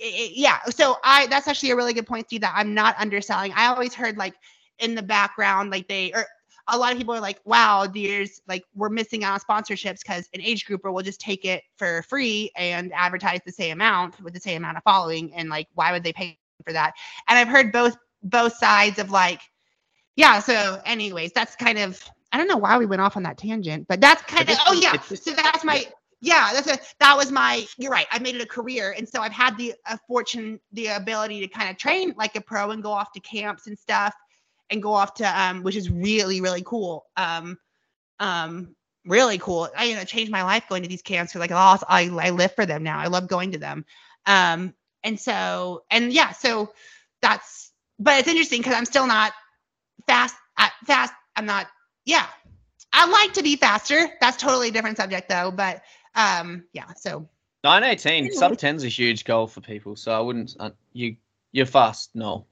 i- 0.00 0.04
i- 0.04 0.32
yeah 0.34 0.58
so 0.70 0.96
I 1.04 1.26
that's 1.28 1.48
actually 1.48 1.70
a 1.70 1.76
really 1.76 1.94
good 1.94 2.06
point 2.06 2.26
Steve 2.28 2.42
that 2.42 2.54
I'm 2.56 2.74
not 2.74 2.96
underselling 2.98 3.52
I 3.56 3.66
always 3.66 3.94
heard 3.94 4.16
like 4.16 4.34
in 4.78 4.94
the 4.94 5.02
background 5.02 5.70
like 5.70 5.88
they 5.88 6.12
or 6.12 6.26
a 6.68 6.78
lot 6.78 6.92
of 6.92 6.98
people 6.98 7.14
are 7.14 7.20
like, 7.20 7.40
wow, 7.44 7.86
there's 7.86 8.40
like 8.48 8.64
we're 8.74 8.88
missing 8.88 9.24
out 9.24 9.34
on 9.34 9.40
sponsorships 9.40 10.00
because 10.02 10.28
an 10.34 10.40
age 10.40 10.64
grouper 10.66 10.92
will 10.92 11.02
just 11.02 11.20
take 11.20 11.44
it 11.44 11.62
for 11.76 12.02
free 12.08 12.50
and 12.56 12.92
advertise 12.94 13.40
the 13.44 13.52
same 13.52 13.72
amount 13.72 14.20
with 14.22 14.34
the 14.34 14.40
same 14.40 14.58
amount 14.58 14.76
of 14.76 14.82
following. 14.84 15.34
And 15.34 15.48
like, 15.48 15.68
why 15.74 15.92
would 15.92 16.04
they 16.04 16.12
pay 16.12 16.38
for 16.64 16.72
that? 16.72 16.94
And 17.28 17.38
I've 17.38 17.48
heard 17.48 17.72
both 17.72 17.96
both 18.22 18.54
sides 18.54 18.98
of 18.98 19.10
like, 19.10 19.40
yeah. 20.16 20.40
So, 20.40 20.80
anyways, 20.84 21.32
that's 21.32 21.56
kind 21.56 21.78
of 21.78 22.00
I 22.32 22.38
don't 22.38 22.48
know 22.48 22.56
why 22.56 22.78
we 22.78 22.86
went 22.86 23.02
off 23.02 23.16
on 23.16 23.24
that 23.24 23.38
tangent, 23.38 23.86
but 23.88 24.00
that's 24.00 24.22
kind 24.22 24.48
of 24.48 24.56
oh 24.66 24.72
yeah. 24.72 25.00
So 25.00 25.32
that's 25.32 25.64
my 25.64 25.86
yeah, 26.20 26.50
that's 26.52 26.68
a 26.68 26.78
that 27.00 27.16
was 27.16 27.32
my 27.32 27.66
you're 27.76 27.90
right. 27.90 28.06
I 28.10 28.18
made 28.18 28.36
it 28.36 28.42
a 28.42 28.46
career. 28.46 28.94
And 28.96 29.08
so 29.08 29.20
I've 29.20 29.32
had 29.32 29.56
the 29.56 29.74
uh, 29.86 29.96
fortune, 30.06 30.60
the 30.72 30.88
ability 30.88 31.40
to 31.40 31.48
kind 31.48 31.70
of 31.70 31.76
train 31.76 32.14
like 32.16 32.36
a 32.36 32.40
pro 32.40 32.70
and 32.70 32.82
go 32.82 32.92
off 32.92 33.12
to 33.12 33.20
camps 33.20 33.66
and 33.66 33.78
stuff 33.78 34.14
and 34.70 34.82
go 34.82 34.92
off 34.94 35.14
to 35.14 35.40
um 35.40 35.62
which 35.62 35.76
is 35.76 35.90
really 35.90 36.40
really 36.40 36.62
cool 36.62 37.04
um 37.16 37.58
um 38.20 38.74
really 39.04 39.38
cool 39.38 39.68
i 39.76 39.84
you 39.84 39.96
know 39.96 40.04
changed 40.04 40.30
my 40.30 40.42
life 40.42 40.64
going 40.68 40.82
to 40.82 40.88
these 40.88 41.02
camps 41.02 41.34
like 41.34 41.50
oh, 41.50 41.78
i 41.88 42.08
i 42.08 42.30
live 42.30 42.54
for 42.54 42.66
them 42.66 42.82
now 42.82 42.98
i 42.98 43.06
love 43.06 43.28
going 43.28 43.52
to 43.52 43.58
them 43.58 43.84
um 44.26 44.74
and 45.02 45.18
so 45.18 45.82
and 45.90 46.12
yeah 46.12 46.30
so 46.30 46.72
that's 47.20 47.72
but 47.98 48.18
it's 48.18 48.28
interesting 48.28 48.60
because 48.60 48.74
i'm 48.74 48.84
still 48.84 49.06
not 49.06 49.32
fast 50.06 50.36
at 50.58 50.72
fast 50.86 51.12
i'm 51.36 51.46
not 51.46 51.66
yeah 52.10 52.26
i 52.92 53.06
like 53.08 53.32
to 53.32 53.42
be 53.42 53.54
faster 53.54 54.08
that's 54.20 54.36
totally 54.36 54.68
a 54.68 54.72
different 54.72 54.96
subject 54.96 55.28
though 55.28 55.52
but 55.52 55.82
um 56.16 56.64
yeah 56.72 56.92
so 56.96 57.28
nine 57.62 57.84
eighteen 57.84 58.24
Anyway. 58.24 58.34
sub 58.34 58.52
10's 58.52 58.82
a 58.82 58.88
huge 58.88 59.24
goal 59.24 59.46
for 59.46 59.60
people. 59.60 59.94
So 59.94 60.10
I 60.10 60.18
wouldn't 60.20 60.56
uh, 60.58 60.70
you 60.92 61.14
you're 61.52 61.66
fast. 61.66 62.10
No, 62.14 62.46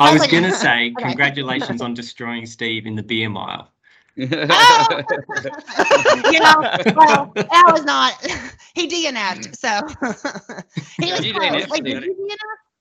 I 0.00 0.12
was 0.12 0.20
like- 0.20 0.30
going 0.30 0.44
to 0.52 0.52
say, 0.52 0.92
congratulations 0.98 1.80
on 1.80 1.94
destroying 1.94 2.46
Steve 2.46 2.86
in 2.86 2.94
the 2.96 3.02
beer 3.02 3.28
mile. 3.28 3.70
Oh! 4.20 4.24
you 6.32 6.40
know 6.40 6.60
well 6.96 7.32
that 7.34 7.70
was 7.72 7.84
not 7.84 8.14
he 8.74 8.88
DNF'd 8.88 9.56
so 9.56 9.68
he 11.00 11.12
was 11.12 11.24
You 11.24 11.34
close. 11.34 11.64
DNF'd, 11.66 11.84
did 11.84 12.04
you 12.04 12.10
DNF? 12.14 12.36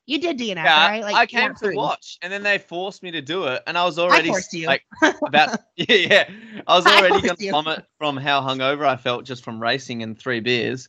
You 0.07 0.19
did 0.19 0.39
DNF, 0.39 0.55
yeah, 0.55 0.87
right? 0.87 1.03
Like, 1.03 1.15
I 1.15 1.25
came 1.25 1.53
to 1.53 1.59
three. 1.59 1.75
watch, 1.75 2.17
and 2.21 2.31
then 2.31 2.41
they 2.41 2.57
forced 2.57 3.03
me 3.03 3.11
to 3.11 3.21
do 3.21 3.43
it, 3.43 3.61
and 3.67 3.77
I 3.77 3.83
was 3.83 3.99
already 3.99 4.29
forced 4.29 4.53
you. 4.53 4.67
like 4.67 4.83
about 5.25 5.59
yeah, 5.75 5.95
yeah. 5.95 6.29
I 6.65 6.75
was 6.77 6.85
already 6.85 7.27
forced 7.27 7.41
gonna 7.41 7.51
vomit 7.51 7.85
from 7.97 8.15
how 8.15 8.39
hungover 8.41 8.87
I 8.87 8.95
felt 8.95 9.25
just 9.25 9.43
from 9.43 9.61
racing 9.61 10.03
and 10.03 10.17
three 10.17 10.39
beers, 10.39 10.87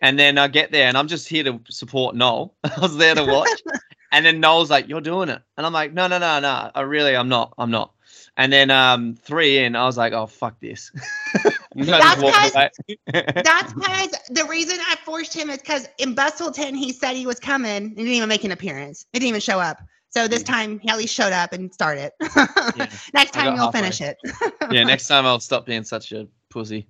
and 0.00 0.16
then 0.16 0.38
I 0.38 0.46
get 0.46 0.70
there, 0.70 0.86
and 0.86 0.96
I'm 0.96 1.08
just 1.08 1.28
here 1.28 1.42
to 1.44 1.60
support 1.68 2.14
Noel. 2.14 2.54
I 2.62 2.78
was 2.80 2.96
there 2.96 3.16
to 3.16 3.24
watch, 3.24 3.48
and 4.12 4.24
then 4.24 4.38
Noel's 4.38 4.70
like, 4.70 4.88
"You're 4.88 5.00
doing 5.00 5.30
it," 5.30 5.42
and 5.56 5.66
I'm 5.66 5.72
like, 5.72 5.92
"No, 5.92 6.06
no, 6.06 6.18
no, 6.18 6.38
no. 6.38 6.70
I 6.72 6.82
really, 6.82 7.16
I'm 7.16 7.28
not. 7.28 7.52
I'm 7.58 7.72
not." 7.72 7.92
And 8.40 8.50
then 8.50 8.70
um 8.70 9.16
three 9.16 9.58
in, 9.58 9.76
I 9.76 9.84
was 9.84 9.98
like, 9.98 10.14
"Oh 10.14 10.26
fuck 10.26 10.58
this." 10.60 10.90
And 11.76 11.88
I 11.88 12.00
just 12.00 12.20
That's 12.20 12.50
because- 12.50 13.04
That's 13.44 13.72
because 13.74 14.10
the 14.30 14.44
reason 14.46 14.78
I 14.80 14.96
forced 15.04 15.32
him 15.32 15.50
is 15.50 15.58
because 15.58 15.86
in 15.98 16.16
Busselton 16.16 16.74
he 16.76 16.92
said 16.92 17.14
he 17.14 17.26
was 17.26 17.38
coming. 17.38 17.90
He 17.90 17.94
didn't 17.94 18.12
even 18.12 18.28
make 18.28 18.42
an 18.42 18.50
appearance. 18.50 19.06
He 19.12 19.20
didn't 19.20 19.28
even 19.28 19.40
show 19.40 19.60
up. 19.60 19.78
So 20.08 20.26
this 20.26 20.42
time 20.42 20.80
he 20.80 20.88
at 20.88 20.98
least 20.98 21.14
showed 21.14 21.32
up 21.32 21.52
and 21.52 21.72
started. 21.72 22.10
Next 23.14 23.32
time 23.32 23.44
got 23.44 23.54
you'll 23.54 23.66
halfway. 23.66 23.80
finish 23.82 24.00
it. 24.00 24.16
yeah, 24.72 24.82
next 24.82 25.06
time 25.06 25.26
I'll 25.26 25.38
stop 25.38 25.66
being 25.66 25.84
such 25.84 26.10
a 26.10 26.26
pussy. 26.48 26.88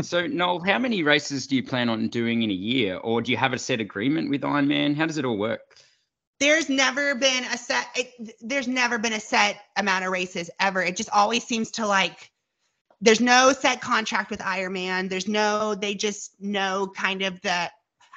so, 0.00 0.26
Noel, 0.26 0.60
how 0.60 0.78
many 0.78 1.02
races 1.02 1.46
do 1.46 1.56
you 1.56 1.62
plan 1.62 1.90
on 1.90 2.08
doing 2.08 2.42
in 2.42 2.50
a 2.50 2.54
year? 2.54 2.96
Or 2.96 3.20
do 3.20 3.30
you 3.30 3.36
have 3.36 3.52
a 3.52 3.58
set 3.58 3.80
agreement 3.80 4.30
with 4.30 4.40
Ironman? 4.40 4.96
How 4.96 5.04
does 5.04 5.18
it 5.18 5.26
all 5.26 5.36
work? 5.36 5.60
There's 6.44 6.68
never 6.68 7.14
been 7.14 7.42
a 7.44 7.56
set 7.56 7.86
it, 7.96 8.34
there's 8.42 8.68
never 8.68 8.98
been 8.98 9.14
a 9.14 9.20
set 9.20 9.56
amount 9.78 10.04
of 10.04 10.12
races 10.12 10.50
ever. 10.60 10.82
It 10.82 10.94
just 10.94 11.08
always 11.08 11.42
seems 11.42 11.70
to 11.72 11.86
like 11.86 12.30
there's 13.00 13.20
no 13.20 13.52
set 13.58 13.80
contract 13.80 14.30
with 14.30 14.40
Ironman 14.40 15.08
there's 15.08 15.26
no 15.26 15.74
they 15.74 15.94
just 15.94 16.38
know 16.40 16.92
kind 16.94 17.22
of 17.22 17.40
the 17.40 17.70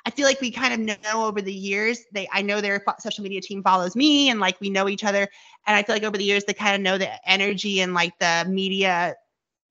I 0.05 0.09
feel 0.09 0.25
like 0.25 0.41
we 0.41 0.51
kind 0.51 0.73
of 0.73 1.01
know 1.03 1.25
over 1.25 1.41
the 1.41 1.53
years 1.53 2.01
they 2.11 2.27
I 2.33 2.41
know 2.41 2.59
their 2.59 2.83
social 2.99 3.23
media 3.23 3.39
team 3.39 3.63
follows 3.63 3.95
me 3.95 4.29
and 4.29 4.41
like 4.41 4.59
we 4.59 4.69
know 4.69 4.89
each 4.89 5.05
other. 5.05 5.25
And 5.65 5.77
I 5.77 5.83
feel 5.83 5.95
like 5.95 6.03
over 6.03 6.17
the 6.17 6.23
years 6.25 6.43
they 6.43 6.53
kind 6.53 6.75
of 6.75 6.81
know 6.81 6.97
the 6.97 7.29
energy 7.29 7.79
and 7.79 7.93
like 7.93 8.17
the 8.19 8.45
media 8.49 9.15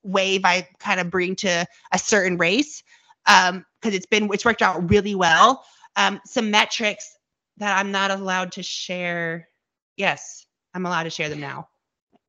wave 0.02 0.46
I 0.46 0.66
kind 0.78 0.98
of 1.00 1.10
bring 1.10 1.36
to 1.36 1.66
a 1.92 1.98
certain 1.98 2.38
race. 2.38 2.82
Um 3.26 3.66
because 3.82 3.94
it's 3.94 4.06
been 4.06 4.30
it's 4.32 4.46
worked 4.46 4.62
out 4.62 4.90
really 4.90 5.14
well. 5.14 5.62
Um 5.96 6.20
some 6.24 6.50
metrics 6.50 7.15
that 7.58 7.78
I'm 7.78 7.92
not 7.92 8.10
allowed 8.10 8.52
to 8.52 8.62
share. 8.62 9.48
Yes, 9.96 10.46
I'm 10.74 10.86
allowed 10.86 11.04
to 11.04 11.10
share 11.10 11.28
them 11.28 11.40
now. 11.40 11.68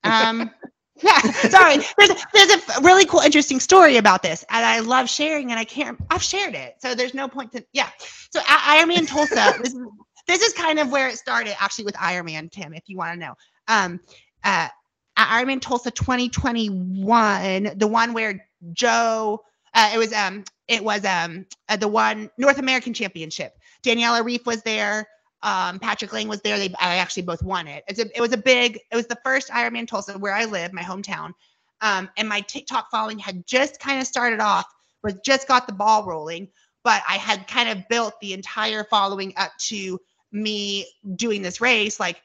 Um, 0.04 0.52
yeah, 1.04 1.20
sorry. 1.22 1.78
There's 1.98 2.26
there's 2.34 2.52
a 2.78 2.82
really 2.82 3.06
cool, 3.06 3.20
interesting 3.20 3.60
story 3.60 3.98
about 3.98 4.24
this, 4.24 4.46
and 4.50 4.66
I 4.66 4.80
love 4.80 5.10
sharing, 5.10 5.52
and 5.52 5.60
I 5.60 5.66
can't. 5.66 6.00
I've 6.10 6.24
shared 6.24 6.56
it, 6.56 6.76
so 6.80 6.96
there's 6.96 7.14
no 7.14 7.28
point 7.28 7.52
to. 7.54 7.66
Yeah. 7.74 7.90
So 8.32 8.40
I- 8.48 8.82
Ironman 8.84 9.08
Tulsa. 9.08 9.54
this, 9.64 9.74
is, 9.74 9.82
this 10.28 10.42
is 10.42 10.54
kind 10.54 10.80
of 10.80 10.92
where 10.92 11.08
it 11.10 11.18
started, 11.18 11.56
actually, 11.62 11.86
with 11.86 11.96
Ironman 11.96 12.52
Tim, 12.52 12.74
if 12.74 12.84
you 12.88 12.98
want 12.98 13.14
to 13.14 13.20
know. 13.20 13.34
Um, 13.68 14.00
uh, 14.44 14.70
at 15.18 15.44
Ironman 15.44 15.60
Tulsa 15.60 15.92
2021, 15.92 17.72
the 17.76 17.88
one 17.88 18.14
where 18.14 18.48
Joe, 18.74 19.44
uh, 19.74 19.92
it 19.94 19.98
was 19.98 20.14
um, 20.14 20.44
it 20.68 20.84
was 20.84 21.04
um, 21.06 21.46
uh, 21.70 21.76
the 21.76 21.88
one 21.88 22.30
North 22.38 22.60
American 22.60 22.94
Championship. 22.94 23.54
Daniela 23.84 24.22
Ryf 24.22 24.46
was 24.46 24.62
there. 24.64 25.08
Um, 25.48 25.80
Patrick 25.80 26.12
Lang 26.12 26.28
was 26.28 26.42
there. 26.42 26.58
They 26.58 26.74
I 26.78 26.98
actually 26.98 27.24
both 27.24 27.42
won 27.42 27.68
it. 27.68 27.86
It's 27.88 28.02
a, 28.02 28.06
it 28.14 28.20
was 28.20 28.34
a 28.34 28.38
big. 28.38 28.82
It 28.92 28.96
was 28.98 29.08
the 29.08 29.18
first 29.24 29.50
Ironman 29.50 29.88
Tulsa 29.88 30.18
where 30.18 30.34
I 30.34 30.44
live, 30.44 30.74
my 30.74 30.82
hometown. 30.82 31.32
Um, 31.80 32.10
and 32.18 32.28
my 32.28 32.42
TikTok 32.42 32.92
following 32.92 33.18
had 33.18 33.48
just 33.48 33.80
kind 33.80 34.02
of 34.02 34.08
started 34.08 34.42
off, 34.42 34.66
was 35.04 35.14
just 35.24 35.48
got 35.48 35.66
the 35.66 35.72
ball 35.72 36.04
rolling. 36.04 36.50
But 36.84 37.02
I 37.08 37.14
had 37.14 37.48
kind 37.48 37.70
of 37.70 37.88
built 37.88 38.20
the 38.20 38.34
entire 38.34 38.84
following 38.84 39.34
up 39.38 39.52
to 39.68 39.98
me 40.34 40.86
doing 41.16 41.42
this 41.42 41.62
race, 41.62 41.98
like 41.98 42.22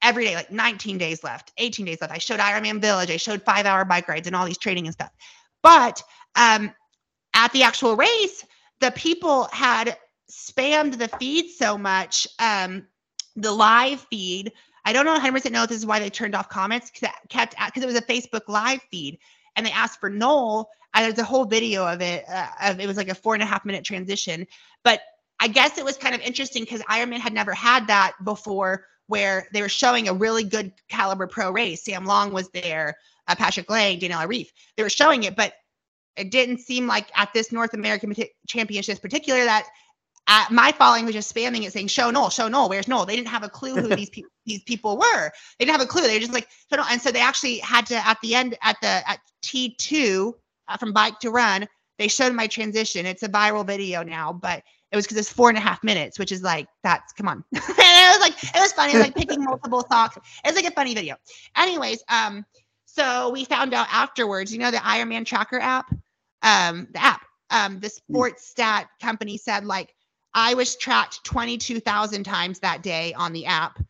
every 0.00 0.24
day, 0.24 0.36
like 0.36 0.52
19 0.52 0.96
days 0.96 1.24
left, 1.24 1.52
18 1.58 1.84
days 1.86 2.00
left. 2.00 2.12
I 2.12 2.18
showed 2.18 2.38
Ironman 2.38 2.80
Village, 2.80 3.10
I 3.10 3.16
showed 3.16 3.42
five 3.42 3.66
hour 3.66 3.84
bike 3.84 4.06
rides 4.06 4.28
and 4.28 4.36
all 4.36 4.46
these 4.46 4.58
training 4.58 4.86
and 4.86 4.94
stuff. 4.94 5.10
But 5.60 6.04
um, 6.36 6.72
at 7.34 7.52
the 7.52 7.64
actual 7.64 7.96
race, 7.96 8.44
the 8.78 8.92
people 8.92 9.48
had 9.52 9.96
spammed 10.30 10.98
the 10.98 11.08
feed 11.08 11.50
so 11.50 11.76
much, 11.76 12.26
um, 12.38 12.86
the 13.36 13.52
live 13.52 14.06
feed. 14.10 14.52
I 14.84 14.92
don't 14.92 15.04
know 15.04 15.18
100% 15.18 15.50
know 15.50 15.64
if 15.64 15.68
this 15.68 15.78
is 15.78 15.86
why 15.86 15.98
they 15.98 16.10
turned 16.10 16.34
off 16.34 16.48
comments 16.48 16.90
because 16.90 17.08
it 17.08 17.28
kept 17.28 17.54
because 17.66 17.82
it 17.82 17.86
was 17.86 17.96
a 17.96 18.02
Facebook 18.02 18.48
live 18.48 18.80
feed 18.90 19.18
and 19.56 19.66
they 19.66 19.72
asked 19.72 20.00
for 20.00 20.10
Noel. 20.10 20.70
And 20.94 21.04
there's 21.04 21.18
a 21.18 21.24
whole 21.24 21.44
video 21.44 21.86
of 21.86 22.00
it. 22.00 22.24
Uh, 22.28 22.48
of, 22.62 22.80
it 22.80 22.86
was 22.86 22.96
like 22.96 23.08
a 23.08 23.14
four 23.14 23.34
and 23.34 23.42
a 23.42 23.46
half 23.46 23.64
minute 23.64 23.84
transition. 23.84 24.46
But 24.82 25.00
I 25.38 25.48
guess 25.48 25.78
it 25.78 25.84
was 25.84 25.96
kind 25.96 26.14
of 26.14 26.20
interesting 26.20 26.62
because 26.62 26.80
Ironman 26.82 27.20
had 27.20 27.32
never 27.32 27.52
had 27.52 27.86
that 27.86 28.14
before 28.24 28.86
where 29.06 29.48
they 29.52 29.62
were 29.62 29.68
showing 29.68 30.08
a 30.08 30.12
really 30.12 30.44
good 30.44 30.72
caliber 30.88 31.26
pro 31.26 31.50
race. 31.50 31.84
Sam 31.84 32.04
Long 32.04 32.32
was 32.32 32.48
there, 32.50 32.96
uh, 33.28 33.34
Patrick 33.34 33.70
Lang, 33.70 33.98
Daniela 33.98 34.26
Ryf. 34.26 34.48
They 34.76 34.82
were 34.82 34.90
showing 34.90 35.24
it, 35.24 35.36
but 35.36 35.54
it 36.16 36.30
didn't 36.30 36.58
seem 36.58 36.86
like 36.86 37.10
at 37.16 37.32
this 37.32 37.50
North 37.50 37.74
American 37.74 38.14
Championships, 38.46 39.00
particular, 39.00 39.44
that 39.44 39.66
my 40.50 40.72
following 40.72 41.04
was 41.04 41.14
just 41.14 41.34
spamming 41.34 41.64
it 41.64 41.72
saying 41.72 41.88
show 41.88 42.10
Noel, 42.10 42.30
show 42.30 42.48
Noel, 42.48 42.68
where's 42.68 42.88
Noel? 42.88 43.06
They 43.06 43.16
didn't 43.16 43.28
have 43.28 43.42
a 43.42 43.48
clue 43.48 43.74
who 43.74 43.88
these 43.96 44.10
people 44.10 44.30
these 44.46 44.62
people 44.62 44.96
were. 44.96 45.30
They 45.58 45.64
didn't 45.64 45.78
have 45.78 45.86
a 45.86 45.90
clue. 45.90 46.02
They 46.02 46.14
were 46.14 46.20
just 46.20 46.32
like 46.32 46.48
show 46.70 46.76
Noel. 46.76 46.86
And 46.90 47.00
so 47.00 47.10
they 47.10 47.20
actually 47.20 47.58
had 47.58 47.86
to 47.86 48.06
at 48.06 48.18
the 48.22 48.34
end 48.34 48.56
at 48.62 48.76
the 48.80 49.08
at 49.08 49.20
T2 49.44 50.32
uh, 50.68 50.76
from 50.76 50.92
bike 50.92 51.18
to 51.20 51.30
run, 51.30 51.66
they 51.98 52.08
showed 52.08 52.32
my 52.32 52.46
transition. 52.46 53.06
It's 53.06 53.22
a 53.22 53.28
viral 53.28 53.66
video 53.66 54.02
now, 54.02 54.32
but 54.32 54.62
it 54.92 54.96
was 54.96 55.04
because 55.04 55.18
it's 55.18 55.32
four 55.32 55.48
and 55.48 55.58
a 55.58 55.60
half 55.60 55.82
minutes, 55.84 56.18
which 56.18 56.32
is 56.32 56.42
like 56.42 56.66
that's 56.82 57.12
come 57.12 57.28
on. 57.28 57.44
and 57.54 57.62
it 57.62 58.18
was 58.18 58.20
like 58.20 58.42
it 58.42 58.60
was 58.60 58.72
funny, 58.72 58.92
it 58.92 58.96
was 58.96 59.04
like 59.04 59.14
picking 59.14 59.44
multiple 59.44 59.84
socks. 59.90 60.18
It's 60.44 60.56
like 60.56 60.64
a 60.64 60.70
funny 60.72 60.94
video. 60.94 61.16
Anyways, 61.56 62.02
um, 62.08 62.44
so 62.86 63.30
we 63.30 63.44
found 63.44 63.74
out 63.74 63.86
afterwards, 63.92 64.52
you 64.52 64.58
know, 64.58 64.70
the 64.70 64.78
Ironman 64.78 65.24
tracker 65.26 65.60
app, 65.60 65.86
um, 66.42 66.88
the 66.92 67.02
app, 67.02 67.22
um, 67.50 67.80
the 67.80 67.88
sports 67.88 68.48
stat 68.48 68.88
company 69.00 69.36
said 69.36 69.64
like 69.64 69.94
I 70.34 70.54
was 70.54 70.76
tracked 70.76 71.24
22,000 71.24 72.24
times 72.24 72.60
that 72.60 72.82
day 72.82 73.12
on 73.14 73.32
the 73.32 73.46
app, 73.46 73.80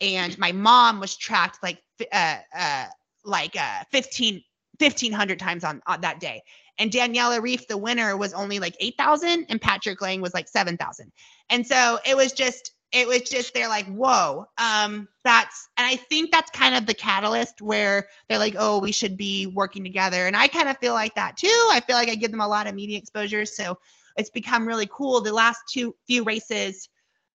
and 0.00 0.36
my 0.38 0.52
mom 0.52 1.00
was 1.00 1.16
tracked 1.16 1.62
like 1.62 1.82
uh 2.12 2.36
uh 2.56 2.86
like 3.24 3.56
uh 3.56 3.82
15 3.90 4.42
1500 4.78 5.38
times 5.40 5.64
on, 5.64 5.82
on 5.86 6.00
that 6.02 6.20
day 6.20 6.42
and 6.78 6.90
Daniela 6.90 7.40
Ryf, 7.40 7.66
the 7.66 7.76
winner, 7.76 8.16
was 8.16 8.32
only 8.32 8.58
like 8.60 8.76
8,000 8.80 9.46
and 9.48 9.60
Patrick 9.60 10.00
Lang 10.00 10.20
was 10.20 10.32
like 10.32 10.48
7,000. 10.48 11.12
And 11.50 11.66
so 11.66 11.98
it 12.06 12.16
was 12.16 12.32
just, 12.32 12.72
it 12.92 13.06
was 13.06 13.22
just, 13.22 13.52
they're 13.52 13.68
like, 13.68 13.86
whoa, 13.86 14.46
um, 14.58 15.08
that's, 15.24 15.68
and 15.76 15.86
I 15.86 15.96
think 15.96 16.30
that's 16.30 16.50
kind 16.52 16.74
of 16.74 16.86
the 16.86 16.94
catalyst 16.94 17.60
where 17.60 18.08
they're 18.28 18.38
like, 18.38 18.54
oh, 18.56 18.78
we 18.78 18.92
should 18.92 19.16
be 19.16 19.46
working 19.46 19.82
together. 19.82 20.26
And 20.26 20.36
I 20.36 20.46
kind 20.46 20.68
of 20.68 20.78
feel 20.78 20.94
like 20.94 21.14
that 21.16 21.36
too. 21.36 21.68
I 21.70 21.82
feel 21.86 21.96
like 21.96 22.08
I 22.08 22.14
give 22.14 22.30
them 22.30 22.40
a 22.40 22.48
lot 22.48 22.66
of 22.66 22.74
media 22.74 22.96
exposure. 22.96 23.44
So 23.44 23.78
it's 24.18 24.30
become 24.30 24.66
really 24.68 24.88
cool. 24.92 25.20
The 25.22 25.32
last 25.32 25.60
two 25.68 25.94
few 26.06 26.24
races, 26.24 26.88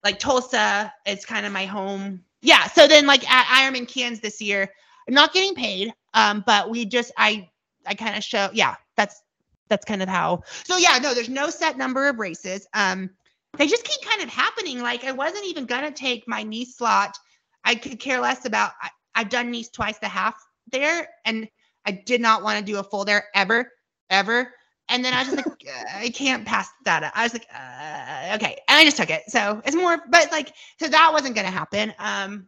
like 0.03 0.17
Tulsa, 0.17 0.91
is 1.05 1.25
kind 1.25 1.45
of 1.45 1.51
my 1.51 1.65
home. 1.65 2.23
Yeah. 2.41 2.67
So 2.67 2.87
then 2.87 3.05
like 3.05 3.29
at 3.29 3.45
Ironman 3.45 3.87
Cairns 3.87 4.21
this 4.21 4.41
year, 4.41 4.71
I'm 5.07 5.13
not 5.13 5.33
getting 5.33 5.53
paid. 5.53 5.93
Um, 6.13 6.43
but 6.47 6.71
we 6.71 6.85
just, 6.85 7.11
I, 7.17 7.49
I 7.85 7.93
kind 7.93 8.17
of 8.17 8.23
show, 8.23 8.49
yeah, 8.53 8.75
that's 8.95 9.21
that's 9.69 9.85
kind 9.85 10.01
of 10.01 10.09
how. 10.09 10.43
So 10.65 10.77
yeah, 10.77 10.97
no, 10.97 11.13
there's 11.13 11.29
no 11.29 11.49
set 11.49 11.77
number 11.77 12.07
of 12.07 12.17
races. 12.17 12.67
Um, 12.73 13.11
they 13.57 13.67
just 13.67 13.83
keep 13.83 14.01
kind 14.07 14.21
of 14.21 14.29
happening. 14.29 14.81
Like 14.81 15.03
I 15.03 15.11
wasn't 15.11 15.45
even 15.45 15.65
gonna 15.65 15.91
take 15.91 16.27
my 16.27 16.43
Nice 16.43 16.75
slot. 16.75 17.17
I 17.63 17.75
could 17.75 17.99
care 17.99 18.19
less 18.19 18.45
about. 18.45 18.71
I, 18.81 18.89
I've 19.15 19.29
done 19.29 19.51
Nice 19.51 19.69
twice 19.69 19.99
the 19.99 20.07
half 20.07 20.35
there, 20.71 21.09
and 21.25 21.47
I 21.85 21.91
did 21.91 22.21
not 22.21 22.43
want 22.43 22.59
to 22.59 22.65
do 22.65 22.79
a 22.79 22.83
full 22.83 23.05
there 23.05 23.25
ever, 23.35 23.71
ever. 24.09 24.53
And 24.89 25.05
then 25.05 25.13
I 25.13 25.19
was 25.19 25.27
just 25.29 25.37
like, 25.37 25.67
I 25.95 26.09
can't 26.09 26.45
pass 26.45 26.69
that. 26.85 27.03
Up. 27.03 27.13
I 27.15 27.23
was 27.23 27.33
like, 27.33 27.47
uh, 27.53 28.35
okay, 28.35 28.57
and 28.67 28.77
I 28.77 28.83
just 28.83 28.97
took 28.97 29.09
it. 29.09 29.23
So 29.27 29.61
it's 29.65 29.75
more, 29.75 30.01
but 30.09 30.31
like, 30.31 30.53
so 30.79 30.87
that 30.87 31.11
wasn't 31.13 31.35
gonna 31.35 31.51
happen. 31.51 31.93
Um, 31.99 32.47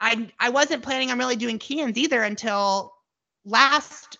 I 0.00 0.30
I 0.38 0.50
wasn't 0.50 0.82
planning 0.82 1.10
on 1.10 1.18
really 1.18 1.36
doing 1.36 1.58
Cairns 1.58 1.98
either 1.98 2.22
until 2.22 2.94
last 3.44 4.18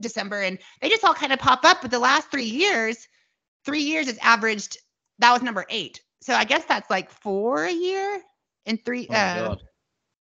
December, 0.00 0.42
and 0.42 0.58
they 0.80 0.88
just 0.88 1.04
all 1.04 1.14
kind 1.14 1.32
of 1.32 1.38
pop 1.38 1.64
up. 1.64 1.82
But 1.82 1.90
the 1.90 1.98
last 1.98 2.30
three 2.30 2.44
years, 2.44 3.08
three 3.64 3.82
years 3.82 4.08
is 4.08 4.18
averaged. 4.18 4.78
That 5.18 5.32
was 5.32 5.42
number 5.42 5.66
eight. 5.68 6.00
So 6.22 6.34
I 6.34 6.44
guess 6.44 6.64
that's 6.64 6.90
like 6.90 7.10
four 7.10 7.64
a 7.64 7.72
year 7.72 8.20
and 8.66 8.84
three. 8.84 9.06
Oh 9.10 9.14
uh, 9.14 9.56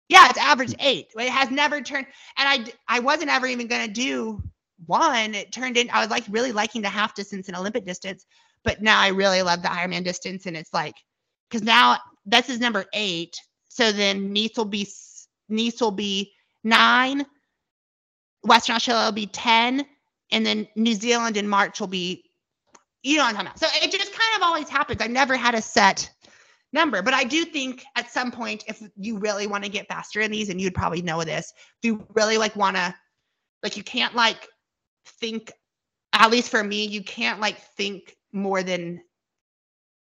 yeah, 0.09 0.29
it's 0.29 0.39
average 0.39 0.75
eight. 0.79 1.07
It 1.15 1.29
has 1.29 1.51
never 1.51 1.81
turned, 1.81 2.07
and 2.37 2.47
I 2.47 2.73
I 2.87 2.99
wasn't 2.99 3.29
ever 3.29 3.47
even 3.47 3.67
gonna 3.67 3.87
do 3.87 4.41
one. 4.87 5.35
It 5.35 5.51
turned 5.51 5.77
in. 5.77 5.89
I 5.89 6.01
was 6.01 6.09
like 6.09 6.25
really 6.29 6.51
liking 6.51 6.81
the 6.81 6.89
half 6.89 7.15
distance 7.15 7.47
and 7.47 7.57
Olympic 7.57 7.85
distance, 7.85 8.25
but 8.63 8.81
now 8.81 8.99
I 8.99 9.09
really 9.09 9.41
love 9.41 9.61
the 9.61 9.69
Ironman 9.69 10.03
distance, 10.03 10.45
and 10.45 10.55
it's 10.55 10.73
like 10.73 10.95
because 11.49 11.63
now 11.63 11.97
this 12.25 12.49
is 12.49 12.59
number 12.59 12.85
eight. 12.93 13.35
So 13.69 13.91
then 13.91 14.31
Nice 14.33 14.57
will 14.57 14.65
be 14.65 14.87
Nice 15.49 15.81
will 15.81 15.91
be 15.91 16.33
nine, 16.63 17.25
Western 18.43 18.75
Australia 18.75 19.05
will 19.05 19.11
be 19.11 19.27
10, 19.27 19.85
and 20.31 20.45
then 20.45 20.67
New 20.75 20.93
Zealand 20.93 21.37
in 21.37 21.47
March 21.47 21.79
will 21.79 21.87
be, 21.87 22.23
you 23.03 23.17
know 23.17 23.23
what 23.23 23.29
I'm 23.29 23.35
talking 23.35 23.47
about. 23.47 23.59
So 23.59 23.67
it 23.85 23.91
just 23.91 24.11
kind 24.11 24.35
of 24.35 24.41
always 24.43 24.67
happens. 24.67 25.01
I 25.01 25.07
never 25.07 25.35
had 25.37 25.55
a 25.55 25.61
set 25.61 26.09
number, 26.73 27.01
but 27.01 27.13
I 27.13 27.23
do 27.23 27.45
think 27.45 27.83
at 27.95 28.11
some 28.11 28.31
point, 28.31 28.63
if 28.67 28.81
you 28.97 29.17
really 29.17 29.47
want 29.47 29.63
to 29.63 29.69
get 29.69 29.87
faster 29.87 30.21
in 30.21 30.31
these, 30.31 30.49
and 30.49 30.59
you'd 30.59 30.73
probably 30.73 31.01
know 31.01 31.23
this, 31.23 31.53
if 31.55 31.87
you 31.87 32.05
really 32.15 32.37
like 32.37 32.55
want 32.55 32.75
to, 32.75 32.93
like, 33.63 33.77
you 33.77 33.83
can't 33.83 34.15
like 34.15 34.47
think, 35.05 35.51
at 36.13 36.31
least 36.31 36.49
for 36.49 36.63
me, 36.63 36.85
you 36.85 37.03
can't 37.03 37.39
like 37.39 37.59
think 37.59 38.15
more 38.31 38.63
than 38.63 39.01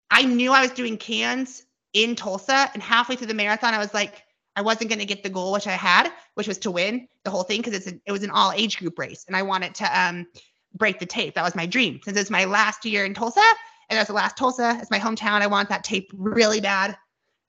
I 0.10 0.24
knew 0.24 0.52
I 0.52 0.62
was 0.62 0.72
doing 0.72 0.98
Cairns 0.98 1.64
in 1.94 2.16
Tulsa, 2.16 2.70
and 2.74 2.82
halfway 2.82 3.16
through 3.16 3.28
the 3.28 3.34
marathon, 3.34 3.74
I 3.74 3.80
was 3.80 3.94
like, 3.94 4.24
I 4.56 4.62
wasn't 4.62 4.90
going 4.90 5.00
to 5.00 5.06
get 5.06 5.24
the 5.24 5.30
goal 5.30 5.54
which 5.54 5.68
I 5.68 5.72
had, 5.72 6.12
which 6.36 6.48
was 6.48 6.58
to 6.60 6.72
win 6.72 7.08
the 7.24 7.32
whole 7.32 7.44
thing 7.44 7.62
because 7.62 7.74
it's 7.74 7.88
it 7.88 8.12
was 8.12 8.24
an 8.24 8.32
all 8.32 8.52
age 8.52 8.78
group 8.78 9.00
race, 9.00 9.24
and 9.28 9.36
I 9.36 9.42
wanted 9.42 9.76
to 9.76 10.00
um, 10.00 10.28
break 10.76 11.00
the 11.00 11.06
tape. 11.06 11.36
That 11.36 11.44
was 11.44 11.56
my 11.56 11.66
dream 11.66 12.00
since 12.04 12.18
it's 12.18 12.30
my 12.30 12.46
last 12.46 12.86
year 12.86 13.06
in 13.06 13.14
Tulsa, 13.14 13.42
and 13.90 13.98
that's 13.98 14.10
the 14.10 14.14
last 14.14 14.38
Tulsa. 14.38 14.78
It's 14.82 14.92
my 14.92 15.00
hometown. 15.00 15.42
I 15.42 15.48
want 15.48 15.70
that 15.70 15.84
tape 15.84 16.12
really 16.14 16.60
bad. 16.60 16.92
It 16.92 16.98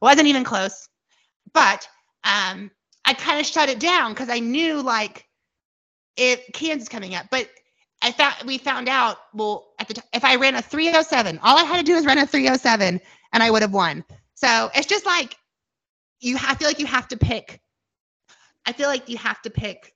wasn't 0.01 0.29
even 0.29 0.45
close, 0.45 0.89
but 1.53 1.89
um, 2.25 2.71
I 3.05 3.15
kind 3.15 3.41
of 3.41 3.47
shut 3.47 3.69
it 3.69 3.81
down 3.81 4.13
because 4.13 4.29
I 4.29 4.39
knew 4.39 4.81
like 4.83 5.27
if 6.17 6.45
Kansas 6.53 6.89
coming 6.89 7.15
up, 7.15 7.27
but 7.31 7.49
I 8.03 8.11
thought 8.11 8.45
we 8.45 8.59
found 8.59 8.89
out 8.89 9.19
well 9.33 9.69
at 9.79 9.89
the 9.89 9.95
t- 9.95 10.03
if 10.13 10.25
I 10.25 10.37
ran 10.37 10.55
a 10.55 10.63
307, 10.63 11.39
all 11.43 11.59
I 11.59 11.63
had 11.63 11.79
to 11.79 11.85
do 11.85 11.95
was 11.95 12.05
run 12.05 12.19
a 12.19 12.27
307 12.27 13.01
and 13.33 13.43
I 13.43 13.51
would 13.51 13.63
have 13.63 13.73
won. 13.73 14.05
So 14.35 14.71
it's 14.75 14.87
just 14.87 15.07
like 15.07 15.37
you 16.21 16.37
I 16.37 16.55
feel 16.55 16.69
like 16.69 16.81
you 16.81 16.87
have 16.87 17.09
to 17.09 17.17
pick. 17.17 17.61
I 18.67 18.73
feel 18.73 18.89
like 18.89 19.09
you 19.09 19.19
have 19.19 19.41
to 19.43 19.51
pick 19.51 19.95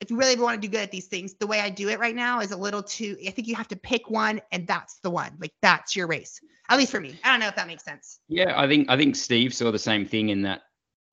if 0.00 0.10
you 0.10 0.18
really 0.18 0.36
want 0.36 0.60
to 0.60 0.68
do 0.68 0.70
good 0.70 0.82
at 0.82 0.90
these 0.90 1.06
things, 1.06 1.34
the 1.34 1.46
way 1.46 1.60
I 1.60 1.70
do 1.70 1.88
it 1.88 1.98
right 1.98 2.14
now 2.14 2.40
is 2.40 2.50
a 2.50 2.56
little 2.56 2.82
too. 2.82 3.16
I 3.26 3.30
think 3.30 3.48
you 3.48 3.54
have 3.54 3.68
to 3.68 3.76
pick 3.76 4.10
one, 4.10 4.40
and 4.52 4.66
that's 4.66 4.98
the 4.98 5.10
one. 5.10 5.32
Like 5.40 5.52
that's 5.62 5.96
your 5.96 6.06
race, 6.06 6.40
at 6.68 6.78
least 6.78 6.90
for 6.90 7.00
me. 7.00 7.18
I 7.24 7.30
don't 7.30 7.40
know 7.40 7.48
if 7.48 7.56
that 7.56 7.66
makes 7.66 7.84
sense. 7.84 8.20
Yeah, 8.28 8.60
I 8.60 8.68
think 8.68 8.90
I 8.90 8.96
think 8.96 9.16
Steve 9.16 9.54
saw 9.54 9.70
the 9.70 9.78
same 9.78 10.06
thing 10.06 10.28
in 10.28 10.42
that 10.42 10.62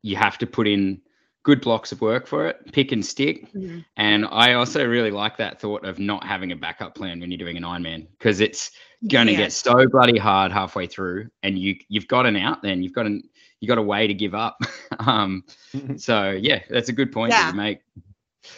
you 0.01 0.15
have 0.17 0.37
to 0.39 0.47
put 0.47 0.67
in 0.67 1.01
good 1.43 1.61
blocks 1.61 1.91
of 1.91 2.01
work 2.01 2.25
for 2.25 2.47
it, 2.47 2.71
pick 2.71 2.91
and 2.91 3.05
stick. 3.05 3.51
Mm-hmm. 3.53 3.79
And 3.97 4.25
I 4.25 4.53
also 4.53 4.85
really 4.85 5.11
like 5.11 5.37
that 5.37 5.59
thought 5.59 5.85
of 5.85 5.99
not 5.99 6.25
having 6.25 6.51
a 6.51 6.55
backup 6.55 6.95
plan 6.95 7.19
when 7.19 7.29
you're 7.29 7.37
doing 7.37 7.57
an 7.57 7.63
Ironman 7.63 8.07
because 8.17 8.39
it's 8.39 8.71
going 9.09 9.27
to 9.27 9.33
yeah. 9.33 9.39
get 9.39 9.53
so 9.53 9.87
bloody 9.87 10.17
hard 10.17 10.51
halfway 10.51 10.87
through, 10.87 11.29
and 11.43 11.59
you 11.59 11.75
you've 11.89 12.07
got 12.07 12.25
an 12.25 12.37
out. 12.37 12.61
Then 12.61 12.81
you've 12.81 12.93
got 12.93 13.05
an 13.05 13.23
you 13.59 13.67
got 13.67 13.77
a 13.77 13.83
way 13.83 14.07
to 14.07 14.13
give 14.13 14.33
up. 14.33 14.57
um, 14.99 15.43
so 15.97 16.31
yeah, 16.31 16.63
that's 16.69 16.89
a 16.89 16.93
good 16.93 17.11
point 17.11 17.31
yeah. 17.31 17.43
that 17.43 17.51
you 17.51 17.57
make. 17.57 17.79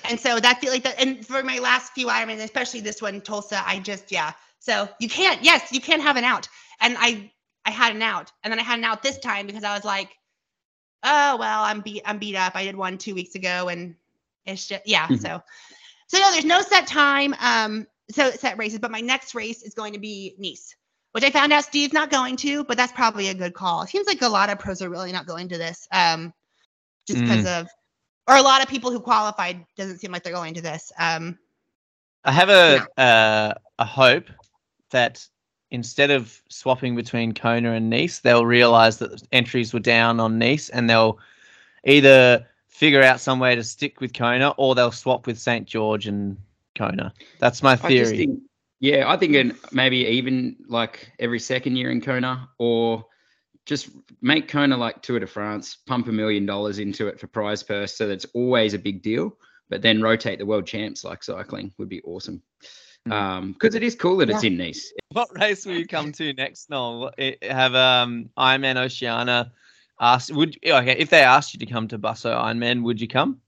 And 0.10 0.19
so 0.19 0.39
that 0.39 0.60
feel 0.62 0.71
like 0.71 0.84
that. 0.84 1.00
And 1.00 1.26
for 1.26 1.43
my 1.43 1.60
last 1.60 1.93
few 1.93 2.08
Ironmans, 2.08 2.43
especially 2.43 2.82
this 2.82 3.02
one, 3.02 3.21
Tulsa, 3.21 3.62
I 3.67 3.80
just 3.80 4.12
yeah. 4.12 4.34
So 4.60 4.89
you 5.00 5.10
can't. 5.10 5.43
Yes, 5.43 5.71
you 5.71 5.82
can 5.82 6.00
have 6.00 6.17
an 6.17 6.24
out. 6.24 6.48
And 6.82 6.95
I 7.00 7.32
I 7.65 7.71
had 7.71 7.95
an 7.95 8.02
out, 8.02 8.32
and 8.43 8.52
then 8.52 8.60
I 8.60 8.63
had 8.63 8.78
an 8.78 8.86
out 8.86 9.02
this 9.02 9.17
time 9.19 9.48
because 9.48 9.63
I 9.63 9.74
was 9.74 9.86
like, 9.86 10.10
oh 11.04 11.38
well, 11.38 11.64
I'm 11.64 11.82
beat 11.82 12.02
I'm 12.06 12.18
beat 12.18 12.36
up. 12.36 12.56
I 12.56 12.66
did 12.66 12.76
one 12.76 12.98
two 12.98 13.16
weeks 13.16 13.36
ago, 13.36 13.70
and 13.70 13.96
it's 14.46 14.68
just 14.68 14.84
yeah. 14.86 15.06
Mm-hmm. 15.06 15.16
So 15.16 15.42
so 16.08 16.20
no, 16.20 16.32
there's 16.32 16.46
no 16.46 16.62
set 16.62 16.88
time. 16.88 17.36
Um, 17.40 17.88
so 18.10 18.32
set 18.32 18.58
races, 18.58 18.80
but 18.80 18.92
my 18.92 19.02
next 19.02 19.34
race 19.36 19.64
is 19.64 19.74
going 19.74 19.94
to 19.94 20.00
be 20.00 20.36
Nice 20.38 20.76
which 21.16 21.24
I 21.24 21.30
found 21.30 21.54
out 21.54 21.64
Steve's 21.64 21.94
not 21.94 22.12
going 22.12 22.36
to, 22.36 22.66
but 22.66 22.76
that's 22.76 22.92
probably 22.92 23.30
a 23.30 23.34
good 23.34 23.54
call. 23.54 23.84
It 23.84 23.88
seems 23.88 24.06
like 24.06 24.22
a 24.22 24.28
lot 24.28 24.50
of 24.50 24.60
pros 24.60 24.82
are 24.82 24.90
really 24.90 25.14
not 25.14 25.26
going 25.26 25.48
to 25.48 25.58
this, 25.58 25.88
um, 25.94 26.34
just 27.08 27.22
because 27.22 27.46
of, 27.46 27.70
or 28.28 28.36
a 28.36 28.42
lot 28.42 28.62
of 28.62 28.68
people 28.68 28.92
who 28.92 29.00
qualified 29.00 29.66
doesn't 29.78 30.00
seem 30.00 30.12
like 30.12 30.24
they're 30.24 30.34
going 30.34 30.56
to 30.56 30.62
this. 30.62 30.92
Um, 31.00 31.40
I 32.26 32.34
have 32.34 32.50
a 32.50 32.86
uh, 33.00 33.54
a 33.80 33.86
hope 33.86 34.26
that 34.92 35.26
instead 35.76 36.10
of 36.10 36.42
swapping 36.50 36.96
between 36.96 37.34
Kona 37.34 37.74
and 37.74 37.90
Nice, 37.90 38.22
they'll 38.22 38.46
realize 38.46 38.98
that 38.98 39.22
entries 39.32 39.74
were 39.74 39.80
down 39.80 40.20
on 40.20 40.40
Nice 40.40 40.70
and 40.70 40.90
they'll 40.90 41.20
either 41.84 42.48
figure 42.68 43.04
out 43.04 43.20
some 43.20 43.40
way 43.40 43.56
to 43.56 43.64
stick 43.64 44.02
with 44.02 44.14
Kona 44.14 44.50
or 44.58 44.74
they'll 44.74 44.92
swap 44.92 45.28
with 45.28 45.38
St. 45.38 45.68
George 45.68 46.08
and 46.08 46.38
Kona. 46.76 47.14
That's 47.40 47.62
my 47.62 47.74
I 47.74 47.76
just 47.76 47.88
theory. 47.88 48.18
think, 48.18 48.40
yeah, 48.80 49.10
I 49.12 49.18
think 49.18 49.36
in 49.36 49.56
maybe 49.72 49.98
even 49.98 50.56
like 50.68 51.12
every 51.20 51.40
second 51.40 51.76
year 51.76 51.92
in 51.92 52.02
Kona, 52.02 52.50
or 52.58 53.06
just 53.66 53.90
make 54.22 54.48
Kona 54.48 54.78
like 54.78 55.02
Tour 55.02 55.20
de 55.20 55.28
France, 55.28 55.78
pump 55.86 56.08
a 56.08 56.12
million 56.12 56.46
dollars 56.46 56.80
into 56.80 57.08
it 57.08 57.20
for 57.20 57.28
prize 57.28 57.64
purse, 57.64 57.96
so 57.96 58.08
that's 58.08 58.26
always 58.34 58.74
a 58.74 58.80
big 58.80 59.02
deal. 59.02 59.38
But 59.70 59.82
then 59.82 60.02
rotate 60.02 60.40
the 60.40 60.46
world 60.46 60.68
champs 60.68 61.04
like 61.04 61.24
cycling 61.24 61.74
would 61.78 61.90
be 61.90 62.02
awesome. 62.04 62.42
Mm. 63.08 63.12
Um, 63.12 63.52
because 63.54 63.76
it 63.76 63.84
is 63.84 63.96
cool 63.96 64.18
that 64.18 64.30
it's 64.30 64.44
in 64.44 64.58
Nice. 64.58 64.91
What 65.12 65.30
race 65.39 65.65
will 65.65 65.76
you 65.76 65.88
come 65.88 66.12
to 66.13 66.34
next, 66.34 66.70
Noel? 66.70 67.00
What- 67.02 67.15
i- 67.20 67.38
Have 67.44 67.76
um 67.76 68.30
Ironman 68.38 68.78
Oceania 68.78 69.52
asked 70.00 70.32
would 70.34 70.58
okay 70.65 70.96
if 70.98 71.10
they 71.10 71.22
asked 71.22 71.54
you 71.54 71.60
to 71.60 71.65
come 71.65 71.88
to 71.89 72.00
Busso 72.00 72.36
Ironman, 72.36 72.82
would 72.84 73.00
you 73.00 73.08
come? 73.08 73.39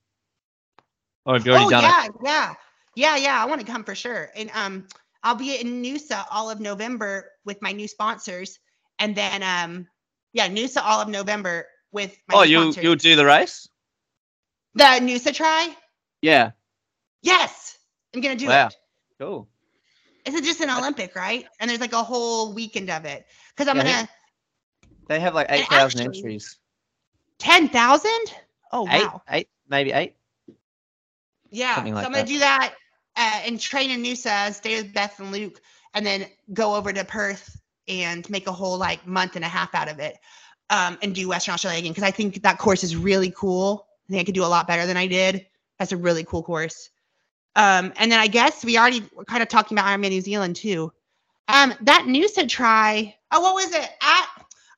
Or 1.25 1.33
have 1.35 1.45
you 1.45 1.51
already 1.53 1.65
oh 1.65 1.69
done 1.71 1.83
yeah, 1.83 2.05
it? 2.05 2.11
yeah, 2.23 2.53
yeah, 2.95 3.15
yeah. 3.17 3.43
I 3.43 3.45
want 3.45 3.59
to 3.59 3.67
come 3.67 3.83
for 3.83 3.95
sure, 3.95 4.29
and 4.35 4.49
um, 4.53 4.87
I'll 5.23 5.35
be 5.35 5.59
in 5.59 5.81
Noosa 5.81 6.25
all 6.31 6.49
of 6.49 6.59
November 6.59 7.31
with 7.43 7.61
my 7.61 7.71
new 7.71 7.87
sponsors, 7.87 8.59
and 8.99 9.15
then 9.15 9.41
um, 9.43 9.87
yeah, 10.33 10.47
Noosa 10.47 10.81
all 10.83 11.01
of 11.01 11.09
November 11.09 11.65
with 11.91 12.15
my 12.27 12.35
Oh, 12.35 12.43
new 12.43 12.49
you'll 12.49 12.61
sponsors. 12.63 12.83
you'll 12.83 12.95
do 12.95 13.15
the 13.15 13.25
race? 13.25 13.67
the 14.75 14.83
Noosa 14.83 15.33
Tri. 15.33 15.75
Yeah. 16.21 16.51
Yes, 17.23 17.77
I'm 18.13 18.21
gonna 18.21 18.35
do 18.35 18.47
Wow. 18.47 18.67
it. 18.67 18.75
Cool. 19.19 19.47
It's 20.25 20.41
just 20.41 20.61
an 20.61 20.69
Olympic, 20.69 21.15
right? 21.15 21.45
And 21.59 21.69
there's 21.69 21.79
like 21.79 21.93
a 21.93 22.03
whole 22.03 22.53
weekend 22.53 22.89
of 22.89 23.05
it 23.05 23.25
because 23.55 23.67
I'm 23.67 23.77
Yeah, 23.77 23.83
gonna 23.83 24.09
They 25.07 25.19
have 25.19 25.33
like 25.33 25.47
eight 25.49 25.67
thousand 25.69 26.01
entries. 26.01 26.57
ten 27.39 27.69
thousand. 27.69 28.33
Oh 28.71 28.83
Eight, 28.91 29.01
wow, 29.01 29.21
eight, 29.29 29.49
maybe 29.69 29.91
eight. 29.91 30.15
yeah. 31.49 31.75
something 31.75 31.93
like 31.93 32.03
so 32.03 32.07
I'm 32.07 32.11
gonna 32.11 32.23
that. 32.23 32.27
do 32.27 32.39
that 32.39 32.73
uh, 33.15 33.41
and 33.45 33.59
train 33.59 33.91
in 33.91 34.03
Noosa, 34.03 34.53
stay 34.53 34.81
with 34.81 34.93
Beth 34.93 35.19
and 35.19 35.31
Luke, 35.31 35.59
and 35.93 36.05
then 36.05 36.25
go 36.53 36.75
over 36.75 36.91
to 36.91 37.03
Perth 37.05 37.59
and 37.87 38.29
make 38.29 38.47
a 38.47 38.51
whole 38.51 38.77
like 38.77 39.05
month 39.07 39.35
and 39.35 39.45
a 39.45 39.47
half 39.47 39.73
out 39.73 39.89
of 39.89 39.99
it, 39.99 40.17
um, 40.69 40.97
and 41.01 41.15
do 41.15 41.27
Western 41.29 41.53
Australia 41.53 41.79
again 41.79 41.91
because 41.91 42.03
I 42.03 42.11
think 42.11 42.43
that 42.43 42.57
course 42.57 42.83
is 42.83 42.95
really 42.95 43.31
cool. 43.31 43.87
I 44.09 44.11
think 44.11 44.21
I 44.21 44.25
could 44.25 44.35
do 44.35 44.45
a 44.45 44.47
lot 44.47 44.67
better 44.67 44.85
than 44.85 44.97
I 44.97 45.07
did. 45.07 45.45
That's 45.79 45.91
a 45.91 45.97
really 45.97 46.23
cool 46.23 46.43
course. 46.43 46.89
Um, 47.57 47.91
and 47.97 48.11
then 48.11 48.19
I 48.19 48.27
guess 48.27 48.63
we 48.63 48.77
already 48.77 49.03
were 49.13 49.25
kind 49.25 49.41
of 49.41 49.49
talking 49.49 49.77
about 49.77 49.87
Ironman 49.87 50.09
New 50.09 50.21
Zealand 50.21 50.55
too. 50.55 50.93
Um, 51.47 51.73
that 51.81 52.05
Noosa 52.07 52.47
Tri. 52.47 53.15
Oh, 53.31 53.41
what 53.41 53.55
was 53.55 53.73
it? 53.73 53.89
At 54.01 54.27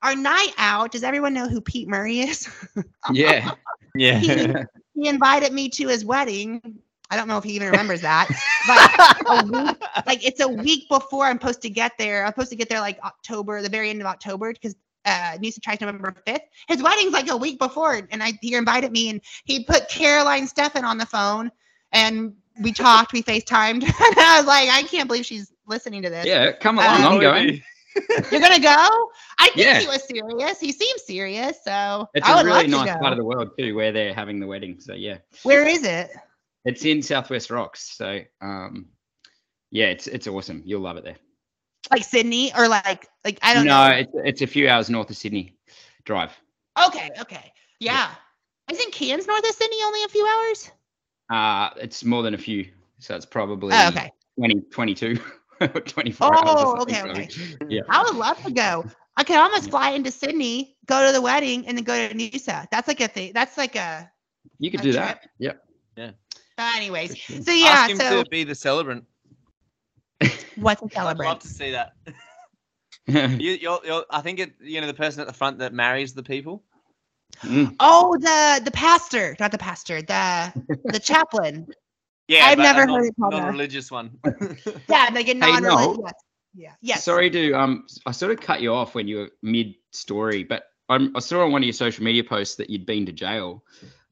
our 0.01 0.15
night 0.15 0.53
out. 0.57 0.91
Does 0.91 1.03
everyone 1.03 1.33
know 1.33 1.47
who 1.47 1.61
Pete 1.61 1.87
Murray 1.87 2.21
is? 2.21 2.49
Yeah. 3.11 3.51
Yeah. 3.95 4.63
he 4.93 5.07
invited 5.07 5.51
me 5.51 5.67
to 5.69 5.87
his 5.87 6.05
wedding. 6.05 6.79
I 7.09 7.15
don't 7.17 7.27
know 7.27 7.37
if 7.37 7.43
he 7.43 7.53
even 7.53 7.69
remembers 7.69 8.01
that. 8.01 8.29
But 8.67 9.49
week, 9.49 9.77
like 10.05 10.25
it's 10.25 10.39
a 10.41 10.47
week 10.47 10.87
before 10.89 11.25
I'm 11.25 11.39
supposed 11.39 11.61
to 11.63 11.69
get 11.69 11.93
there. 11.97 12.23
I'm 12.23 12.31
supposed 12.31 12.51
to 12.51 12.55
get 12.55 12.69
there 12.69 12.81
like 12.81 12.99
October, 13.03 13.61
the 13.61 13.69
very 13.69 13.89
end 13.89 13.99
of 13.99 14.07
October, 14.07 14.53
because 14.53 14.75
uh 15.05 15.37
Noosa 15.37 15.61
Tri's 15.61 15.81
November 15.81 16.15
5th. 16.27 16.41
His 16.67 16.83
wedding's 16.83 17.13
like 17.13 17.29
a 17.29 17.37
week 17.37 17.57
before, 17.57 18.07
and 18.11 18.21
I 18.21 18.33
he 18.41 18.53
invited 18.53 18.91
me 18.91 19.09
and 19.09 19.21
he 19.45 19.63
put 19.63 19.89
Caroline 19.89 20.47
Steffen 20.47 20.83
on 20.83 20.97
the 20.97 21.05
phone 21.05 21.51
and 21.91 22.33
we 22.61 22.71
talked, 22.73 23.13
we 23.13 23.23
FaceTimed, 23.23 23.83
and 23.83 23.93
I 24.19 24.35
was 24.37 24.45
like, 24.47 24.69
I 24.69 24.83
can't 24.83 25.07
believe 25.07 25.25
she's 25.25 25.51
listening 25.67 26.01
to 26.03 26.09
this. 26.09 26.25
Yeah. 26.25 26.51
Come 26.53 26.77
along. 26.79 27.03
I'm 27.03 27.19
going. 27.19 27.61
You're 28.31 28.39
gonna 28.41 28.59
go? 28.59 29.09
I 29.39 29.47
think 29.47 29.57
Yeah. 29.57 29.79
he 29.79 29.87
was 29.87 30.03
serious. 30.07 30.59
He 30.59 30.71
seems 30.71 31.03
serious, 31.05 31.57
so 31.63 32.07
It's 32.13 32.27
I 32.27 32.33
a 32.33 32.35
would 32.37 32.45
really 32.45 32.67
love 32.67 32.85
nice 32.85 32.93
to 32.93 32.93
go. 32.95 32.99
part 33.01 33.13
of 33.13 33.17
the 33.17 33.25
world 33.25 33.49
too, 33.57 33.75
where 33.75 33.91
they're 33.91 34.13
having 34.13 34.39
the 34.39 34.47
wedding. 34.47 34.79
So 34.79 34.93
yeah, 34.93 35.17
Where 35.43 35.67
is 35.67 35.83
it? 35.83 36.11
it's 36.65 36.85
in 36.85 37.01
Southwest 37.01 37.49
Rocks. 37.49 37.95
So 37.97 38.19
um, 38.41 38.87
yeah, 39.71 39.87
it's 39.87 40.07
it's 40.07 40.27
awesome. 40.27 40.61
You'll 40.65 40.81
love 40.81 40.97
it 40.97 41.03
there. 41.03 41.17
Like 41.91 42.03
Sydney 42.03 42.53
or 42.55 42.67
like 42.67 43.07
like 43.25 43.39
I 43.41 43.53
don't 43.53 43.65
no, 43.65 43.89
know. 43.89 43.95
it's 43.95 44.11
it's 44.15 44.41
a 44.43 44.47
few 44.47 44.69
hours 44.69 44.89
north 44.89 45.09
of 45.09 45.17
Sydney. 45.17 45.57
Drive. 46.05 46.31
Okay, 46.87 47.09
okay. 47.19 47.51
Yeah. 47.79 48.09
Isn't 48.71 48.93
Cairns 48.93 49.25
north 49.27 49.47
of 49.49 49.55
Sydney 49.55 49.77
only 49.83 50.03
a 50.03 50.09
few 50.09 50.25
hours? 50.25 50.71
Uh, 51.29 51.69
it's 51.77 52.03
more 52.03 52.23
than 52.23 52.33
a 52.33 52.37
few. 52.37 52.67
So 52.99 53.15
it's 53.15 53.25
probably 53.25 53.75
Oh, 53.75 53.87
okay. 53.89 54.11
20, 54.37 54.61
22, 54.71 55.15
24 55.85 56.27
hours. 56.27 56.43
Oh, 56.47 56.77
something, 56.79 56.95
okay, 56.95 57.09
okay. 57.23 57.29
Yeah. 57.69 57.81
I 57.89 58.03
would 58.03 58.15
love 58.15 58.41
to 58.43 58.51
go. 58.51 58.85
I 59.17 59.23
could 59.23 59.35
almost 59.37 59.69
fly 59.69 59.91
into 59.91 60.11
Sydney, 60.11 60.77
go 60.85 61.05
to 61.05 61.11
the 61.11 61.21
wedding, 61.21 61.67
and 61.67 61.77
then 61.77 61.83
go 61.83 62.07
to 62.07 62.13
Noosa. 62.13 62.67
That's 62.71 62.87
like 62.87 63.01
a 63.01 63.07
thing. 63.07 63.31
That's 63.33 63.57
like 63.57 63.75
a. 63.75 64.09
You 64.59 64.71
could 64.71 64.79
A 64.79 64.83
do 64.83 64.91
trip. 64.93 65.03
that. 65.03 65.29
Yep. 65.39 65.65
But 66.59 66.75
anyways, 66.75 67.11
for 67.11 67.15
sure. 67.15 67.41
so 67.41 67.51
yeah. 67.51 67.67
Ask 67.67 67.91
him 67.91 67.97
So 67.97 68.23
to 68.23 68.29
be 68.29 68.43
the 68.43 68.55
celebrant. 68.55 69.05
what's 70.55 70.81
a 70.81 70.99
I'd 70.99 71.17
love 71.17 71.39
to 71.39 71.47
see 71.47 71.71
that. 71.71 71.93
You, 73.07 73.53
you're, 73.53 73.79
you're, 73.83 74.05
I 74.11 74.21
think 74.21 74.37
it. 74.39 74.53
You 74.61 74.81
know, 74.81 74.85
the 74.87 74.93
person 74.93 75.21
at 75.21 75.25
the 75.25 75.33
front 75.33 75.57
that 75.59 75.73
marries 75.73 76.13
the 76.13 76.21
people. 76.21 76.63
Mm. 77.43 77.75
Oh, 77.79 78.17
the 78.19 78.61
the 78.63 78.71
pastor, 78.71 79.35
not 79.39 79.51
the 79.51 79.57
pastor, 79.57 80.01
the 80.01 80.51
the 80.85 80.99
chaplain. 81.03 81.67
Yeah, 82.27 82.45
I've 82.45 82.57
never 82.57 82.83
a 82.83 82.85
non- 82.85 82.95
heard 82.99 83.05
it 83.07 83.15
called 83.19 83.33
that. 83.33 83.37
non-religious 83.37 83.89
one. 83.91 84.11
Yeah, 84.89 85.09
like 85.13 85.27
a 85.29 85.33
Noel. 85.33 85.61
non-religious. 85.61 86.11
Yeah. 86.53 86.73
Yes. 86.81 87.03
Sorry 87.03 87.29
to 87.29 87.53
um, 87.53 87.85
I 88.05 88.11
sort 88.11 88.31
of 88.31 88.41
cut 88.41 88.61
you 88.61 88.73
off 88.73 88.93
when 88.95 89.07
you 89.07 89.17
were 89.17 89.29
mid 89.41 89.75
story, 89.91 90.43
but 90.43 90.63
I'm, 90.89 91.15
I 91.15 91.19
saw 91.19 91.43
on 91.45 91.51
one 91.51 91.61
of 91.61 91.65
your 91.65 91.73
social 91.73 92.03
media 92.03 92.23
posts 92.23 92.55
that 92.55 92.69
you'd 92.69 92.85
been 92.85 93.05
to 93.05 93.11
jail. 93.11 93.63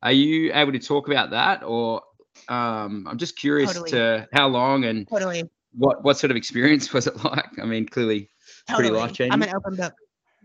Are 0.03 0.12
you 0.12 0.51
able 0.53 0.71
to 0.71 0.80
talk 0.80 1.08
about 1.08 1.32
that, 1.32 1.63
or 1.63 2.01
um, 2.47 3.08
I'm 3.10 3.17
just 3.17 3.36
curious 3.38 3.73
Totally. 3.73 3.91
to 3.91 4.27
how 4.34 4.47
long 4.47 4.86
and 4.86 5.08
Totally. 5.08 5.43
what 5.73 6.03
what 6.03 6.17
sort 6.17 6.32
of 6.32 6.38
experience 6.38 6.93
was 6.93 7.08
it 7.08 7.23
like? 7.25 7.60
I 7.62 7.65
mean, 7.65 7.88
clearly 7.88 8.30
pretty 8.69 8.89
life-changing. 8.91 9.34
I'm 9.34 9.41
an 9.43 9.53
open 9.56 9.75
book. 9.75 9.93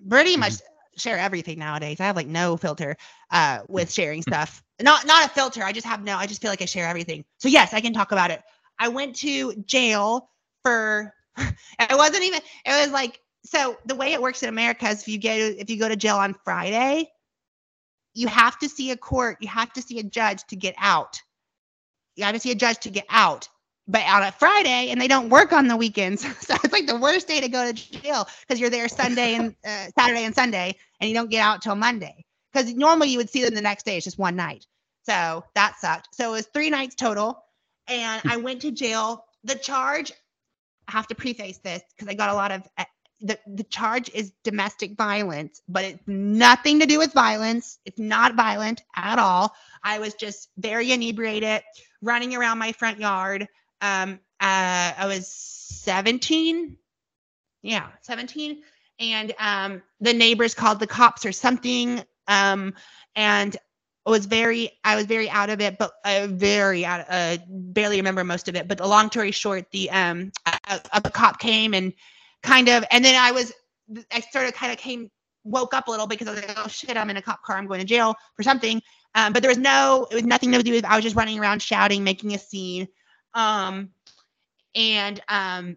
Pretty 0.08 0.36
much 0.36 0.54
share 0.96 1.18
everything 1.18 1.58
nowadays. 1.58 2.00
I 2.00 2.04
have 2.04 2.16
like 2.16 2.26
no 2.26 2.56
filter 2.56 2.96
uh 3.30 3.60
with 3.68 3.90
sharing 3.90 4.22
stuff. 4.22 4.62
Not 4.80 5.06
not 5.06 5.26
a 5.26 5.28
filter. 5.28 5.62
I 5.62 5.72
just 5.72 5.86
have 5.86 6.02
no. 6.02 6.16
I 6.16 6.26
just 6.26 6.40
feel 6.40 6.50
like 6.50 6.62
I 6.62 6.66
share 6.66 6.86
everything. 6.86 7.24
So 7.38 7.48
yes, 7.48 7.72
I 7.72 7.80
can 7.80 7.92
talk 7.92 8.12
about 8.12 8.30
it. 8.30 8.42
I 8.78 8.88
went 8.88 9.16
to 9.16 9.54
jail 9.64 10.28
for. 10.62 11.14
It 11.80 11.96
wasn't 11.96 12.24
even. 12.24 12.40
It 12.66 12.84
was 12.84 12.90
like 12.90 13.20
so. 13.44 13.76
The 13.86 13.94
way 13.94 14.12
it 14.12 14.20
works 14.20 14.42
in 14.42 14.48
America 14.48 14.88
is 14.88 15.02
if 15.02 15.08
you 15.08 15.18
get 15.18 15.38
if 15.38 15.70
you 15.70 15.78
go 15.78 15.88
to 15.88 15.96
jail 15.96 16.16
on 16.16 16.34
Friday, 16.44 17.08
you 18.14 18.28
have 18.28 18.58
to 18.58 18.68
see 18.68 18.90
a 18.90 18.96
court. 18.96 19.38
You 19.40 19.48
have 19.48 19.72
to 19.72 19.82
see 19.82 19.98
a 19.98 20.02
judge 20.02 20.44
to 20.48 20.56
get 20.56 20.74
out. 20.78 21.20
You 22.16 22.24
have 22.24 22.34
to 22.34 22.40
see 22.40 22.50
a 22.50 22.54
judge 22.54 22.78
to 22.80 22.90
get 22.90 23.06
out 23.08 23.48
but 23.88 24.02
on 24.06 24.22
a 24.22 24.32
Friday 24.32 24.88
and 24.90 25.00
they 25.00 25.08
don't 25.08 25.28
work 25.28 25.52
on 25.52 25.66
the 25.66 25.76
weekends. 25.76 26.24
So 26.42 26.54
it's 26.62 26.72
like 26.72 26.86
the 26.86 26.96
worst 26.96 27.28
day 27.28 27.40
to 27.40 27.48
go 27.48 27.70
to 27.70 27.72
jail 27.72 28.28
because 28.40 28.60
you're 28.60 28.70
there 28.70 28.88
Sunday 28.88 29.34
and 29.34 29.54
uh, 29.66 29.86
Saturday 29.98 30.24
and 30.24 30.34
Sunday 30.34 30.76
and 31.00 31.08
you 31.08 31.14
don't 31.14 31.30
get 31.30 31.40
out 31.40 31.62
till 31.62 31.74
Monday. 31.74 32.24
Because 32.52 32.74
normally 32.74 33.08
you 33.08 33.18
would 33.18 33.30
see 33.30 33.44
them 33.44 33.54
the 33.54 33.62
next 33.62 33.84
day. 33.84 33.96
It's 33.96 34.04
just 34.04 34.18
one 34.18 34.36
night. 34.36 34.66
So 35.04 35.44
that 35.54 35.76
sucked. 35.78 36.14
So 36.14 36.30
it 36.30 36.32
was 36.32 36.46
three 36.46 36.70
nights 36.70 36.94
total. 36.94 37.44
And 37.88 38.22
I 38.26 38.36
went 38.36 38.62
to 38.62 38.70
jail. 38.70 39.24
The 39.44 39.54
charge, 39.54 40.12
I 40.88 40.92
have 40.92 41.06
to 41.08 41.14
preface 41.14 41.58
this 41.58 41.82
because 41.96 42.08
I 42.08 42.14
got 42.14 42.30
a 42.30 42.34
lot 42.34 42.52
of 42.52 42.68
uh, 42.78 42.84
the, 43.22 43.38
the 43.46 43.64
charge 43.64 44.10
is 44.14 44.32
domestic 44.42 44.96
violence, 44.96 45.62
but 45.68 45.84
it's 45.84 46.02
nothing 46.06 46.80
to 46.80 46.86
do 46.86 46.98
with 46.98 47.12
violence. 47.12 47.78
It's 47.84 47.98
not 47.98 48.34
violent 48.34 48.82
at 48.96 49.18
all. 49.18 49.54
I 49.82 49.98
was 50.00 50.14
just 50.14 50.48
very 50.58 50.92
inebriated, 50.92 51.62
running 52.02 52.34
around 52.34 52.58
my 52.58 52.72
front 52.72 52.98
yard 52.98 53.48
um 53.82 54.18
uh 54.40 54.92
i 54.96 55.04
was 55.06 55.28
17 55.28 56.76
yeah 57.62 57.88
17 58.00 58.62
and 58.98 59.34
um 59.38 59.82
the 60.00 60.14
neighbors 60.14 60.54
called 60.54 60.80
the 60.80 60.86
cops 60.86 61.26
or 61.26 61.32
something 61.32 62.02
um 62.28 62.74
and 63.14 63.56
was 64.06 64.26
very 64.26 64.70
i 64.84 64.96
was 64.96 65.06
very 65.06 65.28
out 65.30 65.50
of 65.50 65.60
it 65.60 65.78
but 65.78 65.92
uh, 66.04 66.26
very 66.30 66.84
out 66.84 67.04
uh 67.08 67.36
barely 67.48 67.96
remember 67.96 68.24
most 68.24 68.48
of 68.48 68.56
it. 68.56 68.66
But 68.66 68.78
the 68.78 68.86
long 68.86 69.10
story 69.10 69.30
short 69.30 69.70
the 69.70 69.90
um 69.90 70.32
a, 70.46 70.80
a 70.92 71.10
cop 71.10 71.38
came 71.38 71.74
and 71.74 71.92
kind 72.42 72.68
of 72.68 72.84
and 72.90 73.04
then 73.04 73.14
i 73.14 73.30
was 73.30 73.52
i 74.10 74.20
sort 74.20 74.46
of 74.46 74.54
kind 74.54 74.72
of 74.72 74.78
came 74.78 75.10
woke 75.44 75.74
up 75.74 75.88
a 75.88 75.90
little 75.90 76.06
because 76.06 76.26
i 76.26 76.32
was 76.32 76.40
like 76.42 76.58
oh 76.58 76.68
shit 76.68 76.96
i'm 76.96 77.10
in 77.10 77.16
a 77.16 77.22
cop 77.22 77.42
car 77.42 77.56
i'm 77.56 77.66
going 77.66 77.80
to 77.80 77.86
jail 77.86 78.14
for 78.36 78.42
something. 78.42 78.80
Um, 79.14 79.34
but 79.34 79.42
there 79.42 79.50
was 79.50 79.58
no 79.58 80.06
it 80.10 80.14
was 80.14 80.24
nothing 80.24 80.50
to 80.52 80.62
do 80.62 80.72
with 80.72 80.84
i 80.84 80.96
was 80.96 81.04
just 81.04 81.16
running 81.16 81.38
around 81.38 81.60
shouting 81.60 82.02
making 82.02 82.34
a 82.34 82.38
scene 82.38 82.88
um 83.34 83.90
and 84.74 85.20
um 85.28 85.76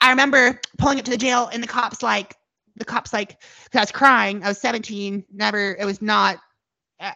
I 0.00 0.10
remember 0.10 0.60
pulling 0.78 0.98
up 0.98 1.04
to 1.06 1.10
the 1.12 1.16
jail 1.16 1.48
and 1.52 1.62
the 1.62 1.68
cops 1.68 2.02
like 2.02 2.36
the 2.76 2.84
cops 2.84 3.12
like 3.12 3.42
I 3.74 3.80
was 3.80 3.92
crying. 3.92 4.42
I 4.42 4.48
was 4.48 4.58
17. 4.60 5.24
Never. 5.32 5.76
It 5.78 5.84
was 5.84 6.02
not. 6.02 6.38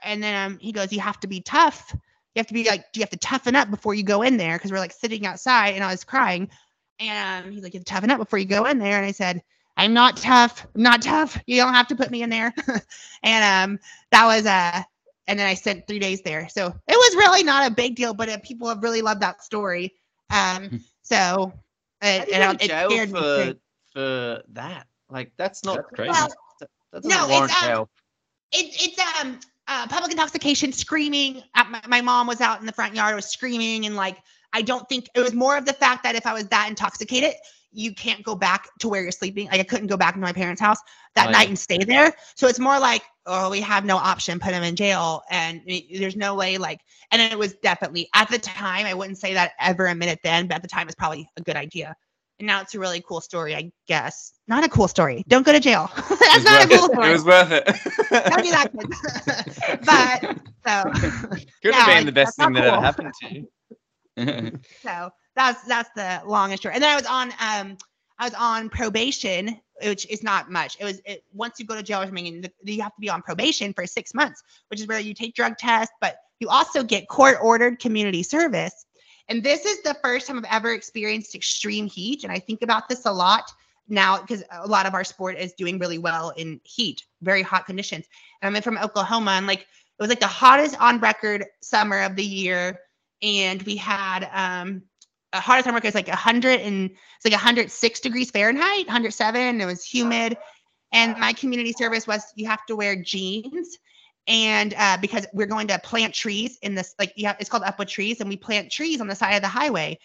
And 0.03 0.23
then 0.23 0.53
um, 0.53 0.59
he 0.61 0.73
goes, 0.73 0.93
"You 0.93 1.01
have 1.01 1.21
to 1.21 1.27
be 1.27 1.41
tough. 1.41 1.93
You 1.93 2.41
have 2.41 2.47
to 2.49 2.55
be 2.55 2.65
like, 2.65 2.85
you 2.95 3.01
have 3.01 3.11
to 3.11 3.17
toughen 3.19 3.57
up 3.57 3.71
before 3.71 3.95
you 3.95 4.03
go 4.03 4.23
in 4.23 4.37
there." 4.37 4.57
Because 4.57 4.73
we're 4.73 4.79
like 4.79 4.93
sitting 4.93 5.27
outside, 5.27 5.75
and 5.75 5.85
I 5.85 5.91
was 5.91 6.05
crying. 6.05 6.49
And 7.01 7.53
he's 7.53 7.63
like, 7.63 7.75
"You 7.75 7.79
have 7.79 7.85
to 7.87 7.93
toughen 7.93 8.11
up 8.11 8.19
before 8.19 8.39
you 8.39 8.47
go 8.47 8.67
in 8.67 8.79
there." 8.79 8.97
And 8.97 9.07
I 9.07 9.13
said, 9.13 9.43
"I'm 9.77 9.95
not 9.95 10.17
tough. 10.17 10.67
I'm 10.75 10.83
not 10.83 11.03
tough. 11.03 11.39
You 11.47 11.57
don't 11.61 11.75
have 11.75 11.89
to 11.89 11.97
put 11.97 12.11
me 12.11 12.23
in 12.23 12.31
there." 12.31 12.53
and 13.23 13.73
um, 13.73 13.81
that 14.13 14.27
was 14.27 14.47
uh 14.47 14.83
and 15.29 15.39
then 15.39 15.47
I 15.47 15.55
spent 15.55 15.87
three 15.87 15.99
days 15.99 16.23
there. 16.23 16.49
So 16.49 16.67
it 16.67 16.97
was 16.97 17.17
really 17.17 17.43
not 17.43 17.71
a 17.71 17.75
big 17.75 17.97
deal, 17.97 18.15
but 18.15 18.29
uh, 18.29 18.39
people 18.43 18.69
have 18.69 18.83
really 18.83 19.03
loved 19.03 19.21
that 19.23 19.43
story. 19.43 19.95
Um, 20.31 20.81
so 21.03 21.53
it, 22.03 22.29
it, 22.29 22.63
it 22.63 22.69
jail 22.69 23.07
for 23.07 23.55
for 23.93 24.43
that. 24.49 24.87
Like 25.11 25.33
that's 25.37 25.65
not 25.65 25.77
that's 25.77 25.89
crazy. 25.95 26.11
Well, 26.11 26.29
that 26.61 27.05
no, 27.05 27.27
it's, 27.29 27.63
um, 27.63 27.87
it, 28.53 28.75
it's 28.81 29.21
um 29.21 29.39
uh, 29.69 29.87
public 29.89 30.13
intoxication, 30.13 30.73
screaming. 30.73 31.43
At 31.55 31.71
my, 31.71 31.81
my 31.89 32.01
mom 32.01 32.27
was 32.27 32.41
out 32.41 32.61
in 32.61 32.67
the 32.67 32.73
front 32.73 32.95
yard, 32.95 33.15
was 33.15 33.27
screaming, 33.27 33.87
and 33.87 33.97
like 33.97 34.19
I 34.53 34.63
don't 34.63 34.89
think 34.89 35.09
it 35.15 35.21
was 35.21 35.35
more 35.35 35.57
of 35.57 35.65
the 35.65 35.73
fact 35.73 36.03
that 36.05 36.15
if 36.15 36.27
I 36.27 36.33
was 36.33 36.47
that 36.49 36.69
intoxicated, 36.69 37.35
you 37.77 37.95
can't 37.95 38.25
go 38.25 38.35
back 38.35 38.69
to 38.81 38.89
where 38.89 39.03
you're 39.03 39.13
sleeping. 39.13 39.47
Like 39.49 39.61
I 39.61 39.65
couldn't 39.65 39.87
go 39.89 39.97
back 39.97 40.15
to 40.15 40.21
my 40.21 40.33
parents' 40.33 40.61
house 40.61 40.79
that 41.15 41.29
Oh, 41.29 41.31
night 41.31 41.49
yeah. 41.49 41.49
and 41.49 41.59
stay 41.59 41.79
there. 41.85 42.13
So 42.37 42.49
it's 42.49 42.59
more 42.59 42.79
like, 42.79 43.03
oh, 43.27 43.51
we 43.51 43.61
have 43.61 43.85
no 43.85 43.97
option, 43.97 44.39
put 44.41 44.53
him 44.53 44.63
in 44.63 44.77
jail, 44.77 45.23
and 45.31 45.61
there's 45.99 46.17
no 46.17 46.35
way. 46.35 46.59
Like, 46.59 46.81
and 47.13 47.21
it 47.21 47.39
was 47.39 47.55
definitely 47.55 48.09
at 48.15 48.29
the 48.31 48.39
time. 48.39 48.87
I 48.87 48.95
wouldn't 48.95 49.19
say 49.19 49.35
that 49.35 49.53
ever 49.61 49.87
a 49.87 49.95
minute 49.95 50.21
then, 50.25 50.49
but 50.49 50.57
at 50.57 50.63
the 50.63 50.69
time, 50.69 50.87
it's 50.87 50.95
probably 50.97 51.29
a 51.37 51.43
good 51.43 51.57
idea. 51.57 51.95
And 52.39 52.47
now 52.47 52.61
it's 52.61 52.75
a 52.75 52.79
really 52.81 53.03
cool 53.07 53.21
story, 53.21 53.55
I 53.55 53.73
guess. 53.87 54.33
Not 54.49 54.65
a 54.65 54.69
cool 54.69 54.89
story. 54.89 55.25
Don't 55.29 55.45
go 55.47 55.53
to 55.53 55.61
jail. 55.61 55.91
That's 56.09 56.45
not 56.45 56.65
a 56.65 56.69
cool 56.69 56.89
it. 56.89 56.91
story. 56.91 57.09
It 57.09 57.13
was 57.13 57.25
worth 57.25 57.51
it. 57.53 57.69
Don't 58.29 58.43
do 58.43 58.51
that, 58.51 58.69
but 59.85 60.23
so 60.67 60.93
Could 61.63 61.75
Yeah, 61.75 61.77
have 61.77 61.87
been 61.87 62.07
the 62.07 62.13
best 62.13 62.37
thing 62.37 62.53
that 62.55 62.65
ever 62.65 62.79
happened 62.79 63.15
to 63.21 63.35
you. 63.35 63.49
so 64.85 65.11
that's 65.37 65.63
that's 65.65 65.91
the 65.95 66.23
long 66.25 66.51
and 66.51 66.61
short. 66.61 66.75
And 66.75 66.83
then 66.83 66.91
I 66.91 66.97
was 66.97 67.07
on 67.07 67.31
um 67.33 67.77
I 68.19 68.25
was 68.25 68.35
on 68.35 68.71
probation, 68.71 69.61
which 69.83 70.07
is 70.11 70.23
not 70.23 70.51
much. 70.51 70.77
It 70.81 70.85
was 70.85 71.01
it, 71.05 71.23
once 71.33 71.61
you 71.61 71.67
go 71.67 71.77
to 71.77 71.83
jail 71.83 72.01
or 72.01 72.07
something, 72.07 72.45
you 72.65 72.83
have 72.83 72.95
to 72.95 73.01
be 73.01 73.11
on 73.11 73.23
probation 73.23 73.73
for 73.75 73.87
six 73.87 74.15
months, 74.15 74.43
which 74.69 74.81
is 74.81 74.87
where 74.87 74.99
you 74.99 75.15
take 75.15 75.35
drug 75.35 75.59
tests, 75.59 75.95
but 76.01 76.17
you 76.41 76.49
also 76.49 76.83
get 76.83 77.09
court 77.09 77.37
ordered 77.41 77.79
community 77.79 78.23
service. 78.23 78.87
And 79.29 79.43
this 79.43 79.67
is 79.67 79.83
the 79.83 79.97
first 80.03 80.27
time 80.27 80.39
I've 80.39 80.45
ever 80.51 80.73
experienced 80.73 81.35
extreme 81.35 81.87
heat, 81.87 82.25
and 82.25 82.33
I 82.33 82.39
think 82.39 82.63
about 82.63 82.89
this 82.89 83.07
a 83.07 83.13
lot 83.13 83.51
now 83.89 84.21
because 84.21 84.43
a 84.51 84.67
lot 84.67 84.87
of 84.87 84.95
our 84.95 85.05
sport 85.05 85.37
is 85.39 85.53
doing 85.53 85.79
really 85.79 85.99
well 85.99 86.31
in 86.31 86.61
heat, 86.65 87.03
very 87.23 87.43
hot 87.43 87.67
conditions. 87.67 88.07
And 88.41 88.57
I'm 88.57 88.63
from 88.63 88.79
Oklahoma, 88.79 89.33
and 89.33 89.47
like 89.47 89.61
it 89.61 90.03
was 90.03 90.09
like 90.09 90.21
the 90.21 90.27
hottest 90.27 90.81
on 90.81 91.01
record 91.01 91.45
summer 91.61 92.01
of 92.01 92.17
the 92.17 92.25
year 92.25 92.81
and 93.23 93.63
we 93.63 93.77
had 93.77 94.29
um 94.33 94.83
a 95.37 95.41
hottest 95.41 95.69
on 95.69 95.75
record 95.75 95.89
was 95.89 95.95
like 95.95 96.09
100 96.09 96.61
and 96.61 96.91
it's 96.91 97.25
like 97.25 97.33
106 97.33 98.01
degrees 98.01 98.31
Fahrenheit, 98.31 98.87
107. 98.87 99.61
It 99.61 99.65
was 99.65 99.85
humid, 99.85 100.37
and 100.93 101.17
my 101.19 101.33
community 101.33 101.73
service 101.73 102.07
was 102.07 102.23
you 102.35 102.47
have 102.47 102.65
to 102.67 102.77
wear 102.77 102.97
jeans, 102.97 103.79
and 104.27 104.75
uh, 104.77 104.99
because 105.01 105.27
we're 105.33 105.47
going 105.47 105.69
to 105.69 105.79
plant 105.81 106.15
trees 106.15 106.59
in 106.63 106.75
this 106.75 106.95
like 106.99 107.13
yeah, 107.17 107.37
it's 107.39 107.51
called 107.51 107.63
Up 107.63 107.79
With 107.79 107.89
Trees, 107.89 108.21
and 108.21 108.29
we 108.29 108.37
plant 108.37 108.71
trees 108.71 109.01
on 109.01 109.09
the 109.09 109.15
side 109.15 109.35
of 109.35 109.43
the 109.43 109.49
highway 109.49 109.99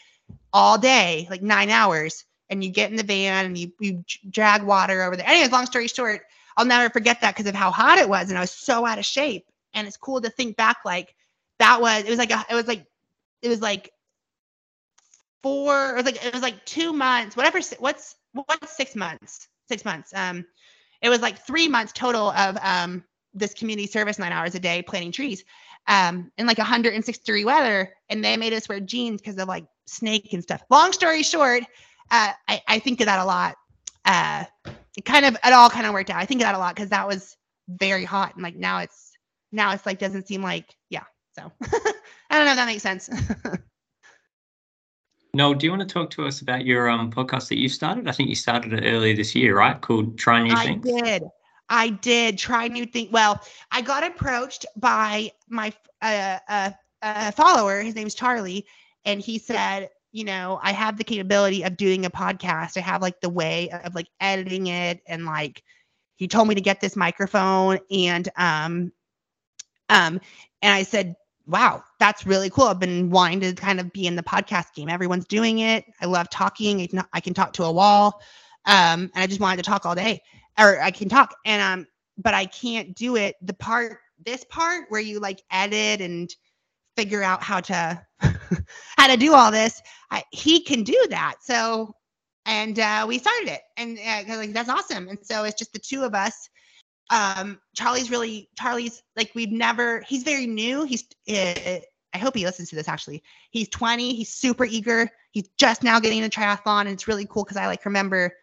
all 0.54 0.78
day, 0.78 1.28
like 1.30 1.42
nine 1.42 1.70
hours. 1.70 2.26
And 2.50 2.62
you 2.62 2.70
get 2.70 2.92
in 2.92 2.98
the 2.98 3.04
van 3.04 3.46
and 3.46 3.58
you 3.58 3.72
you 3.80 4.04
drag 4.30 4.64
water 4.64 5.04
over 5.04 5.16
there. 5.16 5.26
Anyways, 5.26 5.54
long 5.54 5.66
story 5.66 5.88
short, 5.88 6.24
I'll 6.58 6.66
never 6.66 6.92
forget 6.92 7.22
that 7.22 7.34
because 7.34 7.50
of 7.50 7.56
how 7.56 7.72
hot 7.72 7.98
it 7.98 8.10
was, 8.10 8.30
and 8.30 8.38
I 8.38 8.42
was 8.42 8.52
so 8.52 8.86
out 8.86 9.00
of 9.00 9.06
shape. 9.06 9.46
And 9.74 9.88
it's 9.88 9.96
cool 9.96 10.20
to 10.20 10.30
think 10.30 10.58
back 10.58 10.80
like 10.84 11.16
that 11.60 11.80
was 11.80 12.04
it 12.04 12.10
was 12.10 12.20
like 12.20 12.32
a, 12.32 12.46
it 12.50 12.56
was 12.56 12.68
like 12.68 12.86
it 13.42 13.48
was 13.48 13.62
like 13.62 13.92
four 15.44 15.96
was 15.96 16.06
like 16.06 16.24
it 16.24 16.34
was 16.34 16.42
like 16.42 16.64
two 16.66 16.94
months 16.94 17.36
whatever 17.36 17.60
what's 17.80 18.16
what's 18.34 18.76
six 18.76 18.96
months? 18.96 19.48
Six 19.68 19.86
months. 19.86 20.12
Um 20.16 20.46
it 21.02 21.10
was 21.10 21.22
like 21.22 21.46
three 21.46 21.68
months 21.68 21.94
total 21.94 22.32
of 22.32 22.58
um 22.62 23.04
this 23.34 23.54
community 23.54 23.88
service 23.88 24.20
nine 24.20 24.32
hours 24.32 24.56
a 24.56 24.60
day 24.60 24.82
planting 24.82 25.12
trees. 25.12 25.44
Um 25.88 26.32
in 26.38 26.46
like 26.46 26.58
106 26.58 27.18
degree 27.20 27.46
weather 27.46 27.94
and 28.10 28.24
they 28.24 28.38
made 28.38 28.54
us 28.54 28.70
wear 28.70 28.80
jeans 28.80 29.22
because 29.22 29.38
of 29.38 29.48
like 29.48 29.66
snake 29.88 30.34
and 30.34 30.44
stuff. 30.44 30.64
Long 30.70 30.94
story 30.94 31.24
short 31.24 31.64
uh 32.12 32.34
i, 32.48 32.62
I 32.68 32.80
think 32.80 33.02
of 33.02 33.08
that 33.08 33.20
a 33.20 33.26
lot. 33.26 33.56
Uh 34.06 34.46
it 34.98 35.06
kind 35.06 35.26
of 35.26 35.36
it 35.36 35.54
all 35.54 35.70
kind 35.70 35.86
of 35.86 35.94
worked 35.94 36.10
out. 36.10 36.18
I 36.18 36.26
think 36.26 36.42
of 36.42 36.46
that 36.46 36.56
a 36.56 36.60
lot 36.60 36.76
because 36.76 36.90
that 36.90 37.08
was 37.08 37.36
very 37.68 38.04
hot 38.04 38.36
and 38.36 38.44
like 38.44 38.56
now 38.56 38.80
it's 38.80 39.12
now 39.52 39.72
it's 39.72 39.86
like 39.86 40.00
doesn't 40.00 40.28
seem 40.28 40.42
like 40.42 40.76
yeah 40.90 41.04
so 41.34 41.52
i 42.30 42.38
don't 42.38 42.46
know 42.46 42.52
if 42.52 42.58
that 42.58 42.66
makes 42.66 42.84
sense 42.84 43.10
Noel, 45.34 45.54
do 45.54 45.66
you 45.66 45.72
want 45.72 45.82
to 45.82 45.92
talk 45.92 46.10
to 46.12 46.26
us 46.26 46.42
about 46.42 46.66
your 46.66 46.90
um 46.90 47.12
podcast 47.12 47.48
that 47.50 47.58
you 47.58 47.70
started? 47.70 48.08
I 48.08 48.12
think 48.12 48.30
you 48.30 48.36
started 48.36 48.74
it 48.74 48.86
earlier 48.86 49.16
this 49.16 49.34
year, 49.34 49.58
right? 49.58 49.80
Called 49.80 50.18
Try 50.18 50.44
New 50.44 50.54
I 50.54 50.66
Things. 50.66 50.86
I 50.88 51.02
did. 51.02 51.24
I 51.70 51.90
did 51.90 52.38
try 52.38 52.68
new 52.68 52.86
things. 52.86 53.12
Well, 53.12 53.42
I 53.72 53.82
got 53.82 54.04
approached 54.04 54.66
by 54.76 55.32
my 55.48 55.72
uh, 56.02 56.40
uh, 56.50 56.72
uh, 57.02 57.32
follower. 57.32 57.82
His 57.82 57.96
name's 57.96 58.14
Charlie, 58.14 58.66
and 59.06 59.22
he 59.22 59.38
said, 59.38 59.90
you 60.12 60.26
know, 60.26 60.60
I 60.62 60.74
have 60.74 60.98
the 60.98 61.06
capability 61.06 61.64
of 61.64 61.78
doing 61.78 62.06
a 62.06 62.10
podcast. 62.10 62.76
I 62.76 62.82
have 62.82 63.02
like 63.02 63.22
the 63.22 63.30
way 63.30 63.70
of 63.70 63.96
like 63.96 64.08
editing 64.20 64.68
it, 64.68 65.02
and 65.08 65.26
like 65.26 65.64
he 66.18 66.28
told 66.28 66.50
me 66.50 66.56
to 66.56 66.62
get 66.62 66.82
this 66.82 66.98
microphone, 66.98 67.80
and 67.90 68.28
um, 68.36 68.92
um, 69.88 70.20
and 70.62 70.74
I 70.74 70.84
said, 70.84 71.16
wow, 71.48 71.84
that's 72.00 72.26
really 72.26 72.50
cool. 72.50 72.66
I've 72.66 72.80
been 72.80 73.10
wanting 73.10 73.42
to 73.42 73.54
kind 73.54 73.80
of 73.80 73.92
be 73.92 74.08
in 74.08 74.16
the 74.16 74.24
podcast 74.24 74.74
game. 74.74 74.90
Everyone's 74.90 75.26
doing 75.26 75.60
it. 75.60 75.86
I 76.02 76.06
love 76.06 76.30
talking. 76.30 76.82
I 77.14 77.20
can, 77.20 77.34
talk 77.34 77.54
to 77.54 77.64
a 77.64 77.72
wall. 77.72 78.22
Um, 78.66 79.12
and 79.14 79.24
I 79.24 79.28
just 79.28 79.40
wanted 79.42 79.58
to 79.58 79.70
talk 79.70 79.86
all 79.86 79.96
day 79.96 80.22
or 80.60 80.82
I 80.82 80.92
can 80.92 81.10
talk 81.10 81.36
and 81.46 81.62
um 81.62 81.88
but 82.18 82.34
I 82.34 82.46
can't 82.46 82.96
do 82.96 83.16
it 83.16 83.36
the 83.42 83.54
part 83.54 84.00
this 84.24 84.44
part 84.46 84.86
where 84.90 85.02
you 85.02 85.20
like 85.20 85.42
edit 85.52 86.02
and 86.02 86.30
figure 86.96 87.24
out 87.24 87.42
how 87.42 87.62
to 87.62 88.02
how 88.98 89.08
to 89.08 89.18
do 89.18 89.34
all 89.34 89.52
this 89.52 89.82
I, 90.12 90.24
he 90.32 90.62
can 90.62 90.84
do 90.84 91.06
that 91.10 91.36
so 91.42 91.96
and 92.46 92.78
uh 92.80 93.06
we 93.08 93.18
started 93.18 93.50
it 93.50 93.62
and 93.78 93.98
uh, 93.98 94.38
like 94.38 94.54
that's 94.54 94.70
awesome 94.70 95.08
and 95.08 95.20
so 95.22 95.44
it's 95.44 95.58
just 95.58 95.74
the 95.74 95.80
two 95.80 96.04
of 96.04 96.14
us 96.14 96.50
um 97.12 97.60
Charlie's 97.76 98.10
really 98.10 98.50
Charlie's 98.58 99.04
like 99.16 99.32
we've 99.36 99.52
never 99.52 100.02
he's 100.08 100.24
very 100.24 100.48
new 100.48 100.84
he's 100.84 101.04
uh, 101.30 101.80
I 102.14 102.18
hope 102.18 102.36
he 102.36 102.46
listens 102.46 102.70
to 102.70 102.76
this 102.76 102.88
actually 102.88 103.22
he's 103.52 103.70
20 103.70 104.16
he's 104.16 104.34
super 104.34 104.66
eager 104.66 105.10
he's 105.32 105.50
just 105.58 105.84
now 105.84 106.00
getting 106.00 106.24
into 106.24 106.40
triathlon 106.40 106.82
and 106.82 106.90
it's 106.90 107.08
really 107.08 107.26
cool 107.26 107.44
because 107.44 107.58
I 107.58 107.68
like 107.68 107.86
remember 107.86 108.34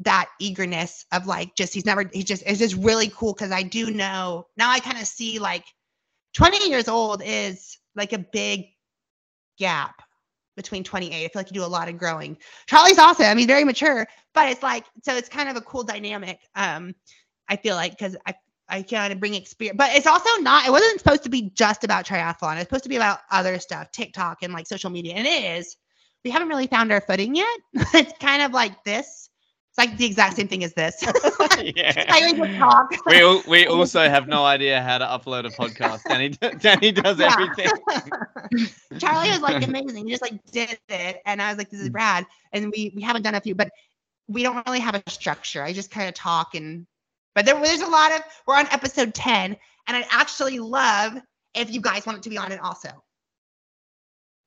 that 0.00 0.28
eagerness 0.40 1.04
of 1.12 1.26
like 1.26 1.54
just 1.54 1.74
he's 1.74 1.86
never 1.86 2.08
he's 2.12 2.24
just 2.24 2.42
it's 2.46 2.58
just 2.58 2.76
really 2.76 3.10
cool 3.14 3.34
because 3.34 3.52
I 3.52 3.62
do 3.62 3.90
know 3.90 4.46
now 4.56 4.70
I 4.70 4.80
kind 4.80 4.98
of 4.98 5.06
see 5.06 5.38
like 5.38 5.64
20 6.34 6.68
years 6.68 6.88
old 6.88 7.22
is 7.24 7.78
like 7.94 8.12
a 8.12 8.18
big 8.18 8.66
gap 9.58 10.02
between 10.56 10.82
28. 10.82 11.14
I 11.14 11.20
feel 11.20 11.30
like 11.34 11.48
you 11.48 11.54
do 11.54 11.64
a 11.64 11.66
lot 11.66 11.88
of 11.88 11.96
growing. 11.96 12.36
Charlie's 12.66 12.98
awesome. 12.98 13.38
He's 13.38 13.46
very 13.46 13.64
mature, 13.64 14.06
but 14.34 14.48
it's 14.48 14.62
like 14.62 14.84
so 15.02 15.16
it's 15.16 15.28
kind 15.28 15.48
of 15.48 15.56
a 15.56 15.60
cool 15.60 15.84
dynamic. 15.84 16.40
Um, 16.54 16.94
I 17.48 17.56
feel 17.56 17.76
like 17.76 17.92
because 17.92 18.16
I 18.26 18.34
I 18.68 18.82
kind 18.82 19.12
of 19.12 19.20
bring 19.20 19.34
experience, 19.34 19.78
but 19.78 19.94
it's 19.94 20.06
also 20.06 20.28
not. 20.42 20.66
It 20.66 20.70
wasn't 20.70 20.98
supposed 20.98 21.22
to 21.22 21.30
be 21.30 21.50
just 21.54 21.84
about 21.84 22.04
triathlon. 22.04 22.56
It's 22.56 22.64
supposed 22.64 22.82
to 22.82 22.90
be 22.90 22.96
about 22.96 23.20
other 23.30 23.58
stuff, 23.58 23.90
TikTok 23.92 24.42
and 24.42 24.52
like 24.52 24.66
social 24.66 24.90
media, 24.90 25.14
and 25.14 25.26
it 25.26 25.58
is. 25.58 25.76
We 26.24 26.30
haven't 26.30 26.48
really 26.48 26.66
found 26.66 26.92
our 26.92 27.00
footing 27.00 27.34
yet. 27.34 27.58
it's 27.94 28.12
kind 28.18 28.42
of 28.42 28.52
like 28.52 28.84
this. 28.84 29.30
It's 29.70 29.78
like 29.78 29.96
the 29.96 30.04
exact 30.04 30.36
same 30.36 30.48
thing 30.48 30.64
as 30.64 30.74
this. 30.74 31.02
yeah. 31.62 32.84
We 33.06 33.42
we 33.46 33.66
also 33.66 34.00
have 34.00 34.28
no 34.28 34.44
idea 34.44 34.82
how 34.82 34.98
to 34.98 35.04
upload 35.06 35.46
a 35.46 35.50
podcast. 35.50 36.02
Danny 36.04 36.28
Danny 36.60 36.92
does 36.92 37.18
Yeah. 37.18 37.32
everything. 37.32 37.70
Charlie 38.98 39.30
was 39.30 39.40
like 39.40 39.66
amazing. 39.66 40.06
He 40.06 40.10
just 40.12 40.22
like 40.22 40.44
did 40.50 40.78
it, 40.88 41.22
and 41.24 41.40
I 41.40 41.48
was 41.48 41.58
like, 41.58 41.70
"This 41.70 41.80
is 41.80 41.90
mm. 41.90 41.94
rad." 41.94 42.26
And 42.52 42.70
we 42.74 42.92
we 42.94 43.00
haven't 43.00 43.22
done 43.22 43.34
a 43.34 43.40
few, 43.40 43.54
but 43.54 43.70
we 44.26 44.42
don't 44.42 44.66
really 44.66 44.80
have 44.80 44.94
a 44.94 45.02
structure. 45.08 45.62
I 45.62 45.72
just 45.72 45.90
kind 45.90 46.08
of 46.08 46.14
talk 46.14 46.54
and, 46.54 46.86
but 47.38 47.46
there, 47.46 47.54
there's 47.62 47.82
a 47.82 47.86
lot 47.86 48.10
of. 48.10 48.22
We're 48.48 48.56
on 48.56 48.66
episode 48.72 49.14
ten, 49.14 49.56
and 49.86 49.96
I'd 49.96 50.06
actually 50.10 50.58
love 50.58 51.16
if 51.54 51.70
you 51.70 51.80
guys 51.80 52.04
want 52.04 52.18
it 52.18 52.22
to 52.24 52.30
be 52.30 52.36
on 52.36 52.50
it 52.50 52.58
also. 52.58 52.88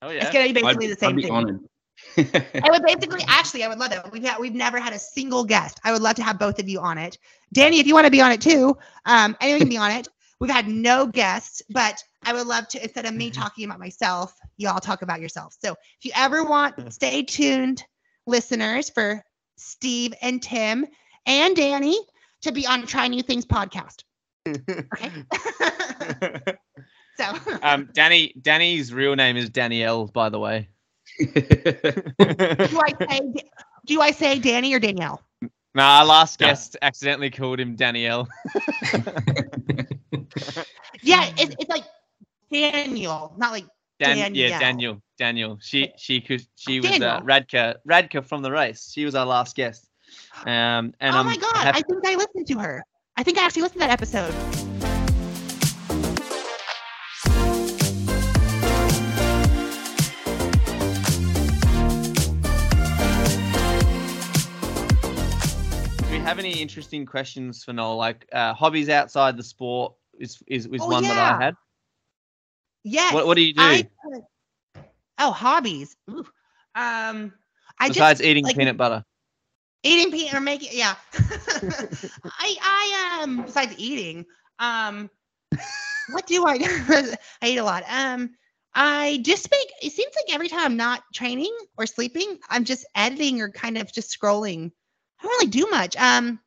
Oh 0.02 0.10
yeah. 0.10 0.24
It's 0.24 0.32
gonna 0.32 0.44
be 0.44 0.50
I'd, 0.50 0.56
basically 0.56 0.88
the 0.88 0.92
I'd 0.92 1.00
same 1.00 1.16
be 1.16 1.22
thing. 1.22 1.32
honored. 1.32 1.60
I 2.18 2.70
would 2.70 2.84
basically, 2.86 3.24
actually, 3.30 3.64
I 3.64 3.70
would 3.70 3.80
love 3.80 3.94
it. 3.94 4.02
We've 4.12 4.26
had, 4.26 4.42
we've 4.42 4.54
never 4.54 4.78
had 4.78 4.92
a 4.92 5.00
single 5.00 5.46
guest. 5.46 5.80
I 5.86 5.94
would 5.94 6.02
love 6.02 6.18
to 6.18 6.24
have 6.24 6.38
both 6.38 6.60
of 6.60 6.68
you 6.68 6.82
on 6.82 6.98
it. 6.98 7.18
Danny, 7.54 7.80
if 7.80 7.88
you 7.88 7.94
want 7.94 8.08
to 8.08 8.12
be 8.12 8.20
on 8.20 8.34
it 8.34 8.42
too, 8.42 8.78
um, 9.06 9.38
anyone 9.40 9.60
can 9.60 9.70
be 9.70 9.78
on 9.78 9.92
it. 9.92 10.10
We've 10.42 10.52
had 10.52 10.68
no 10.68 11.08
guests, 11.08 11.62
but 11.70 12.04
I 12.26 12.34
would 12.34 12.48
love 12.48 12.68
to 12.70 12.84
instead 12.84 13.06
of 13.06 13.14
me 13.14 13.30
talking 13.30 13.64
about 13.64 13.80
myself, 13.80 14.36
you 14.58 14.68
all 14.68 14.82
talk 14.82 15.02
about 15.02 15.22
yourself. 15.22 15.56
So 15.64 15.72
if 15.72 16.04
you 16.04 16.12
ever 16.14 16.44
want, 16.44 16.92
stay 16.92 17.24
tuned. 17.24 17.86
listeners 18.28 18.90
for 18.90 19.24
Steve 19.56 20.14
and 20.22 20.44
Tim 20.44 20.86
and 21.26 21.56
Danny 21.56 21.98
to 22.42 22.52
be 22.52 22.66
on 22.68 22.86
Try 22.86 23.08
New 23.08 23.24
Things 23.24 23.46
podcast. 23.46 24.04
Okay. 24.48 25.12
so 27.18 27.36
um, 27.62 27.90
Danny 27.94 28.34
Danny's 28.42 28.92
real 28.92 29.16
name 29.16 29.38
is 29.38 29.52
Danielle, 29.52 30.08
by 30.08 30.30
the 30.30 30.40
way. 30.40 30.68
do 31.20 31.28
I 32.18 32.94
say 33.00 33.22
do 33.86 34.02
I 34.02 34.10
say 34.10 34.40
Danny 34.40 34.74
or 34.74 34.80
Danielle? 34.80 35.22
No, 35.76 35.84
our 35.84 36.06
last 36.06 36.40
guest 36.40 36.76
accidentally 36.82 37.30
called 37.30 37.60
him 37.60 37.76
Danielle. 37.76 38.28
Yeah, 41.02 41.32
it's, 41.38 41.56
it's 41.60 41.70
like 41.70 41.84
Daniel, 42.52 43.34
not 43.38 43.52
like 43.52 43.66
Dan, 44.00 44.18
Danielle. 44.18 44.50
yeah, 44.50 44.60
Daniel, 44.60 45.02
Daniel. 45.18 45.58
She 45.62 45.92
she 45.98 46.22
could 46.22 46.46
she 46.56 46.80
was 46.80 47.02
uh, 47.02 47.22
Radka 47.22 47.76
Radka 47.90 48.26
from 48.26 48.42
the 48.42 48.52
race. 48.52 48.92
She 48.92 49.06
was 49.06 49.16
our 49.16 49.26
last 49.26 49.56
guest. 49.56 49.88
Um, 50.46 50.94
and 51.00 51.16
oh 51.16 51.20
I'm 51.20 51.26
my 51.26 51.38
god, 51.38 51.56
happy- 51.56 51.80
I 51.80 51.82
think 51.82 52.06
I 52.06 52.16
listened 52.16 52.48
to 52.48 52.60
her. 52.60 52.84
I 53.18 53.24
think 53.24 53.38
I 53.38 53.46
actually 53.46 53.64
listened 53.64 53.82
to 53.82 53.88
that 53.88 53.92
episode. 53.94 54.34
Do 66.02 66.18
we 66.18 66.18
have 66.20 66.40
any 66.40 66.52
interesting 66.62 67.06
questions 67.06 67.64
for 67.64 67.74
Noel? 67.74 67.96
Like 67.96 68.28
uh, 68.34 68.54
hobbies 68.54 68.90
outside 68.90 69.38
the 69.38 69.44
sport 69.44 69.94
is 70.20 70.42
is, 70.48 70.66
is 70.66 70.82
Oh, 70.82 70.88
one 70.88 71.04
that. 71.04 71.40
I 71.40 71.44
had. 71.44 71.56
Yes. 72.84 73.14
What 73.14 73.28
what 73.28 73.36
do 73.36 73.42
you 73.42 73.54
do 73.54 73.62
I 73.62 73.88
oh, 75.20 75.32
hobbies. 75.32 75.96
Ooh. 76.10 76.26
Um, 76.76 77.34
I 77.80 77.88
just 77.88 77.94
besides 78.00 78.20
just 78.20 78.28
eating 78.28 78.44
like- 78.46 78.58
peanut 78.58 78.78
butter? 78.78 79.06
Eating 79.84 80.12
peanut 80.12 80.34
or 80.34 80.42
making 80.42 80.70
yeah. 80.72 80.96
I 81.14 82.56
I 82.62 83.20
um 83.22 83.44
besides 83.44 83.74
eating 83.78 84.26
um 84.60 85.10
what 86.12 86.28
do 86.28 86.46
I 86.46 86.58
do? 86.58 86.66
I 87.42 87.48
eat 87.50 87.58
a 87.58 87.64
lot. 87.64 87.84
Um 87.90 88.32
I 88.74 89.22
just 89.24 89.50
make 89.52 89.68
it 89.82 89.92
seems 89.92 90.14
like 90.16 90.34
every 90.34 90.48
time 90.48 90.62
I'm 90.62 90.78
not 90.78 91.04
training 91.14 91.56
or 91.78 91.86
sleeping, 91.86 92.38
I'm 92.50 92.64
just 92.64 92.86
editing 92.96 93.42
or 93.42 93.50
kind 93.50 93.78
of 93.78 93.92
just 93.92 94.18
scrolling. 94.18 94.72
I 95.20 95.24
don't 95.24 95.32
really 95.32 95.48
do 95.48 95.68
much. 95.70 95.96
Um 95.98 96.40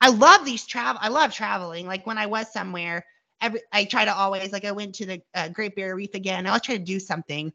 I 0.00 0.10
love 0.10 0.44
these 0.44 0.66
travel 0.66 1.00
I 1.02 1.08
love 1.08 1.32
traveling. 1.32 1.86
Like 1.86 2.06
when 2.06 2.18
I 2.18 2.26
was 2.26 2.52
somewhere, 2.52 3.04
every 3.40 3.60
I 3.72 3.84
try 3.84 4.04
to 4.04 4.14
always 4.14 4.52
like 4.52 4.64
I 4.64 4.72
went 4.72 4.96
to 4.96 5.06
the 5.06 5.22
uh, 5.34 5.48
Great 5.48 5.74
Barrier 5.76 5.96
Reef 5.96 6.14
again. 6.14 6.46
I 6.46 6.50
always 6.50 6.62
try 6.62 6.76
to 6.76 6.84
do 6.84 7.00
something 7.00 7.52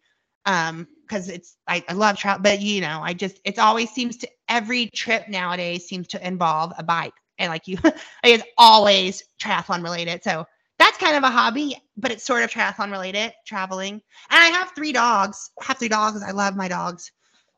um 0.50 0.88
because 1.08 1.30
it's 1.30 1.58
I, 1.68 1.84
I 1.88 1.94
love 1.94 2.18
travel 2.18 2.44
but 2.44 2.62
you 2.62 2.82
know 2.82 3.02
i 3.04 3.14
just 3.14 3.40
it's 3.46 3.60
always 3.60 3.90
seems 3.90 4.18
to 4.18 4.30
every 4.50 4.88
trip 4.88 5.30
nowadays 5.30 5.88
seems 5.88 6.08
to 6.08 6.28
involve 6.28 6.74
a 6.78 6.84
bike. 6.84 7.14
And 7.38 7.50
like 7.50 7.68
you 7.68 7.78
it's 8.24 8.44
always 8.58 9.24
triathlon 9.42 9.84
related. 9.84 10.24
So 10.24 10.46
that's 10.78 10.98
kind 10.98 11.16
of 11.16 11.24
a 11.24 11.30
hobby 11.30 11.78
but 11.96 12.12
it's 12.12 12.26
sort 12.26 12.44
of 12.44 12.50
triathlon 12.50 12.92
related 12.92 13.32
traveling. 13.46 13.94
And 13.94 14.40
i 14.40 14.48
have 14.48 14.72
three 14.76 14.92
dogs 14.92 15.52
I 15.62 15.66
have 15.66 15.78
three 15.78 15.88
dogs. 15.88 16.22
I 16.24 16.32
love 16.32 16.56
my 16.58 16.68
dogs 16.68 17.12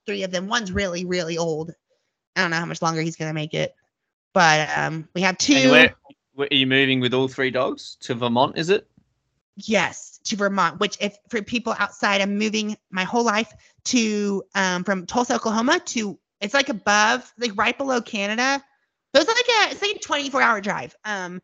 three 0.05 0.23
of 0.23 0.31
them. 0.31 0.47
One's 0.47 0.71
really 0.71 1.05
really 1.05 1.37
old. 1.37 1.71
I 2.35 2.41
don't 2.41 2.51
know 2.51 2.57
how 2.57 2.65
much 2.65 2.81
longer 2.81 3.01
he's 3.01 3.15
gonna 3.15 3.33
make 3.33 3.53
it 3.53 3.73
but 4.33 4.69
um 4.77 5.07
we 5.15 5.21
have 5.21 5.37
two. 5.37 5.73
Are 6.39 6.47
you 6.49 6.65
moving 6.65 6.99
with 6.99 7.13
all 7.13 7.27
three 7.27 7.51
dogs 7.51 7.97
to 8.01 8.15
Vermont? 8.15 8.57
Is 8.57 8.69
it? 8.69 8.87
Yes, 9.57 10.19
to 10.25 10.35
Vermont, 10.35 10.79
which 10.79 10.97
if 11.01 11.17
for 11.29 11.41
people 11.41 11.75
outside, 11.77 12.21
I'm 12.21 12.37
moving 12.37 12.77
my 12.89 13.03
whole 13.03 13.23
life 13.23 13.51
to 13.85 14.43
um 14.55 14.83
from 14.83 15.05
Tulsa, 15.05 15.35
Oklahoma 15.35 15.79
to 15.87 16.17
it's 16.39 16.53
like 16.53 16.69
above, 16.69 17.31
like 17.37 17.51
right 17.55 17.77
below 17.77 18.01
Canada. 18.01 18.63
So 19.13 19.21
it's 19.21 19.27
like 19.27 19.69
a 19.69 19.71
it's 19.73 19.81
like 19.81 19.97
a 19.97 19.99
24 19.99 20.41
hour 20.41 20.61
drive. 20.61 20.95
Um 21.05 21.41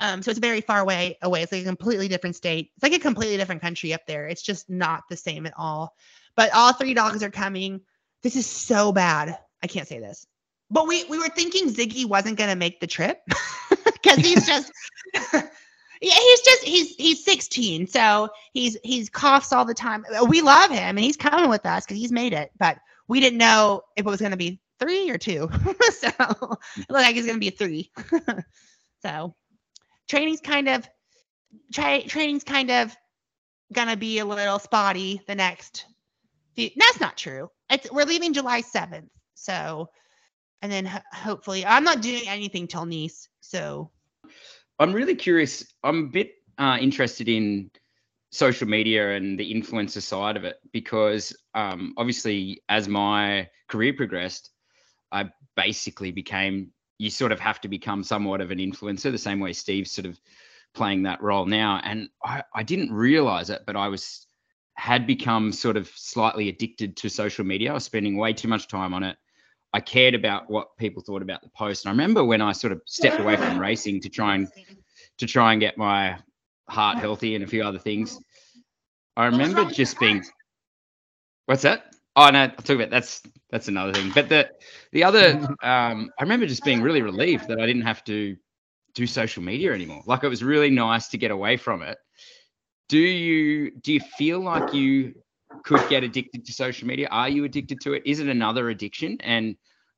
um 0.00 0.22
so 0.22 0.30
it's 0.30 0.40
very 0.40 0.60
far 0.60 0.80
away 0.80 1.18
away. 1.22 1.42
It's 1.42 1.52
like 1.52 1.62
a 1.62 1.66
completely 1.66 2.08
different 2.08 2.36
state. 2.36 2.70
It's 2.76 2.82
like 2.82 2.94
a 2.94 2.98
completely 2.98 3.36
different 3.36 3.60
country 3.60 3.92
up 3.92 4.06
there. 4.06 4.26
It's 4.28 4.42
just 4.42 4.70
not 4.70 5.02
the 5.10 5.16
same 5.16 5.46
at 5.46 5.54
all. 5.56 5.94
But 6.36 6.54
all 6.54 6.72
three 6.72 6.94
dogs 6.94 7.22
are 7.22 7.30
coming. 7.30 7.80
This 8.22 8.36
is 8.36 8.46
so 8.46 8.92
bad. 8.92 9.36
I 9.62 9.66
can't 9.66 9.88
say 9.88 9.98
this. 9.98 10.26
But 10.70 10.86
we 10.86 11.04
we 11.04 11.18
were 11.18 11.28
thinking 11.28 11.68
Ziggy 11.68 12.06
wasn't 12.06 12.38
gonna 12.38 12.56
make 12.56 12.78
the 12.80 12.86
trip 12.86 13.20
because 13.84 14.18
he's 14.18 14.46
just 14.46 14.72
yeah 16.00 16.14
he's 16.14 16.40
just 16.40 16.64
he's 16.64 16.94
he's 16.96 17.24
16 17.24 17.86
so 17.86 18.28
he's 18.52 18.76
he's 18.84 19.08
coughs 19.08 19.52
all 19.52 19.64
the 19.64 19.74
time. 19.74 20.04
We 20.28 20.42
love 20.42 20.70
him 20.70 20.96
and 20.96 21.00
he's 21.00 21.16
coming 21.16 21.50
with 21.50 21.64
us 21.66 21.84
because 21.84 21.98
he's 21.98 22.12
made 22.12 22.32
it 22.32 22.50
but 22.58 22.78
we 23.08 23.20
didn't 23.20 23.38
know 23.38 23.82
if 23.96 24.06
it 24.06 24.08
was 24.08 24.20
going 24.20 24.32
to 24.32 24.36
be 24.36 24.60
three 24.78 25.10
or 25.10 25.18
two. 25.18 25.48
So 25.92 26.08
it 26.08 26.90
looked 26.90 26.90
like 26.90 27.16
it's 27.16 27.26
going 27.26 27.36
to 27.36 27.40
be 27.40 27.48
a 27.48 27.50
three. 27.50 27.90
So 29.02 29.34
training's 30.08 30.40
kind 30.40 30.68
of 30.68 30.88
tra- 31.72 32.02
training's 32.02 32.44
kind 32.44 32.70
of 32.70 32.96
going 33.72 33.88
to 33.88 33.96
be 33.96 34.18
a 34.18 34.24
little 34.24 34.58
spotty 34.58 35.22
the 35.26 35.34
next 35.34 35.86
few 36.54 36.70
that's 36.76 37.00
not 37.00 37.16
true. 37.16 37.50
It's 37.70 37.90
we're 37.92 38.04
leaving 38.04 38.32
july 38.32 38.62
7th 38.62 39.08
so 39.34 39.88
and 40.62 40.72
then 40.72 40.86
ho- 40.86 41.00
hopefully 41.12 41.64
i'm 41.64 41.84
not 41.84 42.00
doing 42.02 42.22
anything 42.26 42.66
till 42.66 42.86
nice 42.86 43.28
so 43.40 43.90
I'm 44.78 44.92
really 44.92 45.14
curious. 45.14 45.64
I'm 45.82 46.04
a 46.04 46.08
bit 46.08 46.32
uh, 46.58 46.78
interested 46.80 47.28
in 47.28 47.70
social 48.30 48.68
media 48.68 49.16
and 49.16 49.38
the 49.38 49.52
influencer 49.52 50.02
side 50.02 50.36
of 50.36 50.44
it 50.44 50.56
because 50.72 51.36
um, 51.54 51.94
obviously, 51.96 52.62
as 52.68 52.88
my 52.88 53.48
career 53.68 53.94
progressed, 53.94 54.50
I 55.12 55.30
basically 55.56 56.12
became. 56.12 56.72
You 57.00 57.10
sort 57.10 57.30
of 57.30 57.38
have 57.38 57.60
to 57.60 57.68
become 57.68 58.02
somewhat 58.02 58.40
of 58.40 58.50
an 58.50 58.58
influencer, 58.58 59.12
the 59.12 59.18
same 59.18 59.38
way 59.38 59.52
Steve's 59.52 59.92
sort 59.92 60.06
of 60.06 60.18
playing 60.74 61.04
that 61.04 61.22
role 61.22 61.46
now. 61.46 61.80
And 61.84 62.08
I, 62.24 62.42
I 62.52 62.64
didn't 62.64 62.92
realize 62.92 63.50
it, 63.50 63.62
but 63.66 63.76
I 63.76 63.86
was 63.86 64.26
had 64.74 65.06
become 65.06 65.52
sort 65.52 65.76
of 65.76 65.88
slightly 65.94 66.48
addicted 66.48 66.96
to 66.96 67.08
social 67.08 67.44
media. 67.44 67.70
I 67.70 67.74
was 67.74 67.84
spending 67.84 68.16
way 68.16 68.32
too 68.32 68.48
much 68.48 68.68
time 68.68 68.94
on 68.94 69.02
it. 69.02 69.16
I 69.72 69.80
cared 69.80 70.14
about 70.14 70.50
what 70.50 70.76
people 70.78 71.02
thought 71.02 71.22
about 71.22 71.42
the 71.42 71.50
post. 71.50 71.84
And 71.84 71.90
I 71.90 71.92
remember 71.92 72.24
when 72.24 72.40
I 72.40 72.52
sort 72.52 72.72
of 72.72 72.80
stepped 72.86 73.18
away 73.20 73.36
from 73.36 73.60
racing 73.60 74.00
to 74.02 74.08
try 74.08 74.34
and 74.36 74.48
to 75.18 75.26
try 75.26 75.52
and 75.52 75.60
get 75.60 75.76
my 75.78 76.18
heart 76.68 76.98
healthy 76.98 77.34
and 77.34 77.44
a 77.44 77.46
few 77.46 77.62
other 77.62 77.78
things. 77.78 78.18
I 79.16 79.26
remember 79.26 79.64
just 79.64 79.98
being 79.98 80.24
what's 81.46 81.62
that? 81.62 81.94
Oh 82.16 82.30
no, 82.30 82.40
I'll 82.42 82.50
talk 82.50 82.70
about 82.76 82.90
that's 82.90 83.22
that's 83.50 83.68
another 83.68 83.92
thing. 83.92 84.10
But 84.14 84.28
the 84.28 84.48
the 84.92 85.04
other 85.04 85.32
um 85.62 86.10
I 86.18 86.22
remember 86.22 86.46
just 86.46 86.64
being 86.64 86.82
really 86.82 87.02
relieved 87.02 87.48
that 87.48 87.60
I 87.60 87.66
didn't 87.66 87.82
have 87.82 88.04
to 88.04 88.36
do 88.94 89.06
social 89.06 89.42
media 89.42 89.72
anymore. 89.72 90.02
Like 90.06 90.24
it 90.24 90.28
was 90.28 90.42
really 90.42 90.70
nice 90.70 91.08
to 91.08 91.18
get 91.18 91.30
away 91.30 91.56
from 91.56 91.82
it. 91.82 91.98
Do 92.88 92.98
you 92.98 93.72
do 93.82 93.92
you 93.92 94.00
feel 94.00 94.40
like 94.40 94.72
you 94.72 95.14
could 95.64 95.86
get 95.88 96.04
addicted 96.04 96.44
to 96.46 96.52
social 96.52 96.86
media? 96.86 97.08
Are 97.10 97.28
you 97.28 97.44
addicted 97.44 97.80
to 97.82 97.94
it? 97.94 98.02
Is 98.04 98.20
it 98.20 98.28
another 98.28 98.70
addiction? 98.70 99.18
And 99.20 99.56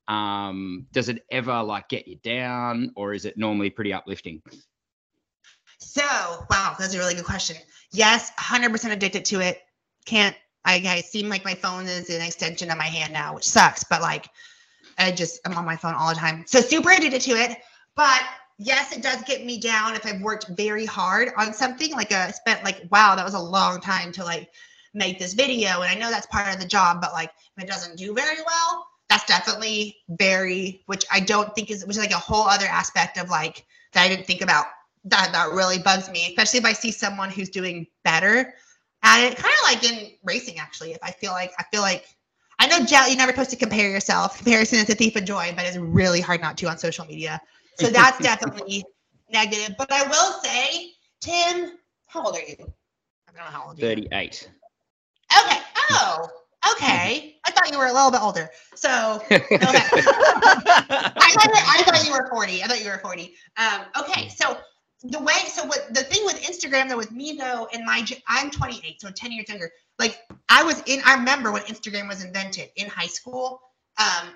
um, 0.09 0.87
does 0.93 1.09
it 1.09 1.25
ever 1.31 1.63
like 1.63 1.89
get 1.89 2.09
you 2.09 2.17
down, 2.17 2.93
or 2.97 3.15
is 3.15 3.25
it 3.25 3.39
normally 3.39 3.71
pretty 3.71 3.93
uplifting? 3.93 4.43
So, 5.79 6.03
wow, 6.03 6.75
that's 6.79 6.95
a 6.95 6.99
really 6.99 7.15
good 7.15 7.25
question. 7.25 7.57
Yes, 7.93 8.33
100% 8.39 8.91
addicted 8.91 9.25
to 9.27 9.41
it. 9.41 9.61
Can't, 10.05 10.37
I, 10.65 10.83
I 10.87 11.01
seem 11.01 11.29
like 11.29 11.45
my 11.45 11.55
phone 11.55 11.87
is 11.87 12.11
an 12.11 12.23
extension 12.23 12.71
of 12.71 12.77
my 12.77 12.87
hand 12.87 13.13
now, 13.13 13.35
which 13.35 13.49
sucks, 13.49 13.85
but 13.85 14.03
like, 14.03 14.29
I 14.99 15.11
just, 15.13 15.41
I'm 15.47 15.57
on 15.57 15.65
my 15.65 15.77
phone 15.77 15.95
all 15.95 16.11
the 16.11 16.17
time. 16.17 16.45
So, 16.47 16.61
super 16.61 16.91
addicted 16.91 17.23
to 17.23 17.31
it. 17.33 17.57
But 17.97 18.21
yes, 18.59 18.93
it 18.93 19.03
does 19.03 19.23
get 19.23 19.45
me 19.45 19.59
down 19.59 19.95
if 19.95 20.05
I've 20.05 20.21
worked 20.21 20.49
very 20.51 20.87
hard 20.87 21.31
on 21.37 21.55
something. 21.55 21.93
Like, 21.93 22.13
I 22.13 22.31
spent 22.33 22.65
like, 22.65 22.83
wow, 22.91 23.15
that 23.15 23.25
was 23.25 23.35
a 23.35 23.41
long 23.41 23.81
time 23.81 24.13
to 24.13 24.25
like 24.25 24.51
make 24.95 25.19
this 25.19 25.35
video. 25.35 25.83
And 25.83 25.91
I 25.91 25.95
know 25.95 26.11
that's 26.11 26.27
part 26.27 26.53
of 26.53 26.61
the 26.61 26.67
job, 26.67 27.01
but 27.01 27.13
like, 27.13 27.31
if 27.57 27.65
it 27.65 27.69
doesn't 27.69 27.97
do 27.97 28.15
very 28.15 28.39
well, 28.47 28.87
that's 29.09 29.25
definitely 29.25 29.97
very, 30.11 30.83
which 30.87 31.05
I 31.11 31.21
don't 31.21 31.55
think 31.55 31.71
is, 31.71 31.85
which 31.85 31.97
is 31.97 32.03
like 32.03 32.13
a 32.13 32.19
whole 32.19 32.47
other 32.47 32.67
aspect 32.67 33.19
of 33.19 33.29
like, 33.29 33.65
that 33.93 34.05
I 34.05 34.09
didn't 34.09 34.27
think 34.27 34.41
about 34.41 34.67
that 35.05 35.31
that 35.33 35.51
really 35.53 35.79
bugs 35.79 36.11
me, 36.11 36.27
especially 36.29 36.59
if 36.59 36.65
I 36.65 36.73
see 36.73 36.93
someone 36.93 37.31
who's 37.31 37.49
doing 37.49 37.87
better 38.05 38.55
at 39.03 39.25
it. 39.25 39.39
Kind 39.39 39.55
of 39.55 39.73
like 39.73 39.91
in 39.91 40.13
racing, 40.25 40.59
actually. 40.59 40.93
If 40.93 40.99
I 41.03 41.11
feel 41.11 41.33
like 41.33 41.53
I 41.59 41.65
feel 41.73 41.81
like 41.81 42.07
I 42.59 42.67
know 42.67 42.85
Jell, 42.85 43.09
you're 43.09 43.17
never 43.17 43.33
supposed 43.33 43.51
to 43.51 43.57
compare 43.57 43.91
yourself. 43.91 44.37
Comparison 44.37 44.79
is 44.79 44.91
a 44.91 44.95
thief 44.95 45.17
of 45.17 45.25
joy, 45.25 45.53
but 45.57 45.65
it's 45.65 45.77
really 45.79 46.21
hard 46.21 46.41
not 46.41 46.59
to 46.59 46.69
on 46.69 46.79
social 46.79 47.07
media. 47.07 47.41
So 47.77 47.87
that's 47.91 48.19
definitely 48.19 48.85
negative. 49.33 49.75
But 49.79 49.91
I 49.91 50.07
will 50.07 50.33
say, 50.43 50.93
Tim, 51.21 51.79
how 52.07 52.25
old 52.25 52.37
are 52.37 52.41
you? 52.41 52.57
I 52.59 53.33
don't 53.33 53.37
know 53.37 53.59
how 53.59 53.69
old 53.69 53.79
you. 53.79 53.83
Thirty-eight. 53.83 54.51
Okay. 55.39 55.61
Oh, 55.93 56.29
okay. 56.73 57.37
I 57.45 57.51
thought 57.51 57.71
you 57.71 57.79
were 57.79 57.87
a 57.87 57.93
little 57.93 58.11
bit 58.11 58.23
older. 58.23 58.51
So 58.75 59.23
okay. 59.31 59.45
I 59.53 61.33
thought, 61.35 61.51
I 61.55 61.83
thought 61.85 62.05
you 62.07 62.13
were 62.13 62.29
40. 62.31 62.63
I 62.63 62.67
thought 62.67 62.83
you 62.83 62.91
were 62.91 62.99
40. 62.99 63.35
Um, 63.57 63.83
okay, 64.01 64.29
so 64.29 64.59
the 65.03 65.21
way, 65.21 65.35
so 65.47 65.65
what 65.65 65.93
the 65.95 66.03
thing 66.03 66.25
with 66.25 66.43
Instagram 66.43 66.89
though, 66.89 66.97
with 66.97 67.13
me 67.13 67.37
though, 67.41 67.69
in 67.73 67.85
my, 67.85 68.05
I'm 68.29 68.51
28, 68.51 69.01
so 69.01 69.11
10 69.11 69.33
years 69.33 69.49
younger. 69.49 69.71
Like 69.99 70.21
I 70.49 70.63
was 70.63 70.83
in, 70.87 71.01
I 71.05 71.15
remember 71.15 71.53
when 71.53 71.63
Instagram 71.63 72.09
was 72.09 72.25
invented 72.25 72.71
in 72.77 72.89
high 72.89 73.07
school. 73.07 73.61
um, 73.99 74.31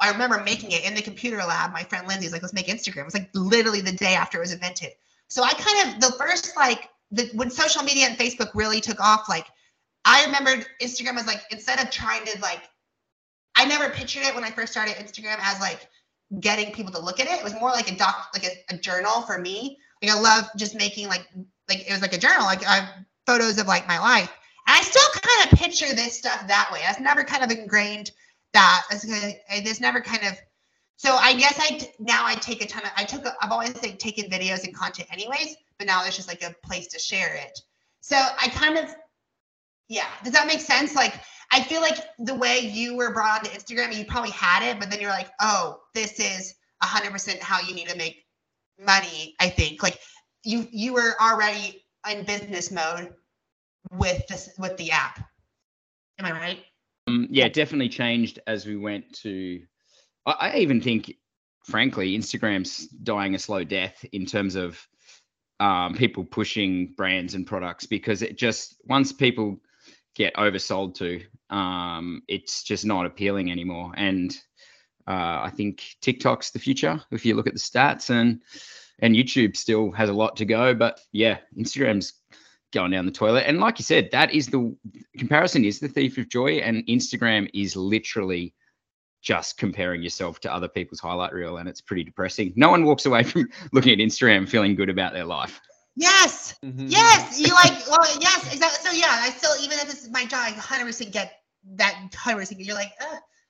I 0.00 0.10
remember 0.10 0.42
making 0.42 0.72
it 0.72 0.84
in 0.84 0.94
the 0.94 1.02
computer 1.02 1.38
lab. 1.38 1.72
My 1.72 1.82
friend 1.82 2.06
Lindsay's 2.06 2.32
like, 2.32 2.42
let's 2.42 2.52
make 2.52 2.66
Instagram. 2.66 2.98
It 2.98 3.04
was 3.06 3.14
like 3.14 3.30
literally 3.34 3.80
the 3.80 3.92
day 3.92 4.14
after 4.14 4.38
it 4.38 4.42
was 4.42 4.52
invented. 4.52 4.90
So 5.28 5.42
I 5.42 5.52
kind 5.52 5.88
of 5.88 6.00
the 6.00 6.16
first 6.18 6.54
like 6.56 6.90
the 7.10 7.30
when 7.34 7.50
social 7.50 7.82
media 7.82 8.06
and 8.06 8.18
Facebook 8.18 8.50
really 8.54 8.80
took 8.80 9.00
off, 9.00 9.28
like 9.28 9.46
I 10.06 10.24
remembered 10.24 10.66
Instagram 10.80 11.16
as 11.18 11.26
like 11.26 11.42
instead 11.50 11.80
of 11.80 11.90
trying 11.90 12.24
to 12.24 12.40
like 12.40 12.62
I 13.56 13.64
never 13.64 13.90
pictured 13.90 14.22
it 14.22 14.34
when 14.34 14.44
I 14.44 14.50
first 14.50 14.72
started 14.72 14.94
Instagram 14.94 15.36
as 15.40 15.60
like 15.60 15.88
getting 16.40 16.72
people 16.72 16.92
to 16.92 17.00
look 17.00 17.20
at 17.20 17.26
it. 17.26 17.32
It 17.32 17.44
was 17.44 17.54
more 17.54 17.70
like 17.70 17.90
a 17.90 17.96
doc, 17.96 18.28
like 18.34 18.44
a, 18.44 18.74
a 18.74 18.78
journal 18.78 19.22
for 19.22 19.38
me. 19.38 19.78
Like 20.02 20.12
I 20.12 20.20
love 20.20 20.44
just 20.56 20.74
making 20.74 21.08
like 21.08 21.26
like 21.68 21.80
it 21.88 21.90
was 21.90 22.02
like 22.02 22.12
a 22.12 22.18
journal, 22.18 22.44
like 22.44 22.66
I 22.66 22.88
photos 23.26 23.58
of 23.58 23.66
like 23.66 23.88
my 23.88 23.98
life. 23.98 24.30
And 24.66 24.76
I 24.76 24.82
still 24.82 25.02
kind 25.12 25.52
of 25.52 25.58
picture 25.58 25.92
this 25.94 26.16
stuff 26.18 26.46
that 26.46 26.70
way. 26.72 26.80
That's 26.82 27.00
never 27.00 27.24
kind 27.24 27.42
of 27.42 27.50
ingrained 27.50 28.12
that. 28.52 28.82
There's 29.64 29.80
never 29.80 30.00
kind 30.00 30.24
of. 30.26 30.38
So 30.98 31.14
I 31.14 31.34
guess 31.34 31.58
I 31.60 31.92
now 31.98 32.24
I 32.24 32.36
take 32.36 32.62
a 32.62 32.66
ton 32.66 32.84
of. 32.84 32.90
I 32.96 33.04
took. 33.04 33.24
I've 33.40 33.50
always 33.50 33.80
like 33.82 33.98
taken 33.98 34.30
videos 34.30 34.64
and 34.64 34.74
content 34.74 35.08
anyways, 35.12 35.56
but 35.78 35.86
now 35.86 36.02
there's 36.02 36.16
just 36.16 36.28
like 36.28 36.42
a 36.42 36.54
place 36.64 36.86
to 36.88 36.98
share 36.98 37.34
it. 37.34 37.58
So 38.00 38.16
I 38.16 38.48
kind 38.48 38.78
of. 38.78 38.94
Yeah. 39.88 40.06
Does 40.24 40.32
that 40.32 40.46
make 40.46 40.60
sense? 40.60 40.94
Like 40.94 41.14
I 41.52 41.62
feel 41.62 41.80
like 41.80 41.98
the 42.18 42.34
way 42.34 42.58
you 42.58 42.96
were 42.96 43.12
brought 43.12 43.40
onto 43.40 43.50
Instagram, 43.50 43.96
you 43.96 44.04
probably 44.04 44.30
had 44.30 44.68
it, 44.68 44.80
but 44.80 44.90
then 44.90 45.00
you're 45.00 45.10
like, 45.10 45.30
oh, 45.40 45.80
this 45.94 46.18
is 46.18 46.54
100% 46.82 47.38
how 47.38 47.60
you 47.60 47.74
need 47.74 47.88
to 47.88 47.96
make 47.96 48.24
money. 48.84 49.34
I 49.40 49.48
think 49.48 49.82
like 49.82 49.98
you 50.44 50.66
you 50.70 50.92
were 50.92 51.14
already 51.20 51.84
in 52.10 52.24
business 52.24 52.70
mode 52.70 53.14
with 53.90 54.26
this 54.28 54.50
with 54.58 54.76
the 54.76 54.90
app. 54.90 55.18
Am 56.18 56.26
I 56.26 56.32
right? 56.32 56.58
Um, 57.08 57.28
yeah, 57.30 57.48
definitely 57.48 57.88
changed 57.88 58.40
as 58.46 58.66
we 58.66 58.76
went 58.76 59.12
to. 59.20 59.62
I, 60.24 60.32
I 60.32 60.56
even 60.56 60.80
think, 60.80 61.14
frankly, 61.64 62.16
Instagram's 62.16 62.88
dying 62.88 63.34
a 63.34 63.38
slow 63.38 63.64
death 63.64 64.04
in 64.12 64.26
terms 64.26 64.56
of 64.56 64.84
um, 65.60 65.94
people 65.94 66.24
pushing 66.24 66.94
brands 66.96 67.34
and 67.34 67.46
products 67.46 67.86
because 67.86 68.22
it 68.22 68.36
just 68.36 68.76
once 68.84 69.12
people 69.12 69.60
get 70.16 70.34
oversold 70.34 70.94
to, 70.96 71.22
um, 71.54 72.22
it's 72.26 72.62
just 72.62 72.84
not 72.84 73.06
appealing 73.06 73.52
anymore. 73.52 73.92
And 73.96 74.36
uh, 75.06 75.44
I 75.44 75.52
think 75.54 75.84
TikTok's 76.00 76.50
the 76.50 76.58
future 76.58 77.00
if 77.12 77.24
you 77.24 77.34
look 77.34 77.46
at 77.46 77.52
the 77.52 77.60
stats, 77.60 78.10
and 78.10 78.40
and 78.98 79.14
YouTube 79.14 79.56
still 79.56 79.92
has 79.92 80.08
a 80.08 80.14
lot 80.14 80.36
to 80.36 80.44
go. 80.44 80.74
But 80.74 81.00
yeah, 81.12 81.38
Instagram's 81.56 82.14
going 82.72 82.90
down 82.90 83.06
the 83.06 83.12
toilet. 83.12 83.44
And 83.46 83.60
like 83.60 83.78
you 83.78 83.84
said, 83.84 84.10
that 84.10 84.34
is 84.34 84.48
the 84.48 84.74
comparison 85.16 85.64
is 85.64 85.78
the 85.78 85.88
thief 85.88 86.18
of 86.18 86.28
joy, 86.28 86.56
and 86.58 86.84
Instagram 86.86 87.48
is 87.54 87.76
literally 87.76 88.54
just 89.22 89.58
comparing 89.58 90.02
yourself 90.02 90.40
to 90.40 90.52
other 90.52 90.68
people's 90.68 91.00
highlight 91.00 91.32
reel, 91.32 91.58
and 91.58 91.68
it's 91.68 91.80
pretty 91.80 92.04
depressing. 92.04 92.52
No 92.56 92.70
one 92.70 92.84
walks 92.84 93.06
away 93.06 93.22
from 93.22 93.48
looking 93.72 93.92
at 93.92 94.04
Instagram 94.04 94.48
feeling 94.48 94.74
good 94.74 94.90
about 94.90 95.12
their 95.12 95.24
life. 95.24 95.60
Yes. 95.96 96.54
Mm-hmm. 96.62 96.86
Yes. 96.88 97.40
You 97.40 97.54
like, 97.54 97.72
well, 97.88 98.06
yes, 98.20 98.52
exactly. 98.52 98.90
So 98.90 98.96
yeah, 98.96 99.08
I 99.10 99.30
still, 99.30 99.52
even 99.62 99.78
if 99.78 99.86
this 99.86 100.04
is 100.04 100.10
my 100.10 100.26
job, 100.26 100.40
I 100.46 100.52
100% 100.52 101.10
get 101.10 101.32
that 101.76 102.08
100%. 102.12 102.54
You're 102.58 102.74
like, 102.74 102.92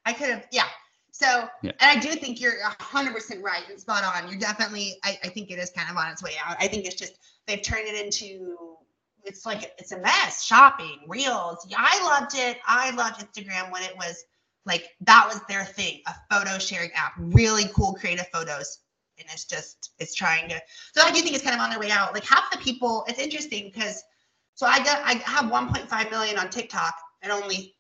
I 0.07 0.13
could 0.13 0.31
have, 0.31 0.47
yeah. 0.53 0.69
So, 1.11 1.49
yeah. 1.63 1.73
and 1.81 1.99
I 1.99 2.01
do 2.01 2.13
think 2.13 2.41
you're 2.41 2.55
100% 2.63 3.43
right 3.43 3.63
and 3.69 3.81
spot 3.81 4.05
on. 4.05 4.31
You're 4.31 4.39
definitely, 4.39 4.97
I, 5.03 5.19
I 5.25 5.29
think 5.29 5.51
it 5.51 5.59
is 5.59 5.71
kind 5.71 5.91
of 5.91 5.97
on 5.97 6.13
its 6.13 6.23
way 6.23 6.33
out. 6.45 6.57
I 6.61 6.69
think 6.69 6.87
it's 6.87 6.95
just, 6.95 7.19
they've 7.47 7.63
turned 7.63 7.89
it 7.89 8.05
into, 8.05 8.77
it's 9.25 9.45
like, 9.45 9.73
it's 9.79 9.91
a 9.91 9.99
mess. 9.99 10.45
Shopping, 10.45 11.01
reels. 11.09 11.67
Yeah, 11.69 11.79
I 11.81 12.03
loved 12.05 12.37
it. 12.37 12.59
I 12.65 12.91
loved 12.91 13.21
Instagram 13.21 13.73
when 13.73 13.83
it 13.83 13.97
was 13.97 14.25
like, 14.67 14.91
that 15.01 15.27
was 15.27 15.41
their 15.49 15.65
thing, 15.65 16.03
a 16.07 16.15
photo 16.31 16.59
sharing 16.59 16.93
app, 16.93 17.15
really 17.19 17.65
cool 17.75 17.95
creative 17.95 18.27
photos 18.33 18.79
and 19.19 19.27
it's 19.33 19.45
just 19.45 19.93
it's 19.99 20.15
trying 20.15 20.49
to 20.49 20.61
so 20.95 21.03
i 21.03 21.11
do 21.11 21.21
think 21.21 21.35
it's 21.35 21.45
kind 21.45 21.55
of 21.55 21.61
on 21.61 21.71
their 21.71 21.79
way 21.79 21.91
out. 21.91 22.13
Like 22.15 22.25
half 22.25 22.51
the 22.51 22.59
people 22.59 23.05
it's 23.09 23.19
interesting 23.19 23.71
because 23.73 24.03
so 24.55 24.67
i 24.67 24.79
got 24.79 25.03
i 25.05 25.15
have 25.25 25.51
1.5 25.51 26.11
million 26.11 26.39
on 26.39 26.51
tiktok 26.51 26.95
and 27.23 27.33
only 27.33 27.75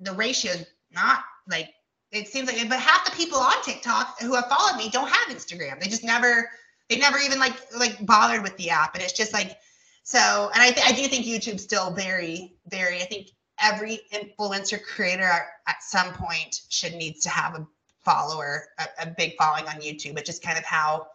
the 0.00 0.12
ratio 0.12 0.52
is 0.52 0.66
not 0.92 1.20
like 1.48 1.70
it 2.10 2.28
seems 2.28 2.50
like 2.50 2.68
but 2.68 2.78
half 2.78 3.04
the 3.04 3.12
people 3.12 3.38
on 3.38 3.62
tiktok 3.62 4.20
who 4.20 4.34
have 4.34 4.46
followed 4.46 4.76
me 4.76 4.88
don't 4.88 5.08
have 5.08 5.36
instagram. 5.36 5.80
They 5.80 5.88
just 5.88 6.04
never 6.04 6.48
they 6.88 6.98
never 6.98 7.18
even 7.18 7.38
like 7.38 7.54
like 7.76 8.04
bothered 8.06 8.42
with 8.42 8.56
the 8.56 8.70
app. 8.70 8.94
And 8.94 9.02
it's 9.02 9.12
just 9.12 9.32
like 9.32 9.58
so 10.02 10.50
and 10.54 10.62
i, 10.62 10.70
th- 10.70 10.86
I 10.86 10.92
do 10.92 11.06
think 11.06 11.26
youtube's 11.26 11.62
still 11.62 11.90
very 11.90 12.54
very 12.68 13.02
i 13.02 13.04
think 13.04 13.28
every 13.60 14.00
influencer 14.12 14.82
creator 14.82 15.24
at, 15.24 15.42
at 15.66 15.82
some 15.82 16.12
point 16.14 16.62
should 16.68 16.94
needs 16.94 17.20
to 17.20 17.28
have 17.28 17.56
a 17.56 17.66
follower, 18.08 18.68
a, 18.78 18.86
a 19.02 19.06
big 19.16 19.36
following 19.36 19.66
on 19.66 19.74
YouTube. 19.74 20.16
It's 20.18 20.26
just 20.26 20.42
kind 20.42 20.56
of 20.56 20.64
how 20.64 21.08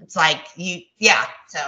it's 0.00 0.16
like 0.16 0.46
you, 0.56 0.80
yeah. 0.98 1.26
So, 1.48 1.60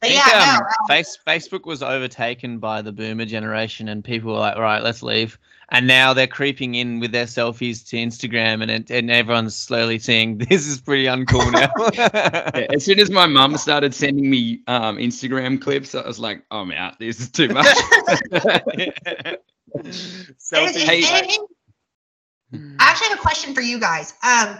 but 0.00 0.10
think, 0.10 0.20
yeah, 0.26 0.40
um, 0.40 0.60
no, 0.60 0.66
um, 0.66 0.88
face, 0.88 1.18
Facebook 1.26 1.64
was 1.64 1.82
overtaken 1.82 2.58
by 2.58 2.82
the 2.82 2.92
boomer 2.92 3.24
generation, 3.24 3.88
and 3.88 4.04
people 4.04 4.32
were 4.32 4.38
like, 4.38 4.58
"Right, 4.58 4.82
let's 4.82 5.02
leave." 5.02 5.38
And 5.70 5.86
now 5.86 6.12
they're 6.12 6.26
creeping 6.26 6.74
in 6.74 7.00
with 7.00 7.12
their 7.12 7.24
selfies 7.24 7.88
to 7.88 7.96
Instagram, 7.96 8.60
and 8.60 8.70
it, 8.70 8.90
and 8.90 9.10
everyone's 9.10 9.56
slowly 9.56 9.98
seeing 9.98 10.36
this 10.50 10.66
is 10.66 10.80
pretty 10.80 11.04
uncool 11.04 11.50
now. 11.50 11.70
yeah, 11.94 12.66
as 12.74 12.84
soon 12.84 13.00
as 13.00 13.10
my 13.10 13.26
mum 13.26 13.56
started 13.56 13.94
sending 13.94 14.28
me 14.28 14.60
um, 14.66 14.98
Instagram 14.98 15.60
clips, 15.60 15.94
I 15.94 16.06
was 16.06 16.18
like, 16.18 16.44
"I'm 16.50 16.72
out. 16.72 16.98
This 16.98 17.20
is 17.20 17.30
too 17.30 17.48
much." 17.48 17.66
Selfies. 20.38 21.38
I 22.52 22.58
actually 22.78 23.08
have 23.08 23.18
a 23.18 23.22
question 23.22 23.54
for 23.54 23.60
you 23.60 23.78
guys. 23.80 24.14
Um, 24.22 24.58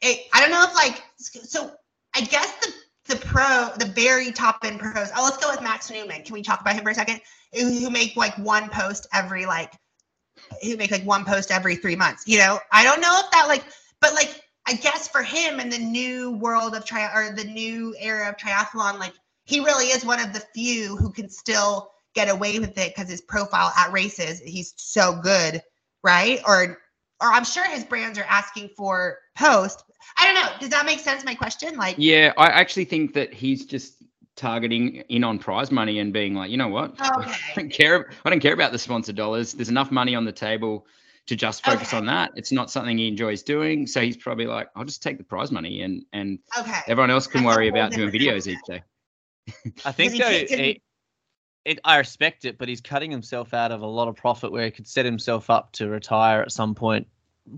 it, 0.00 0.26
I 0.32 0.40
don't 0.40 0.50
know 0.50 0.64
if 0.64 0.74
like 0.74 1.02
so. 1.18 1.72
I 2.14 2.20
guess 2.20 2.52
the 2.60 2.72
the 3.06 3.16
pro, 3.16 3.70
the 3.78 3.86
very 3.86 4.32
top 4.32 4.58
end 4.64 4.80
pros. 4.80 5.10
Oh, 5.16 5.24
let's 5.24 5.36
go 5.36 5.50
with 5.50 5.62
Max 5.62 5.90
Neumann. 5.90 6.22
Can 6.22 6.32
we 6.32 6.42
talk 6.42 6.60
about 6.60 6.74
him 6.74 6.84
for 6.84 6.90
a 6.90 6.94
second? 6.94 7.20
Who, 7.52 7.70
who 7.70 7.90
make 7.90 8.16
like 8.16 8.36
one 8.38 8.68
post 8.70 9.06
every 9.12 9.46
like, 9.46 9.72
who 10.62 10.76
make 10.76 10.90
like 10.90 11.04
one 11.04 11.24
post 11.24 11.50
every 11.50 11.76
three 11.76 11.96
months. 11.96 12.24
You 12.26 12.38
know, 12.38 12.58
I 12.72 12.84
don't 12.84 13.00
know 13.00 13.20
if 13.22 13.30
that 13.30 13.46
like, 13.48 13.64
but 14.00 14.14
like 14.14 14.40
I 14.66 14.74
guess 14.74 15.08
for 15.08 15.22
him 15.22 15.60
in 15.60 15.68
the 15.68 15.78
new 15.78 16.32
world 16.32 16.74
of 16.74 16.84
tri 16.84 17.04
or 17.14 17.34
the 17.34 17.44
new 17.44 17.94
era 17.98 18.28
of 18.28 18.36
triathlon, 18.36 18.98
like 18.98 19.12
he 19.44 19.60
really 19.60 19.86
is 19.86 20.04
one 20.04 20.20
of 20.20 20.32
the 20.32 20.42
few 20.54 20.96
who 20.96 21.12
can 21.12 21.28
still 21.28 21.90
get 22.14 22.28
away 22.28 22.58
with 22.58 22.78
it 22.78 22.94
because 22.94 23.10
his 23.10 23.20
profile 23.20 23.72
at 23.76 23.92
races, 23.92 24.40
he's 24.40 24.72
so 24.76 25.20
good, 25.22 25.60
right? 26.02 26.40
Or 26.46 26.78
or 27.24 27.32
I'm 27.32 27.44
sure 27.44 27.68
his 27.68 27.84
brands 27.84 28.18
are 28.18 28.26
asking 28.28 28.68
for 28.76 29.18
post. 29.34 29.82
I 30.18 30.26
don't 30.26 30.34
know. 30.34 30.50
Does 30.60 30.68
that 30.68 30.84
make 30.84 31.00
sense? 31.00 31.24
My 31.24 31.34
question, 31.34 31.76
like, 31.76 31.96
yeah, 31.98 32.34
I 32.36 32.48
actually 32.48 32.84
think 32.84 33.14
that 33.14 33.32
he's 33.32 33.64
just 33.64 34.02
targeting 34.36 34.96
in 35.08 35.24
on 35.24 35.38
prize 35.38 35.70
money 35.70 36.00
and 36.00 36.12
being 36.12 36.34
like, 36.34 36.50
you 36.50 36.58
know 36.58 36.68
what, 36.68 36.90
okay. 37.00 37.30
I 37.30 37.52
don't 37.54 37.70
care. 37.70 38.10
I 38.24 38.30
don't 38.30 38.40
care 38.40 38.52
about 38.52 38.72
the 38.72 38.78
sponsor 38.78 39.12
dollars. 39.12 39.54
There's 39.54 39.70
enough 39.70 39.90
money 39.90 40.14
on 40.14 40.26
the 40.26 40.32
table 40.32 40.86
to 41.26 41.36
just 41.36 41.64
focus 41.64 41.88
okay. 41.88 41.96
on 41.96 42.06
that. 42.06 42.32
It's 42.36 42.52
not 42.52 42.70
something 42.70 42.98
he 42.98 43.08
enjoys 43.08 43.42
doing, 43.42 43.86
so 43.86 44.02
he's 44.02 44.18
probably 44.18 44.46
like, 44.46 44.68
I'll 44.76 44.84
just 44.84 45.02
take 45.02 45.16
the 45.16 45.24
prize 45.24 45.50
money 45.50 45.80
and 45.80 46.04
and 46.12 46.38
okay. 46.58 46.80
everyone 46.86 47.10
else 47.10 47.26
can 47.26 47.42
That's 47.42 47.56
worry 47.56 47.68
about 47.68 47.92
doing 47.92 48.10
videos 48.10 48.46
each 48.46 48.58
day. 48.66 48.82
I 49.84 49.92
think 49.92 50.18
though. 50.18 50.28
It, 50.28 50.82
it, 51.64 51.80
I 51.82 51.96
respect 51.96 52.44
it, 52.44 52.58
but 52.58 52.68
he's 52.68 52.82
cutting 52.82 53.10
himself 53.10 53.54
out 53.54 53.72
of 53.72 53.80
a 53.80 53.86
lot 53.86 54.06
of 54.06 54.16
profit 54.16 54.52
where 54.52 54.66
he 54.66 54.70
could 54.70 54.86
set 54.86 55.06
himself 55.06 55.48
up 55.48 55.72
to 55.72 55.88
retire 55.88 56.42
at 56.42 56.52
some 56.52 56.74
point 56.74 57.06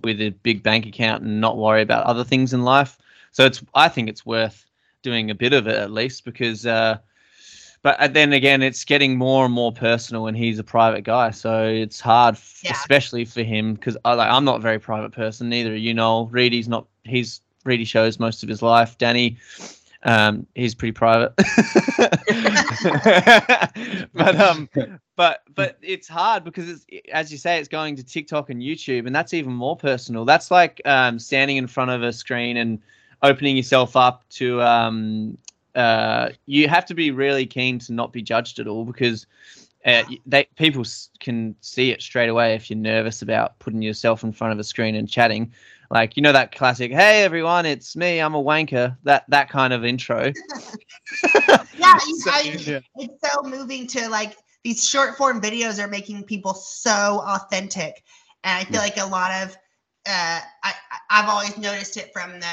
with 0.02 0.20
a 0.20 0.30
big 0.30 0.62
bank 0.62 0.86
account 0.86 1.22
and 1.22 1.40
not 1.40 1.56
worry 1.56 1.82
about 1.82 2.06
other 2.06 2.24
things 2.24 2.52
in 2.52 2.62
life. 2.62 2.98
So 3.32 3.44
it's 3.44 3.62
I 3.74 3.88
think 3.88 4.08
it's 4.08 4.24
worth 4.24 4.64
doing 5.02 5.30
a 5.30 5.34
bit 5.34 5.52
of 5.52 5.66
it 5.66 5.76
at 5.76 5.90
least 5.90 6.24
because 6.24 6.66
uh, 6.66 6.98
but 7.82 7.98
uh, 8.00 8.08
then 8.08 8.32
again 8.32 8.62
it's 8.62 8.84
getting 8.84 9.16
more 9.16 9.44
and 9.44 9.54
more 9.54 9.72
personal 9.72 10.26
and 10.26 10.36
he's 10.36 10.58
a 10.58 10.64
private 10.64 11.04
guy 11.04 11.30
so 11.30 11.64
it's 11.64 12.00
hard 12.00 12.36
yeah. 12.62 12.72
especially 12.72 13.24
for 13.24 13.44
him 13.44 13.74
because 13.74 13.96
I, 14.04 14.14
like, 14.14 14.28
I'm 14.28 14.44
not 14.44 14.56
a 14.56 14.60
very 14.60 14.80
private 14.80 15.12
person 15.12 15.48
neither 15.48 15.76
you 15.76 15.94
know 15.94 16.24
Reedy's 16.32 16.66
not 16.66 16.88
he's 17.04 17.40
Reedy 17.64 17.84
shows 17.84 18.18
most 18.18 18.42
of 18.42 18.48
his 18.48 18.62
life 18.62 18.98
Danny 18.98 19.36
um, 20.02 20.46
he's 20.54 20.74
pretty 20.74 20.92
private, 20.92 21.32
but 24.14 24.40
um, 24.40 24.68
but 25.16 25.42
but 25.54 25.78
it's 25.82 26.06
hard 26.06 26.44
because 26.44 26.68
it's 26.68 26.86
as 27.12 27.32
you 27.32 27.38
say, 27.38 27.58
it's 27.58 27.68
going 27.68 27.96
to 27.96 28.04
TikTok 28.04 28.50
and 28.50 28.62
YouTube, 28.62 29.06
and 29.06 29.16
that's 29.16 29.34
even 29.34 29.52
more 29.52 29.76
personal. 29.76 30.24
That's 30.24 30.50
like 30.50 30.80
um, 30.84 31.18
standing 31.18 31.56
in 31.56 31.66
front 31.66 31.90
of 31.90 32.02
a 32.02 32.12
screen 32.12 32.58
and 32.58 32.78
opening 33.22 33.56
yourself 33.56 33.96
up 33.96 34.28
to 34.28 34.60
um, 34.62 35.38
uh, 35.74 36.30
you 36.44 36.68
have 36.68 36.84
to 36.86 36.94
be 36.94 37.10
really 37.10 37.46
keen 37.46 37.78
to 37.80 37.92
not 37.92 38.12
be 38.12 38.22
judged 38.22 38.58
at 38.58 38.66
all 38.66 38.84
because 38.84 39.26
uh, 39.86 40.04
they 40.26 40.44
people 40.56 40.84
can 41.18 41.56
see 41.62 41.90
it 41.90 42.02
straight 42.02 42.28
away 42.28 42.54
if 42.54 42.68
you're 42.68 42.78
nervous 42.78 43.22
about 43.22 43.58
putting 43.58 43.80
yourself 43.80 44.22
in 44.22 44.32
front 44.32 44.52
of 44.52 44.58
a 44.58 44.64
screen 44.64 44.94
and 44.94 45.08
chatting. 45.08 45.50
Like 45.90 46.16
you 46.16 46.22
know 46.22 46.32
that 46.32 46.52
classic 46.52 46.90
hey 46.90 47.22
everyone 47.22 47.64
it's 47.64 47.94
me 47.94 48.18
i'm 48.18 48.34
a 48.34 48.42
wanker 48.42 48.96
that 49.04 49.24
that 49.28 49.48
kind 49.48 49.72
of 49.72 49.84
intro. 49.84 50.32
Yeah, 51.78 51.98
so, 51.98 52.30
I, 52.32 52.40
yeah, 52.58 52.80
it's 52.96 53.30
so 53.30 53.42
moving 53.42 53.86
to 53.88 54.08
like 54.08 54.36
these 54.66 54.88
short 54.88 55.16
form 55.16 55.40
videos 55.40 55.82
are 55.82 55.88
making 55.88 56.24
people 56.24 56.54
so 56.54 57.22
authentic 57.26 58.02
and 58.44 58.58
i 58.58 58.64
feel 58.64 58.74
yeah. 58.74 58.80
like 58.80 58.96
a 58.98 59.06
lot 59.06 59.30
of 59.42 59.56
uh, 60.06 60.40
I 60.62 60.72
I've 61.10 61.28
always 61.28 61.58
noticed 61.58 61.96
it 61.96 62.12
from 62.12 62.38
the 62.38 62.46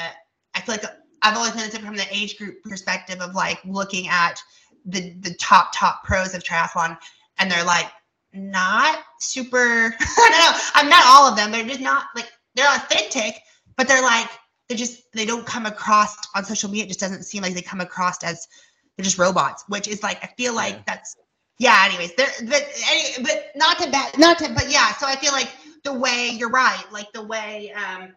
I 0.54 0.60
feel 0.60 0.74
like 0.74 0.84
I've 1.22 1.36
always 1.36 1.54
noticed 1.54 1.76
it 1.76 1.82
from 1.82 1.96
the 1.96 2.06
age 2.10 2.36
group 2.36 2.62
perspective 2.64 3.20
of 3.20 3.34
like 3.34 3.60
looking 3.64 4.08
at 4.08 4.42
the 4.84 5.14
the 5.20 5.34
top 5.34 5.70
top 5.74 6.04
pros 6.04 6.34
of 6.34 6.42
triathlon, 6.42 6.98
and 7.38 7.50
they're 7.50 7.64
like 7.64 7.90
not 8.32 8.98
super. 9.20 9.58
I 10.00 10.16
don't 10.16 10.30
know. 10.32 10.60
I'm 10.74 10.88
not 10.88 11.04
all 11.06 11.30
of 11.30 11.36
them. 11.36 11.52
They're 11.52 11.66
just 11.66 11.80
not 11.80 12.06
like 12.16 12.30
they're 12.54 12.74
authentic, 12.74 13.40
but 13.76 13.86
they're 13.86 14.02
like 14.02 14.28
they 14.68 14.74
just 14.74 15.12
they 15.12 15.24
don't 15.24 15.46
come 15.46 15.66
across 15.66 16.16
on 16.34 16.44
social 16.44 16.68
media. 16.68 16.84
It 16.84 16.88
just 16.88 17.00
doesn't 17.00 17.22
seem 17.22 17.42
like 17.42 17.54
they 17.54 17.62
come 17.62 17.80
across 17.80 18.22
as 18.24 18.48
they're 18.96 19.04
just 19.04 19.18
robots, 19.18 19.64
which 19.68 19.86
is 19.86 20.02
like 20.02 20.22
I 20.24 20.28
feel 20.36 20.54
like 20.54 20.74
Yeah. 20.74 20.82
that's 20.86 21.16
yeah. 21.58 21.84
Anyways, 21.86 22.14
there 22.14 22.28
but 22.46 22.62
any, 22.90 23.22
but 23.22 23.50
not 23.54 23.78
to 23.78 23.90
bad 23.90 24.18
not 24.18 24.38
to 24.38 24.52
but 24.54 24.70
yeah. 24.70 24.92
So 24.94 25.06
I 25.06 25.16
feel 25.16 25.32
like 25.32 25.50
the 25.84 25.92
way 25.92 26.30
you're 26.36 26.50
right, 26.50 26.84
like 26.92 27.12
the 27.12 27.24
way 27.24 27.72
um 27.72 28.14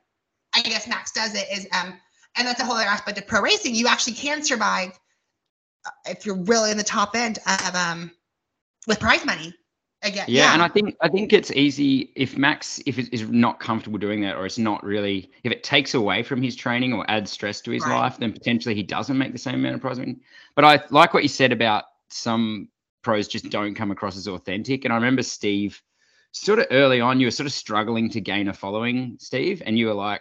I 0.56 0.62
guess 0.62 0.88
Max 0.88 1.12
does 1.12 1.36
it 1.36 1.46
is 1.52 1.68
um 1.80 1.94
and 2.38 2.48
that's 2.48 2.60
a 2.62 2.66
whole 2.66 2.76
other 2.76 2.86
aspect 2.86 3.18
of 3.18 3.28
pro 3.28 3.42
racing. 3.42 3.76
You 3.76 3.88
actually 3.88 4.14
can 4.14 4.44
survive 4.44 4.98
uh, 5.86 5.92
if 6.08 6.26
you're 6.26 6.44
really 6.44 6.72
in 6.72 6.78
the 6.78 6.84
top 6.84 7.16
end 7.16 7.40
of 7.46 7.76
um 7.76 8.12
with 8.88 9.00
prize 9.00 9.26
money. 9.26 9.54
Again, 10.04 10.26
Yeah, 10.28 10.54
and 10.54 10.62
I 10.62 10.68
think 10.68 10.96
I 11.02 11.10
think 11.10 11.34
it's 11.34 11.52
easy 11.52 12.12
if 12.16 12.38
Max 12.38 12.80
if 12.86 13.00
it 13.00 13.12
is 13.12 13.28
not 13.30 13.60
comfortable 13.60 13.98
doing 13.98 14.22
that 14.22 14.36
or 14.36 14.46
it's 14.46 14.60
not 14.60 14.84
really 14.84 15.32
if 15.44 15.52
it 15.52 15.64
takes 15.64 15.96
away 15.96 16.22
from 16.22 16.40
his 16.40 16.56
training 16.56 16.94
or 16.94 17.04
adds 17.10 17.32
stress 17.32 17.62
to 17.62 17.72
his 17.72 17.84
Right. 17.84 17.98
life, 18.02 18.18
then 18.18 18.32
potentially 18.32 18.76
he 18.76 18.84
doesn't 18.84 19.18
make 19.18 19.32
the 19.32 19.40
same 19.40 19.56
amount 19.56 19.76
of 19.76 19.82
prize 19.82 19.98
money. 19.98 20.18
But 20.56 20.66
I 20.66 20.84
like 20.92 21.16
what 21.16 21.24
you 21.24 21.30
said 21.30 21.52
about 21.52 21.86
some 22.10 22.70
pros 23.08 23.30
just 23.30 23.50
don't 23.50 23.74
come 23.74 23.90
across 23.90 24.18
as 24.18 24.28
authentic. 24.28 24.84
And 24.84 24.92
I 24.92 24.98
remember 24.98 25.24
Steve, 25.24 25.82
sort 26.34 26.60
of 26.60 26.66
early 26.72 27.00
on, 27.00 27.22
you 27.22 27.28
were 27.28 27.32
sort 27.32 27.48
of 27.48 27.54
struggling 27.54 28.10
to 28.10 28.20
gain 28.20 28.50
a 28.50 28.54
following, 28.54 29.16
Steve, 29.18 29.64
and 29.66 29.80
you 29.80 29.86
were 29.86 29.94
like, 29.94 30.20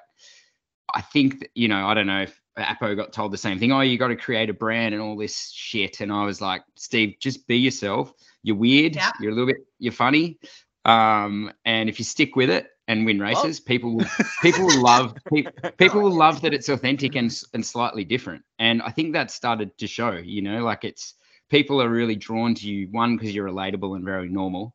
I 0.95 1.01
think 1.01 1.41
that, 1.41 1.51
you 1.55 1.67
know, 1.67 1.85
I 1.85 1.95
don't 1.95 2.07
know 2.07 2.23
if 2.23 2.41
Apo 2.57 2.95
got 2.95 3.13
told 3.13 3.33
the 3.33 3.39
same 3.39 3.59
thing. 3.59 3.73
Oh, 3.73 3.81
you 3.81 3.99
got 3.99 4.09
to 4.09 4.17
create 4.17 4.51
a 4.51 4.55
brand 4.55 4.95
and 4.95 5.03
all 5.03 5.17
this 5.17 5.51
shit. 5.51 6.01
And 6.01 6.13
I 6.13 6.25
was 6.25 6.41
like, 6.41 6.63
Steve, 6.77 7.17
just 7.19 7.49
be 7.49 7.57
yourself. 7.57 8.13
You're 8.45 8.55
weird. 8.55 8.95
Yeah. 8.95 9.11
You're 9.21 9.33
a 9.33 9.35
little 9.35 9.49
bit. 9.53 9.67
You're 9.81 9.93
funny. 9.93 10.39
Um, 10.85 11.53
and 11.65 11.89
if 11.89 11.99
you 11.99 12.05
stick 12.05 12.37
with 12.37 12.51
it 12.51 12.69
and 12.87 13.05
win 13.05 13.19
races, 13.19 13.59
people 13.59 13.97
will 13.97 14.07
people 14.43 14.65
will 14.65 14.81
love 14.81 15.17
pe- 15.35 15.73
people 15.77 16.01
will 16.03 16.15
love 16.15 16.41
that 16.43 16.55
it's 16.55 16.69
authentic 16.69 17.17
and 17.17 17.37
and 17.53 17.67
slightly 17.67 18.05
different. 18.05 18.45
And 18.61 18.81
I 18.81 18.93
think 18.93 19.15
that 19.15 19.33
started 19.33 19.77
to 19.79 19.89
show. 19.89 20.13
You 20.13 20.43
know, 20.43 20.63
like 20.63 20.85
it's 20.85 21.15
people 21.51 21.81
are 21.83 21.89
really 21.89 22.17
drawn 22.17 22.55
to 22.55 22.69
you. 22.69 22.89
One 22.91 23.17
because 23.17 23.35
you're 23.35 23.49
relatable 23.49 23.97
and 23.97 24.05
very 24.05 24.29
normal, 24.29 24.75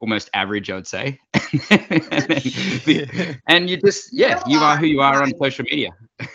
almost 0.00 0.30
average, 0.34 0.70
I'd 0.70 0.86
say. 0.86 1.18
and, 1.70 2.80
then- 2.84 3.40
and 3.46 3.70
you 3.70 3.76
just 3.78 4.10
yeah, 4.12 4.42
you 4.46 4.58
are 4.58 4.76
who 4.76 4.86
you 4.86 5.00
are 5.00 5.22
on 5.22 5.32
social 5.38 5.64
media. 5.64 5.90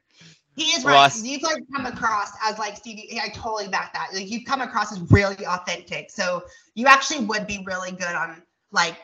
He 0.54 0.64
is 0.64 0.84
Well, 0.84 0.94
I 0.94 0.98
right. 0.98 1.06
s- 1.06 1.24
You've 1.24 1.42
like 1.42 1.62
come 1.74 1.86
across 1.86 2.30
as 2.44 2.58
like 2.58 2.76
Stevie. 2.76 3.18
I 3.18 3.28
totally 3.30 3.68
back 3.68 3.94
that. 3.94 4.08
Like 4.12 4.30
you've 4.30 4.44
come 4.44 4.60
across 4.60 4.92
as 4.92 5.00
really 5.10 5.46
authentic. 5.46 6.10
So 6.10 6.42
you 6.74 6.86
actually 6.86 7.24
would 7.24 7.46
be 7.46 7.64
really 7.66 7.90
good 7.92 8.14
on 8.14 8.42
like. 8.70 8.96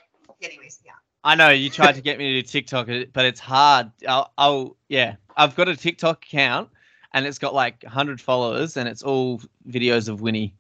Anyways, 0.43 0.81
yeah. 0.85 0.93
I 1.25 1.35
know 1.35 1.49
you 1.49 1.71
tried 1.71 1.95
to 1.95 2.03
get 2.03 2.19
me 2.19 2.35
to 2.35 2.43
do 2.43 2.47
TikTok, 2.47 2.87
but 3.15 3.25
it's 3.25 3.41
hard. 3.41 3.91
I'll, 4.07 4.31
I'll, 4.39 4.77
yeah, 4.89 5.17
I've 5.37 5.57
got 5.57 5.69
a 5.69 5.75
TikTok 5.77 6.25
account, 6.25 6.69
and 7.15 7.27
it's 7.27 7.39
got 7.39 7.55
like 7.55 7.83
100 7.83 8.21
followers, 8.21 8.77
and 8.77 8.89
it's 8.89 9.03
all 9.03 9.41
videos 9.69 10.09
of 10.09 10.21
Winnie. 10.21 10.55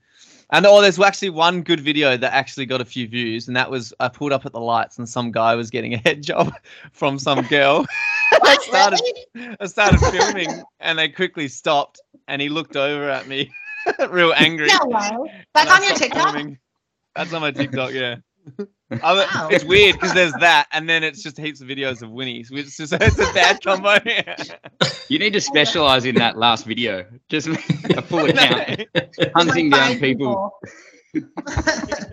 And 0.50 0.64
oh, 0.64 0.80
there's 0.80 0.98
actually 0.98 1.28
one 1.30 1.62
good 1.62 1.80
video 1.80 2.16
that 2.16 2.32
actually 2.32 2.64
got 2.64 2.80
a 2.80 2.84
few 2.84 3.06
views, 3.06 3.48
and 3.48 3.56
that 3.56 3.70
was 3.70 3.92
I 4.00 4.08
pulled 4.08 4.32
up 4.32 4.46
at 4.46 4.52
the 4.52 4.60
lights, 4.60 4.96
and 4.98 5.06
some 5.08 5.30
guy 5.30 5.54
was 5.54 5.68
getting 5.70 5.94
a 5.94 5.98
head 6.04 6.22
job 6.22 6.52
from 6.92 7.18
some 7.18 7.42
girl. 7.42 7.84
I 8.42 8.56
started, 8.60 9.00
I 9.60 9.66
started 9.66 10.00
filming, 10.00 10.62
and 10.80 10.98
they 10.98 11.08
quickly 11.08 11.48
stopped, 11.48 12.00
and 12.28 12.40
he 12.42 12.48
looked 12.48 12.76
over 12.76 13.08
at 13.08 13.26
me, 13.26 13.50
real 14.10 14.32
angry. 14.36 14.68
No 14.68 14.86
way. 14.86 15.08
and 15.12 15.44
That's 15.54 15.70
I 15.70 15.76
on 15.76 15.82
your 15.82 15.96
stopped 15.96 15.98
TikTok. 16.02 16.34
filming. 16.34 16.58
That's 17.14 17.32
on 17.32 17.40
my 17.40 17.50
TikTok, 17.50 17.92
yeah. 17.92 18.16
I 18.90 19.12
was- 19.12 19.26
Wow. 19.34 19.48
It's 19.50 19.64
weird 19.64 19.94
because 19.96 20.14
there's 20.14 20.32
that, 20.34 20.66
and 20.72 20.88
then 20.88 21.04
it's 21.04 21.22
just 21.22 21.36
heaps 21.38 21.60
of 21.60 21.68
videos 21.68 22.02
of 22.02 22.10
Winnie's, 22.10 22.48
So 22.48 22.56
it's 22.56 22.76
just 22.76 22.92
it's 22.94 23.18
a 23.18 23.32
bad 23.34 23.62
combo. 23.62 23.98
You 25.08 25.18
need 25.18 25.32
to 25.34 25.40
specialize 25.40 26.04
in 26.04 26.14
that 26.16 26.38
last 26.38 26.64
video. 26.66 27.04
Just 27.28 27.48
a 27.48 28.02
full 28.02 28.24
account, 28.30 28.84
hunting 29.34 29.70
Like 29.70 29.80
down 29.80 29.92
five 29.92 30.00
people. 30.00 30.58
yeah, 31.14 32.08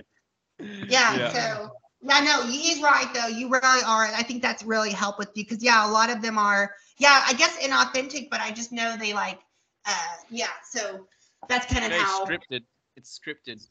Yeah. 0.60 1.30
So 1.34 1.70
yeah, 2.02 2.20
no, 2.20 2.44
he's 2.46 2.82
right 2.82 3.08
though. 3.14 3.28
You 3.28 3.50
really 3.50 3.84
are. 3.86 4.06
I 4.06 4.24
think 4.24 4.42
that's 4.42 4.64
really 4.64 4.92
helped 4.92 5.20
with 5.20 5.30
you 5.36 5.44
because 5.44 5.64
yeah, 5.64 5.90
a 5.90 5.92
lot 5.92 6.10
of 6.10 6.22
them 6.22 6.38
are 6.38 6.74
yeah, 6.98 7.24
I 7.26 7.34
guess 7.34 7.58
inauthentic, 7.58 8.30
but 8.30 8.40
I 8.42 8.52
just 8.52 8.72
know 8.72 8.96
they 8.98 9.14
like 9.14 9.40
uh 9.86 9.94
yeah. 10.30 10.48
So 10.70 11.08
that's 11.50 11.66
kind 11.72 11.86
of 11.86 11.92
how 12.00 12.26
scripted. 12.26 12.62
It's 12.96 13.20
scripted. 13.20 13.66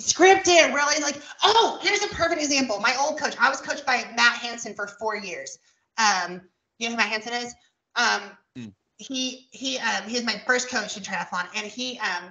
Scripted 0.00 0.74
really 0.74 1.02
like 1.02 1.20
oh 1.44 1.78
here's 1.82 2.02
a 2.02 2.08
perfect 2.08 2.42
example. 2.42 2.80
My 2.80 2.96
old 3.00 3.18
coach 3.18 3.36
i 3.38 3.48
was 3.48 3.60
coached 3.60 3.86
by 3.86 4.04
Matt 4.16 4.38
Hanson 4.38 4.74
for 4.74 4.88
four 4.88 5.16
years. 5.16 5.58
Um 5.98 6.42
you 6.78 6.88
know 6.88 6.92
who 6.92 6.96
Matt 6.96 7.08
Hanson 7.08 7.32
is? 7.34 7.54
Um 7.96 8.20
Mm. 8.56 8.72
he 8.98 9.48
he 9.50 9.78
um 9.78 10.04
he's 10.08 10.22
my 10.24 10.40
first 10.46 10.68
coach 10.68 10.96
in 10.96 11.02
triathlon 11.02 11.48
and 11.56 11.66
he 11.66 11.98
um 11.98 12.30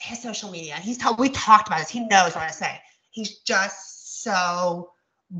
his 0.00 0.22
social 0.22 0.50
media 0.50 0.76
he's 0.76 0.96
told 0.96 1.18
we 1.18 1.28
talked 1.28 1.68
about 1.68 1.80
this. 1.80 1.90
He 1.90 2.00
knows 2.00 2.34
what 2.34 2.44
i 2.44 2.50
say. 2.50 2.80
He's 3.10 3.40
just 3.40 4.22
so 4.22 4.92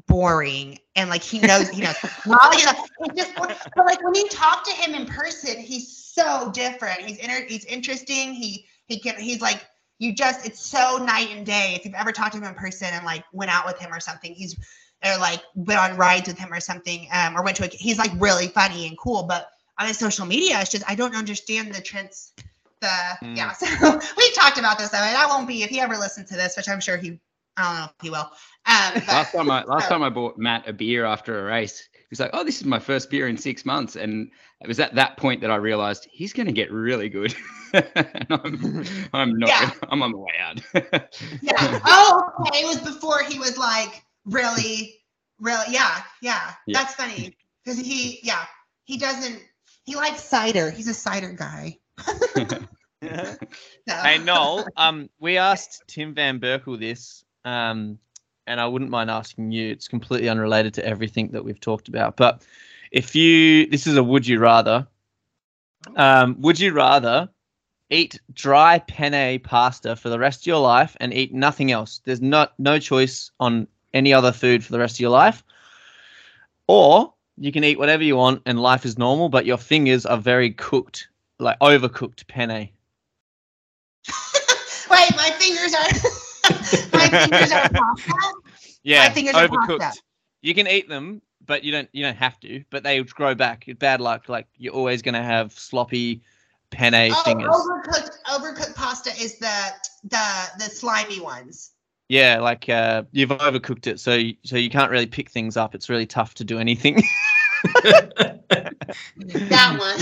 boring 0.07 0.79
and 0.97 1.11
like 1.11 1.23
he 1.23 1.39
knows 1.39 1.69
he 1.69 1.83
knows. 1.83 1.97
You 2.25 2.33
know, 2.33 2.73
it's 3.01 3.15
just 3.17 3.35
but 3.37 3.87
like 3.87 4.03
when 4.03 4.15
you 4.15 4.29
talk 4.29 4.65
to 4.65 4.73
him 4.73 4.95
in 4.95 5.07
person 5.07 5.59
he's 5.59 5.97
so 5.97 6.51
different. 6.53 7.01
He's 7.01 7.19
inter- 7.19 7.47
he's 7.47 7.65
interesting. 7.65 8.35
He 8.35 8.67
he 8.87 8.99
can 8.99 9.19
he's 9.19 9.41
like 9.41 9.65
you 10.03 10.13
just 10.13 10.45
it's 10.47 10.61
so 10.61 10.99
night 10.99 11.29
and 11.31 11.47
day 11.47 11.75
if 11.77 11.85
you've 11.85 11.95
ever 11.95 12.13
talked 12.13 12.33
to 12.33 12.39
him 12.39 12.45
in 12.45 12.55
person 12.55 12.89
and 12.93 13.05
like 13.05 13.25
went 13.33 13.51
out 13.51 13.65
with 13.65 13.79
him 13.79 13.93
or 13.93 14.01
something 14.01 14.33
he's 14.35 14.57
or 15.05 15.17
like 15.19 15.43
went 15.55 15.79
on 15.81 15.97
rides 15.97 16.27
with 16.29 16.39
him 16.39 16.53
or 16.53 16.61
something 16.61 17.07
um 17.13 17.37
or 17.37 17.43
went 17.45 17.57
to 17.57 17.65
a 17.65 17.69
he's 17.69 17.99
like 17.99 18.11
really 18.19 18.49
funny 18.49 18.87
and 18.89 18.99
cool 18.99 19.23
but 19.23 19.49
on 19.79 19.87
his 19.87 19.99
social 19.99 20.27
media 20.27 20.61
it's 20.61 20.71
just 20.71 20.85
i 20.91 20.95
don't 20.95 21.15
understand 21.15 21.73
the 21.73 21.81
trends 21.81 22.33
the 22.81 22.89
Mm. 23.23 23.37
yeah 23.37 23.53
so 23.63 23.67
we 24.17 24.31
talked 24.33 24.59
about 24.59 24.77
this 24.79 24.91
though 24.91 24.99
and 24.99 25.17
i 25.17 25.27
won't 25.27 25.47
be 25.47 25.63
if 25.63 25.71
he 25.71 25.79
ever 25.81 25.97
listens 25.97 26.29
to 26.31 26.35
this 26.37 26.57
which 26.57 26.69
i'm 26.69 26.81
sure 26.81 26.97
he 26.97 27.21
i 27.57 27.63
don't 27.63 27.77
know 27.79 27.85
if 27.85 27.93
he 28.03 28.11
will 28.11 28.29
um 28.67 28.93
but, 28.95 29.07
Last 29.09 29.33
time 29.33 29.51
I 29.51 29.63
last 29.65 29.85
so- 29.85 29.91
time 29.91 30.03
I 30.03 30.11
bought 30.11 30.37
Matt 30.37 30.69
a 30.69 30.73
beer 30.73 31.05
after 31.05 31.39
a 31.41 31.45
race, 31.45 31.89
he's 32.13 32.21
like, 32.21 32.31
"Oh, 32.35 32.45
this 32.45 32.59
is 32.61 32.67
my 32.67 32.79
first 32.79 33.09
beer 33.09 33.27
in 33.27 33.39
six 33.39 33.65
months," 33.65 33.97
and 33.97 34.31
it 34.61 34.69
was 34.69 34.79
at 34.79 34.95
that 34.97 35.17
point 35.17 35.41
that 35.41 35.51
I 35.51 35.57
realized 35.57 36.07
he's 36.13 36.35
going 36.35 36.45
to 36.45 36.53
get 36.53 36.71
really 36.71 37.09
good. 37.09 37.35
and 37.73 38.27
I'm, 38.29 38.85
I'm 39.15 39.39
not. 39.39 39.49
Yeah. 39.49 39.71
I'm 39.89 40.03
on 40.03 40.13
the 40.13 40.19
way 40.19 40.33
out. 40.39 40.61
yeah 41.41 41.81
oh 41.87 42.23
okay 42.41 42.59
it 42.61 42.67
was 42.67 42.81
before 42.95 43.23
he 43.23 43.39
was 43.39 43.57
like 43.57 44.05
really 44.27 44.95
really 45.41 45.65
yeah 45.71 46.03
yeah, 46.21 46.53
Yeah. 46.67 46.81
that's 46.81 46.95
funny 46.95 47.35
because 47.65 47.81
he 47.81 48.21
yeah 48.23 48.45
he 48.85 48.99
doesn't 48.99 49.41
he 49.85 49.97
likes 49.97 50.23
cider 50.23 50.71
he's 50.71 50.87
a 50.89 50.93
cider 50.95 51.33
guy 51.33 51.79
so. 51.99 52.59
hey 53.89 54.19
Noel, 54.19 54.67
um, 54.77 55.09
we 55.19 55.39
asked 55.39 55.83
Tim 55.89 56.15
Van 56.15 56.39
Berkel 56.39 56.79
this, 56.79 57.25
um, 57.47 57.99
and 58.47 58.61
I 58.61 58.67
wouldn't 58.67 58.91
mind 58.91 59.11
asking 59.11 59.53
you. 59.53 59.71
It's 59.71 59.89
completely 59.89 60.29
unrelated 60.29 60.75
to 60.75 60.87
everything 60.87 61.29
that 61.29 61.45
we've 61.45 61.61
talked 61.61 61.89
about, 61.89 62.17
but 62.17 62.43
if 62.91 63.15
you, 63.15 63.67
this 63.67 63.87
is 63.87 63.97
a 63.97 64.03
would 64.03 64.27
you 64.27 64.39
rather. 64.39 64.87
Um, 65.97 66.41
would 66.41 66.61
you 66.61 66.73
rather 66.73 67.29
eat 67.91 68.21
dry 68.33 68.79
penne 68.79 69.41
pasta 69.41 69.97
for 69.97 70.09
the 70.09 70.19
rest 70.19 70.43
of 70.43 70.47
your 70.47 70.61
life 70.61 70.97
and 71.01 71.13
eat 71.13 71.35
nothing 71.35 71.73
else? 71.73 72.01
There's 72.05 72.21
not 72.21 72.53
no 72.59 72.79
choice 72.79 73.31
on 73.41 73.67
any 73.93 74.13
other 74.13 74.33
food 74.33 74.65
for 74.65 74.73
the 74.73 74.79
rest 74.79 74.97
of 74.97 75.01
your 75.01 75.11
life, 75.11 75.43
or 76.67 77.13
you 77.37 77.51
can 77.53 77.65
eat 77.65 77.79
whatever 77.79 78.03
you 78.03 78.17
want 78.17 78.43
and 78.47 78.61
life 78.61 78.85
is 78.85 78.99
normal, 78.99 79.29
but 79.29 79.47
your 79.47 79.59
fingers 79.59 80.07
are 80.07 80.19
very 80.19 80.51
cooked, 80.51 81.09
like 81.39 81.59
overcooked 81.61 82.27
penne. 82.29 82.49
Wait, 84.91 85.17
my 85.17 85.31
fingers 85.39 85.75
are 85.75 86.11
my 86.93 87.09
fingers 87.09 87.53
are 87.53 87.69
pasta. 87.73 88.13
Yeah, 88.83 89.11
fingers 89.11 89.35
are 89.35 89.47
overcooked. 89.49 89.79
pasta. 89.81 90.01
You 90.43 90.55
can 90.55 90.67
eat 90.67 90.89
them, 90.89 91.23
but 91.47 91.63
you 91.65 91.73
don't 91.73 91.89
you 91.93 92.03
don't 92.05 92.17
have 92.17 92.39
to. 92.41 92.65
But 92.71 92.83
they 92.83 93.01
grow 93.03 93.35
back. 93.35 93.65
It's 93.69 93.79
bad 93.79 94.01
luck. 94.01 94.29
Like 94.29 94.47
you're 94.57 94.75
always 94.75 95.03
gonna 95.03 95.23
have 95.23 95.53
sloppy 95.53 96.23
penne 96.71 97.13
Oh, 97.13 97.23
fingers. 97.25 97.49
overcooked 97.55 98.17
overcooked 98.27 98.75
pasta 98.75 99.11
is 99.11 99.39
the 99.39 99.55
the 100.05 100.27
the 100.59 100.65
slimy 100.65 101.21
ones. 101.21 101.71
Yeah, 102.09 102.41
like 102.41 102.69
uh, 102.69 103.05
you've 103.13 103.31
overcooked 103.31 103.87
it, 103.87 103.99
so 104.01 104.15
you, 104.15 104.35
so 104.45 104.57
you 104.57 104.69
can't 104.69 104.91
really 104.91 105.07
pick 105.07 105.31
things 105.31 105.57
up. 105.57 105.75
It's 105.75 105.89
really 105.89 106.05
tough 106.07 106.35
to 106.35 106.45
do 106.45 106.59
anything. 106.59 107.03
That 109.49 109.77
one. 109.79 109.97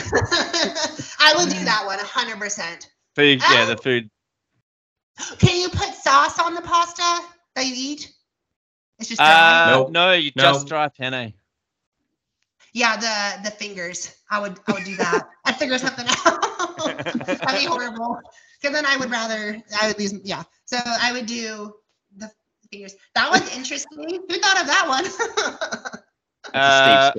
I 1.20 1.34
will 1.36 1.47
do 1.47 1.62
that 1.64 1.82
one 1.86 1.99
hundred 2.01 2.38
percent. 2.38 2.91
food, 3.14 3.41
yeah, 3.51 3.64
Oh. 3.64 3.66
the 3.66 3.76
food. 3.76 4.11
Can 5.39 5.57
you 5.61 5.68
put 5.68 5.95
sauce 5.95 6.39
on 6.39 6.55
the 6.55 6.62
pasta 6.62 7.03
that 7.55 7.66
you 7.66 7.75
eat? 7.77 8.12
It's 8.99 9.09
just 9.09 9.18
dry. 9.21 9.64
Uh, 9.66 9.77
Nope. 9.77 9.91
No, 9.91 10.12
you 10.12 10.31
No. 10.37 10.43
just 10.43 10.66
dry 10.66 10.89
penne. 10.89 11.33
Yeah, 12.73 12.97
the 12.97 13.43
the 13.49 13.51
fingers. 13.51 14.14
I 14.31 14.39
would 14.41 14.59
I 14.68 14.73
would 14.73 14.85
do 14.85 14.97
that. 14.97 15.29
I'd 15.45 15.57
figure 15.57 15.79
something 15.79 16.07
out. 16.09 16.41
That'd 17.27 17.61
be 17.61 17.66
horrible. 17.66 18.21
Because 18.61 18.75
then 18.75 18.87
I 18.87 18.97
would 18.97 19.11
rather 19.11 19.61
I 19.81 19.89
would 19.89 19.99
lose. 19.99 20.14
Yeah. 20.23 20.43
So 20.66 20.79
I 20.85 21.12
would 21.12 21.27
do 21.27 21.75
the 22.16 22.31
fingers. 22.71 22.95
That 23.14 23.31
was 23.31 23.57
interesting. 23.57 23.99
Who 24.29 24.39
thought 24.39 24.61
of 24.61 24.66
that 24.66 24.87
one? 24.89 25.07
Uh, 26.55 27.12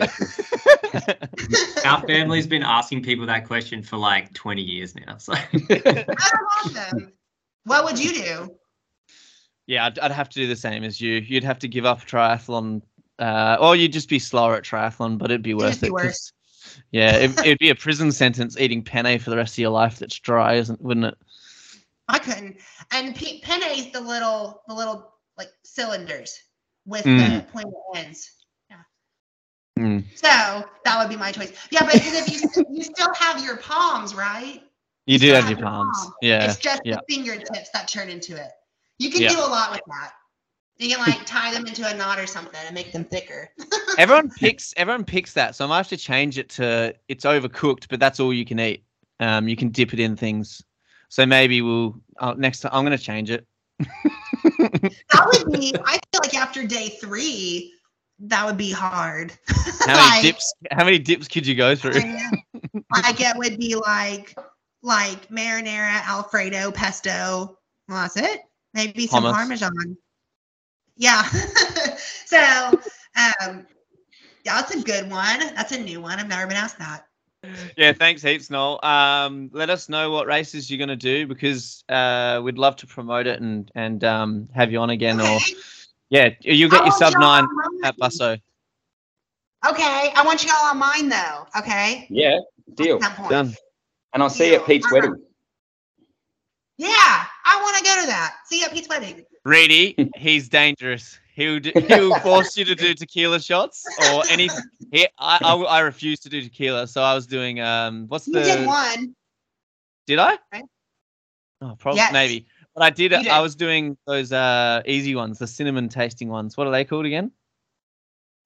Our 1.85 2.01
family's 2.07 2.47
been 2.47 2.63
asking 2.63 3.03
people 3.03 3.25
that 3.27 3.45
question 3.45 3.81
for 3.83 3.97
like 3.97 4.33
20 4.33 4.61
years 4.61 4.95
now. 4.95 5.17
So 5.17 5.33
I 5.33 6.31
love 6.65 6.73
them. 6.73 7.13
What 7.65 7.83
would 7.85 7.99
you 8.03 8.13
do? 8.13 8.55
yeah, 9.67 9.85
I'd, 9.85 9.99
I'd 9.99 10.11
have 10.11 10.29
to 10.29 10.39
do 10.39 10.47
the 10.47 10.55
same 10.55 10.83
as 10.83 10.99
you. 10.99 11.13
You'd 11.15 11.43
have 11.43 11.59
to 11.59 11.67
give 11.67 11.85
up 11.85 12.01
triathlon, 12.01 12.81
uh, 13.19 13.57
or 13.59 13.75
you'd 13.75 13.93
just 13.93 14.09
be 14.09 14.19
slower 14.19 14.55
at 14.55 14.63
triathlon, 14.63 15.17
but 15.17 15.31
it'd 15.31 15.43
be 15.43 15.51
It'd 15.51 15.59
worth 15.61 15.69
just 15.69 15.81
be 15.81 15.87
it. 15.87 15.93
worse. 15.93 16.33
Yeah, 16.91 17.15
it, 17.17 17.37
it'd 17.45 17.59
be 17.59 17.69
a 17.69 17.75
prison 17.75 18.11
sentence 18.11 18.57
eating 18.59 18.83
penne 18.83 19.19
for 19.19 19.29
the 19.29 19.37
rest 19.37 19.53
of 19.55 19.59
your 19.59 19.69
life. 19.71 19.99
That's 19.99 20.19
dry, 20.19 20.55
isn't? 20.55 20.81
Wouldn't 20.81 21.05
it? 21.07 21.15
I 22.07 22.19
couldn't. 22.19 22.57
And 22.91 23.15
pe- 23.15 23.39
pennies, 23.41 23.91
the 23.91 24.01
little 24.01 24.61
the 24.67 24.73
little 24.73 25.13
like 25.37 25.49
cylinders 25.63 26.37
with 26.85 27.03
Mm. 27.05 27.37
the 27.45 27.51
pointed 27.51 27.73
ends. 27.95 28.31
Mm. 29.79 30.03
So 30.15 30.27
that 30.27 30.99
would 30.99 31.09
be 31.09 31.15
my 31.15 31.31
choice. 31.31 31.53
Yeah, 31.71 31.85
but 31.85 31.95
if 31.95 32.29
you 32.55 32.65
you 32.69 32.83
still 32.83 33.13
have 33.13 33.43
your 33.43 33.57
palms, 33.57 34.13
right? 34.13 34.61
You 35.11 35.19
do 35.19 35.33
have 35.33 35.49
your 35.49 35.59
palms. 35.59 35.97
palm. 35.99 36.13
Yeah. 36.21 36.45
It's 36.45 36.57
just 36.57 36.81
yeah. 36.85 36.95
the 36.95 37.13
fingertips 37.13 37.69
that 37.73 37.89
turn 37.89 38.07
into 38.07 38.35
it. 38.35 38.51
You 38.97 39.11
can 39.11 39.21
Yeah. 39.21 39.29
do 39.29 39.39
a 39.39 39.41
lot 39.41 39.71
with 39.71 39.81
that. 39.87 40.13
You 40.77 40.95
can 40.95 41.05
like 41.05 41.25
tie 41.25 41.51
them 41.53 41.67
into 41.67 41.85
a 41.85 41.93
knot 41.95 42.17
or 42.17 42.25
something 42.25 42.59
and 42.65 42.73
make 42.73 42.93
them 42.93 43.03
thicker. 43.03 43.49
everyone 43.97 44.29
picks 44.29 44.73
everyone 44.77 45.03
picks 45.03 45.33
that, 45.33 45.55
so 45.55 45.65
I 45.65 45.67
might 45.67 45.77
have 45.77 45.89
to 45.89 45.97
change 45.97 46.37
it 46.37 46.47
to 46.51 46.95
it's 47.09 47.25
overcooked, 47.25 47.87
but 47.89 47.99
that's 47.99 48.21
all 48.21 48.33
you 48.33 48.45
can 48.45 48.59
eat. 48.59 48.85
Um, 49.19 49.49
you 49.49 49.57
can 49.57 49.69
dip 49.69 49.93
it 49.93 49.99
in 49.99 50.15
things. 50.15 50.63
So 51.09 51.25
maybe 51.25 51.61
we'll 51.61 51.99
uh, 52.17 52.35
next 52.37 52.61
time 52.61 52.71
I'm 52.73 52.85
gonna 52.85 52.97
change 52.97 53.31
it. 53.31 53.45
That 55.13 55.43
would 55.45 55.59
be. 55.59 55.75
I 55.85 55.99
feel 56.11 56.21
like 56.23 56.35
after 56.35 56.65
day 56.65 56.89
three, 57.01 57.73
that 58.19 58.45
would 58.45 58.57
be 58.57 58.71
hard. 58.71 59.33
How 59.85 60.09
many 60.09 60.21
dips? 60.21 60.53
How 60.71 60.85
many 60.85 60.99
dips 60.99 61.27
could 61.27 61.45
you 61.45 61.55
go 61.55 61.75
through? 61.75 61.93
like 61.93 63.19
it 63.19 63.35
would 63.37 63.59
be 63.59 63.75
like 63.75 64.35
like 64.83 65.29
marinara, 65.29 66.05
Alfredo, 66.07 66.71
pesto. 66.71 67.57
Well, 67.87 68.01
that's 68.01 68.17
it. 68.17 68.41
Maybe 68.73 69.07
some 69.07 69.23
Hummus. 69.23 69.31
parmesan. 69.33 69.97
Yeah. 70.97 71.23
so 72.25 72.37
um 73.15 73.65
yeah, 74.43 74.55
that's 74.55 74.75
a 74.75 74.81
good 74.81 75.09
one. 75.09 75.39
That's 75.55 75.71
a 75.71 75.79
new 75.79 76.01
one. 76.01 76.19
I've 76.19 76.27
never 76.27 76.47
been 76.47 76.57
asked 76.57 76.79
that. 76.79 77.05
Yeah, 77.75 77.93
thanks 77.93 78.21
heaps, 78.21 78.49
Noel. 78.49 78.79
Um, 78.83 79.49
let 79.51 79.69
us 79.69 79.89
know 79.89 80.11
what 80.11 80.27
races 80.27 80.69
you're 80.69 80.77
gonna 80.79 80.95
do 80.95 81.25
because 81.25 81.83
uh, 81.89 82.39
we'd 82.43 82.57
love 82.57 82.75
to 82.77 82.87
promote 82.87 83.25
it 83.27 83.41
and 83.41 83.71
and 83.73 84.03
um, 84.03 84.49
have 84.53 84.71
you 84.71 84.79
on 84.79 84.91
again. 84.91 85.19
Or 85.19 85.39
yeah, 86.09 86.29
you'll 86.41 86.69
get 86.69 86.83
your 86.83 86.91
sub 86.91 87.13
y'all 87.13 87.21
nine 87.21 87.47
at 87.83 87.97
Busso. 87.97 88.39
Okay, 89.67 90.11
I 90.15 90.23
want 90.25 90.43
you 90.43 90.51
all 90.55 90.69
on 90.69 90.77
mine 90.77 91.09
though. 91.09 91.47
Okay. 91.57 92.07
Yeah, 92.09 92.39
deal. 92.75 92.95
At 92.95 93.01
that 93.01 93.15
point. 93.17 93.29
Done. 93.29 93.55
And 94.13 94.21
I'll 94.23 94.29
see 94.29 94.47
you 94.49 94.55
at 94.55 94.57
Deal. 94.59 94.65
Pete's 94.67 94.85
All 94.85 94.91
right. 94.91 95.03
wedding. 95.09 95.23
Yeah, 96.77 96.89
I 96.89 97.61
want 97.61 97.77
to 97.77 97.83
go 97.83 98.01
to 98.01 98.07
that. 98.07 98.35
See 98.45 98.59
you 98.59 98.65
at 98.65 98.71
Pete's 98.73 98.89
wedding. 98.89 99.23
Reedy, 99.45 100.09
he's 100.15 100.49
dangerous. 100.49 101.19
He'll 101.35 101.59
do, 101.59 101.71
he'll 101.87 102.13
force 102.21 102.57
you 102.57 102.65
to 102.65 102.75
do 102.75 102.93
tequila 102.93 103.39
shots 103.39 103.85
or 104.01 104.23
any. 104.29 104.49
He, 104.91 105.07
I, 105.17 105.39
I 105.41 105.53
I 105.55 105.79
refuse 105.81 106.19
to 106.21 106.29
do 106.29 106.41
tequila, 106.41 106.87
so 106.87 107.01
I 107.01 107.13
was 107.13 107.25
doing 107.25 107.59
um. 107.61 108.05
What's 108.07 108.27
You 108.27 108.33
the? 108.33 108.43
did 108.43 108.65
one. 108.67 109.15
Did 110.07 110.19
I? 110.19 110.37
Right? 110.51 110.65
Oh, 111.61 111.75
probably 111.77 111.97
Yes. 111.99 112.11
maybe. 112.11 112.47
But 112.75 112.83
I 112.83 112.89
did. 112.89 113.11
You 113.11 113.29
I 113.29 113.39
was 113.39 113.55
doing 113.55 113.97
those 114.07 114.31
uh 114.31 114.81
easy 114.85 115.15
ones, 115.15 115.39
the 115.39 115.47
cinnamon 115.47 115.87
tasting 115.89 116.29
ones. 116.29 116.57
What 116.57 116.67
are 116.67 116.71
they 116.71 116.83
called 116.85 117.05
again? 117.05 117.31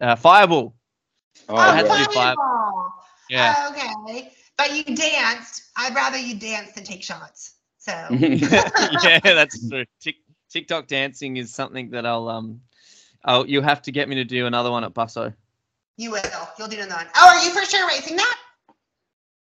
Uh, 0.01 0.15
Fireball. 0.15 0.75
Oh, 1.47 1.55
I 1.55 1.73
had 1.73 1.83
to 1.83 1.97
do 1.97 2.03
five. 2.05 2.35
fireball. 2.35 2.93
Yeah. 3.29 3.69
Okay. 3.71 4.31
But 4.57 4.75
you 4.75 4.83
danced. 4.95 5.63
I'd 5.77 5.93
rather 5.95 6.17
you 6.17 6.35
dance 6.39 6.71
than 6.73 6.83
take 6.83 7.03
shots. 7.03 7.55
So 7.77 7.91
yeah, 8.11 9.19
that's 9.23 9.67
true. 9.69 9.85
Tik 10.01 10.15
TikTok 10.49 10.87
dancing 10.87 11.37
is 11.37 11.53
something 11.53 11.89
that 11.91 12.05
I'll 12.05 12.27
um. 12.29 12.61
Oh, 13.25 13.43
you'll 13.45 13.63
have 13.63 13.81
to 13.83 13.91
get 13.91 14.07
me 14.07 14.15
to 14.15 14.23
do 14.23 14.45
another 14.45 14.71
one 14.71 14.83
at 14.83 14.93
Busso. 14.93 15.33
you 15.97 16.11
will. 16.11 16.21
You'll 16.57 16.67
do 16.67 16.77
another 16.77 16.95
one. 16.95 17.07
Oh, 17.15 17.27
are 17.37 17.43
you 17.43 17.51
for 17.51 17.65
sure 17.65 17.87
racing 17.87 18.17
that? 18.17 18.37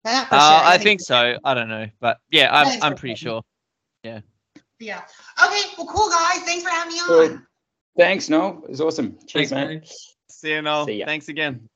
No, 0.05 0.11
for 0.25 0.35
Uh, 0.35 0.39
sure. 0.59 0.67
I 0.67 0.77
think 0.77 1.01
so. 1.01 1.37
I 1.43 1.53
don't 1.53 1.69
know, 1.69 1.87
but 1.99 2.17
yeah, 2.31 2.51
I 2.51 2.61
I'm 2.63 2.83
I'm 2.83 2.91
so. 2.93 2.97
pretty 2.99 3.15
sure. 3.15 3.41
Yeah. 4.03 4.21
Yeah. 4.79 5.01
Okay. 5.45 5.61
Well, 5.77 5.87
cool 5.87 6.09
guys. 6.09 6.39
Thanks 6.43 6.63
for 6.63 6.69
having 6.69 6.93
me 6.93 6.99
on. 6.99 7.07
Good. 7.07 7.39
Thanks, 7.97 8.27
Noel. 8.29 8.61
It 8.63 8.69
was 8.71 8.81
awesome. 8.81 9.17
Cheers, 9.27 9.49
Thanks, 9.49 9.51
man. 9.51 9.67
mate. 9.67 9.93
See 10.29 10.51
you, 10.51 10.61
Noel. 10.61 10.85
See 10.87 10.93
ya. 10.99 11.05
Thanks 11.05 11.29
again. 11.29 11.69